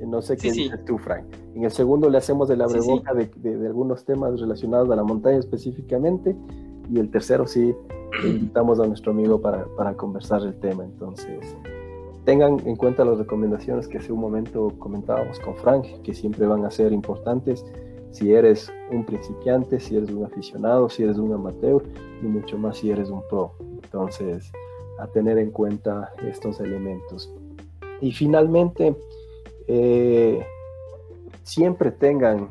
Eh, 0.00 0.06
no 0.06 0.20
sé 0.20 0.36
qué 0.36 0.50
dices 0.50 0.84
tú, 0.84 0.98
Frank. 0.98 1.24
En 1.54 1.64
el 1.64 1.70
segundo 1.70 2.10
le 2.10 2.18
hacemos 2.18 2.50
el 2.50 2.60
abreboca 2.62 3.14
de, 3.14 3.30
de, 3.36 3.66
algunos 3.66 4.04
temas 4.04 4.40
relacionados 4.40 4.90
a 4.90 4.96
la 4.96 5.04
montaña 5.04 5.38
específicamente. 5.38 6.36
Y 6.90 6.98
el 6.98 7.10
tercero 7.10 7.46
sí 7.46 7.72
invitamos 8.24 8.80
a 8.80 8.86
nuestro 8.86 9.12
amigo 9.12 9.40
para, 9.40 9.64
para 9.76 9.94
conversar 9.94 10.42
el 10.42 10.58
tema. 10.58 10.84
Entonces, 10.84 11.56
tengan 12.24 12.58
en 12.66 12.74
cuenta 12.74 13.04
las 13.04 13.18
recomendaciones 13.18 13.86
que 13.86 13.98
hace 13.98 14.12
un 14.12 14.20
momento 14.20 14.72
comentábamos 14.78 15.38
con 15.38 15.56
Frank, 15.56 15.86
que 16.02 16.12
siempre 16.12 16.46
van 16.46 16.64
a 16.64 16.72
ser 16.72 16.92
importantes 16.92 17.64
si 18.14 18.32
eres 18.32 18.72
un 18.92 19.04
principiante, 19.04 19.80
si 19.80 19.96
eres 19.96 20.10
un 20.10 20.24
aficionado, 20.24 20.88
si 20.88 21.02
eres 21.02 21.18
un 21.18 21.32
amateur 21.32 21.82
y 22.22 22.26
mucho 22.26 22.56
más 22.56 22.78
si 22.78 22.90
eres 22.90 23.10
un 23.10 23.20
pro. 23.28 23.52
Entonces, 23.82 24.52
a 25.00 25.08
tener 25.08 25.36
en 25.36 25.50
cuenta 25.50 26.12
estos 26.24 26.60
elementos. 26.60 27.34
Y 28.00 28.12
finalmente, 28.12 28.96
eh, 29.66 30.46
siempre 31.42 31.90
tengan 31.90 32.48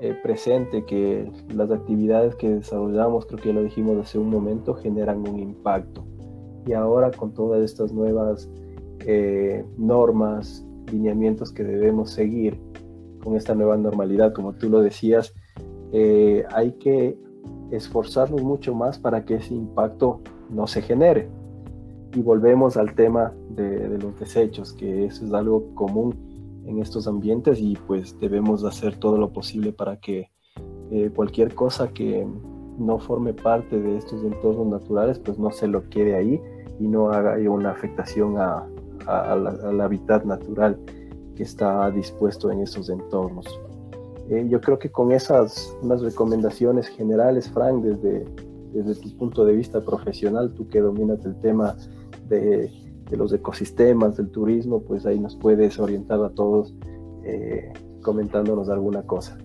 eh, 0.00 0.16
presente 0.22 0.86
que 0.86 1.30
las 1.54 1.70
actividades 1.70 2.34
que 2.36 2.48
desarrollamos, 2.48 3.26
creo 3.26 3.38
que 3.38 3.52
lo 3.52 3.62
dijimos 3.62 3.98
hace 3.98 4.18
un 4.18 4.30
momento, 4.30 4.72
generan 4.72 5.28
un 5.28 5.38
impacto 5.38 6.02
y 6.66 6.72
ahora 6.72 7.10
con 7.10 7.34
todas 7.34 7.62
estas 7.62 7.92
nuevas 7.92 8.48
eh, 9.00 9.66
normas, 9.76 10.66
lineamientos 10.90 11.52
que 11.52 11.62
debemos 11.62 12.10
seguir 12.10 12.58
con 13.26 13.36
esta 13.36 13.56
nueva 13.56 13.76
normalidad, 13.76 14.32
como 14.32 14.52
tú 14.52 14.70
lo 14.70 14.82
decías, 14.82 15.34
eh, 15.90 16.44
hay 16.54 16.74
que 16.74 17.18
esforzarnos 17.72 18.40
mucho 18.40 18.72
más 18.72 19.00
para 19.00 19.24
que 19.24 19.34
ese 19.34 19.52
impacto 19.52 20.20
no 20.48 20.68
se 20.68 20.80
genere. 20.80 21.28
Y 22.14 22.22
volvemos 22.22 22.76
al 22.76 22.94
tema 22.94 23.32
de, 23.50 23.98
los 23.98 24.16
desechos, 24.20 24.72
que 24.74 25.06
eso 25.06 25.24
es 25.24 25.32
algo 25.32 25.74
común 25.74 26.14
en 26.66 26.78
estos 26.78 27.08
ambientes 27.08 27.58
y 27.60 27.76
pues 27.88 28.16
debemos 28.20 28.62
hacer 28.62 28.94
todo 28.94 29.18
lo 29.18 29.32
posible 29.32 29.72
para 29.72 29.96
que 29.96 30.30
eh, 30.92 31.10
cualquier 31.12 31.52
cosa 31.52 31.88
que 31.88 32.24
no 32.78 33.00
forme 33.00 33.34
parte 33.34 33.80
de 33.80 33.96
estos 33.96 34.22
entornos 34.22 34.68
naturales, 34.68 35.18
pues 35.18 35.36
no 35.36 35.50
se 35.50 35.66
lo 35.66 35.88
quede 35.88 36.14
ahí 36.14 36.40
y 36.78 36.86
no 36.86 37.10
haga 37.10 37.34
una 37.50 37.72
afectación 37.72 38.36
al 38.38 39.80
hábitat 39.80 40.24
natural 40.24 40.78
que 41.36 41.44
está 41.44 41.90
dispuesto 41.90 42.50
en 42.50 42.60
esos 42.60 42.88
entornos. 42.88 43.46
Eh, 44.28 44.46
yo 44.48 44.60
creo 44.60 44.78
que 44.78 44.90
con 44.90 45.12
esas 45.12 45.72
unas 45.82 46.00
recomendaciones 46.02 46.88
generales, 46.88 47.48
Frank, 47.50 47.84
desde, 47.84 48.26
desde 48.72 49.00
tu 49.00 49.16
punto 49.16 49.44
de 49.44 49.54
vista 49.54 49.80
profesional, 49.80 50.52
tú 50.54 50.68
que 50.68 50.80
dominas 50.80 51.24
el 51.24 51.38
tema 51.40 51.76
de, 52.28 52.68
de 53.08 53.16
los 53.16 53.32
ecosistemas, 53.32 54.16
del 54.16 54.30
turismo, 54.30 54.82
pues 54.82 55.06
ahí 55.06 55.20
nos 55.20 55.36
puedes 55.36 55.78
orientar 55.78 56.20
a 56.24 56.30
todos 56.30 56.74
eh, 57.24 57.72
comentándonos 58.02 58.68
alguna 58.68 59.02
cosa. 59.02 59.38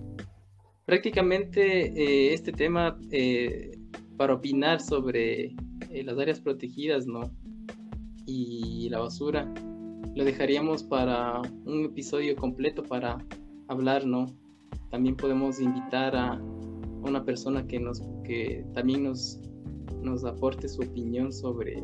Prácticamente 0.84 1.92
eh, 1.92 2.34
este 2.34 2.50
tema 2.50 2.98
para 4.16 4.34
opinar 4.34 4.80
sobre 4.80 5.56
eh, 5.90 6.04
las 6.04 6.18
áreas 6.18 6.40
protegidas, 6.40 7.06
¿no? 7.06 7.30
Y 8.24 8.88
la 8.90 9.00
basura, 9.00 9.52
lo 10.14 10.24
dejaríamos 10.24 10.82
para 10.82 11.40
un 11.64 11.84
episodio 11.86 12.36
completo 12.36 12.82
para 12.82 13.18
hablar, 13.68 14.06
¿no? 14.06 14.26
También 14.90 15.16
podemos 15.16 15.60
invitar 15.60 16.14
a 16.14 16.40
una 17.02 17.24
persona 17.24 17.66
que 17.66 17.80
nos 17.80 18.02
que 18.24 18.64
también 18.74 19.04
nos, 19.04 19.40
nos 20.02 20.24
aporte 20.24 20.68
su 20.68 20.82
opinión 20.82 21.32
sobre 21.32 21.82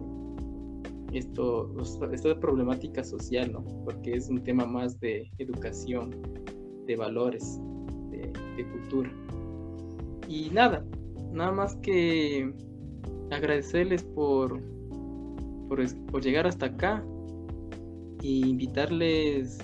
esto, 1.13 1.75
esta 2.13 2.39
problemática 2.39 3.03
social, 3.03 3.53
¿no? 3.53 3.65
Porque 3.85 4.15
es 4.15 4.29
un 4.29 4.43
tema 4.43 4.67
más 4.67 4.99
de 5.01 5.31
educación, 5.39 6.11
de 6.87 6.97
valores, 6.97 7.61
de, 8.11 8.33
cultura. 8.73 9.11
Y 10.29 10.51
nada, 10.51 10.85
nada 11.33 11.53
más 11.53 11.77
que 11.77 12.53
agradecerles 13.31 14.03
por, 14.03 14.61
por, 15.69 16.23
llegar 16.23 16.47
hasta 16.47 16.67
acá 16.67 17.05
e 18.23 18.29
invitarles 18.29 19.59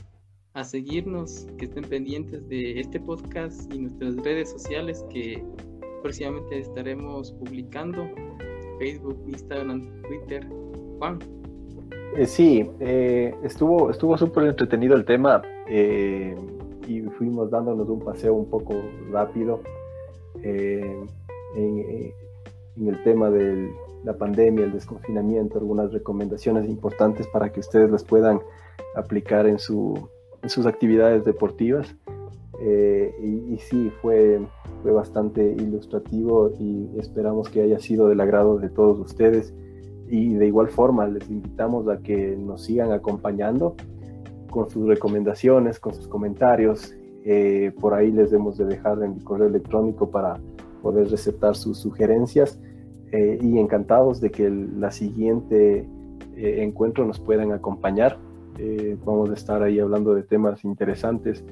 a 0.55 0.62
seguirnos, 0.62 1.46
que 1.59 1.64
estén 1.64 1.84
pendientes 1.84 2.48
de 2.48 2.78
este 2.80 3.00
podcast 3.00 3.72
y 3.74 3.78
nuestras 3.78 4.16
redes 4.18 4.50
sociales 4.50 5.05
que 5.11 5.44
próximamente 6.02 6.61
estaremos 6.61 7.32
publicando, 7.32 8.09
Facebook, 8.78 9.18
Instagram, 9.26 10.02
Twitter. 10.02 10.46
Juan. 10.98 11.18
Eh, 12.16 12.26
sí, 12.26 12.70
eh, 12.78 13.34
estuvo 13.42 13.90
estuvo 13.90 14.16
súper 14.16 14.44
entretenido 14.44 14.94
el 14.94 15.05
tema 15.05 15.42
eh, 15.68 16.36
y 16.86 17.00
fuimos 17.02 17.50
dándonos 17.50 17.88
un 17.88 18.00
paseo 18.00 18.34
un 18.34 18.48
poco 18.48 18.74
rápido 19.11 19.61
en, 20.42 21.09
en 21.57 22.88
el 22.88 23.02
tema 23.02 23.30
de 23.30 23.72
la 24.05 24.16
pandemia, 24.16 24.66
el 24.66 24.72
desconfinamiento, 24.72 25.59
algunas 25.59 25.92
recomendaciones 25.92 26.68
importantes 26.68 27.26
para 27.28 27.50
que 27.50 27.61
ustedes 27.61 27.90
las 27.90 28.05
puedan 28.05 28.40
aplicar 28.94 29.46
en, 29.46 29.59
su, 29.59 30.09
en 30.42 30.48
sus 30.48 30.66
actividades 30.66 31.24
deportivas. 31.24 31.94
Eh, 32.61 33.12
y, 33.20 33.59
sí, 33.59 33.90
fue, 34.00 34.40
fue 34.82 34.92
bastante 34.92 35.42
ilustrativo 35.59 36.52
y 36.59 36.88
esperamos 36.98 37.48
que 37.48 37.62
haya 37.62 37.80
sido 37.80 38.09
del 38.09 38.20
agrado 38.20 38.59
de 38.59 38.68
todos 38.68 38.98
ustedes. 39.00 39.52
Y 40.09 40.34
de 40.34 40.46
igual 40.46 40.68
forma, 40.68 41.07
les 41.07 41.28
invitamos 41.30 41.88
a 41.88 41.98
que 41.98 42.36
nos 42.36 42.62
sigan 42.62 42.92
acompañando 42.92 43.74
con 44.50 44.70
sus 44.70 44.86
recomendaciones, 44.86 45.80
con 45.80 45.94
sus 45.94 46.07
comentarios. 46.07 46.94
Eh, 47.24 47.72
por 47.80 47.94
ahí 47.94 48.12
les 48.12 48.30
debemos 48.30 48.59
de 48.59 48.66
dejar 48.66 49.02
en 49.02 49.14
el 49.14 49.24
correo 49.24 49.48
electrónico 49.48 50.11
para 50.11 50.38
poder 50.82 51.09
recetar 51.09 51.57
sus 51.57 51.78
sugerencias 51.78 52.61
eh, 53.16 53.38
y 53.40 53.60
encantados 53.60 54.20
de 54.20 54.32
que 54.32 54.50
la 54.50 54.90
siguiente 54.90 55.86
eh, 56.34 56.64
encuentro 56.64 57.06
nos 57.06 57.20
puedan 57.20 57.52
acompañar. 57.52 58.18
Eh, 58.58 58.96
vamos 59.04 59.30
a 59.30 59.34
estar 59.34 59.62
ahí 59.62 59.78
hablando 59.78 60.16
de 60.16 60.24
temas 60.24 60.64
interesantes, 60.64 61.44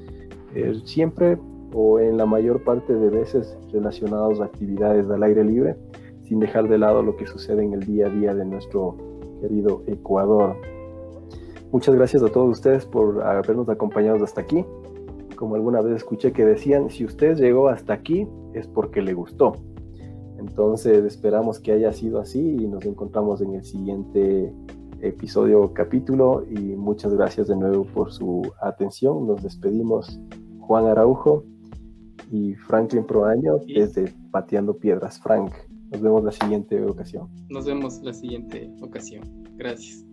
siempre 0.84 1.38
o 1.72 2.00
en 2.00 2.16
la 2.16 2.26
mayor 2.26 2.64
parte 2.64 2.92
de 2.92 3.08
veces 3.10 3.56
relacionados 3.72 4.40
a 4.40 4.46
actividades 4.46 5.08
al 5.08 5.22
aire 5.22 5.44
libre, 5.44 5.76
sin 6.22 6.40
dejar 6.40 6.68
de 6.68 6.78
lado 6.78 7.00
lo 7.00 7.16
que 7.16 7.28
sucede 7.28 7.62
en 7.62 7.74
el 7.74 7.86
día 7.86 8.08
a 8.08 8.10
día 8.10 8.34
de 8.34 8.44
nuestro 8.44 8.96
querido 9.40 9.84
Ecuador. 9.86 10.56
Muchas 11.70 11.94
gracias 11.94 12.24
a 12.24 12.28
todos 12.28 12.50
ustedes 12.50 12.86
por 12.86 13.22
habernos 13.22 13.68
acompañado 13.68 14.24
hasta 14.24 14.40
aquí. 14.40 14.64
Como 15.36 15.54
alguna 15.54 15.80
vez 15.80 15.94
escuché 15.94 16.32
que 16.32 16.44
decían, 16.44 16.90
si 16.90 17.04
usted 17.04 17.36
llegó 17.36 17.68
hasta 17.68 17.92
aquí 17.92 18.26
es 18.52 18.66
porque 18.66 19.00
le 19.00 19.14
gustó. 19.14 19.54
Entonces 20.42 21.04
esperamos 21.04 21.60
que 21.60 21.72
haya 21.72 21.92
sido 21.92 22.18
así 22.20 22.40
y 22.40 22.66
nos 22.66 22.84
encontramos 22.84 23.40
en 23.40 23.54
el 23.54 23.64
siguiente 23.64 24.52
episodio 25.00 25.72
capítulo 25.72 26.44
y 26.50 26.76
muchas 26.76 27.14
gracias 27.14 27.48
de 27.48 27.56
nuevo 27.56 27.84
por 27.84 28.12
su 28.12 28.42
atención. 28.60 29.26
Nos 29.26 29.42
despedimos 29.42 30.20
Juan 30.60 30.86
Araujo 30.86 31.44
y 32.30 32.54
Franklin 32.54 33.04
Proaño 33.04 33.58
desde 33.66 34.12
Pateando 34.32 34.76
Piedras. 34.76 35.20
Frank, 35.20 35.52
nos 35.92 36.00
vemos 36.00 36.24
la 36.24 36.32
siguiente 36.32 36.84
ocasión. 36.84 37.28
Nos 37.48 37.64
vemos 37.64 38.00
la 38.02 38.12
siguiente 38.12 38.68
ocasión. 38.80 39.22
Gracias. 39.56 40.11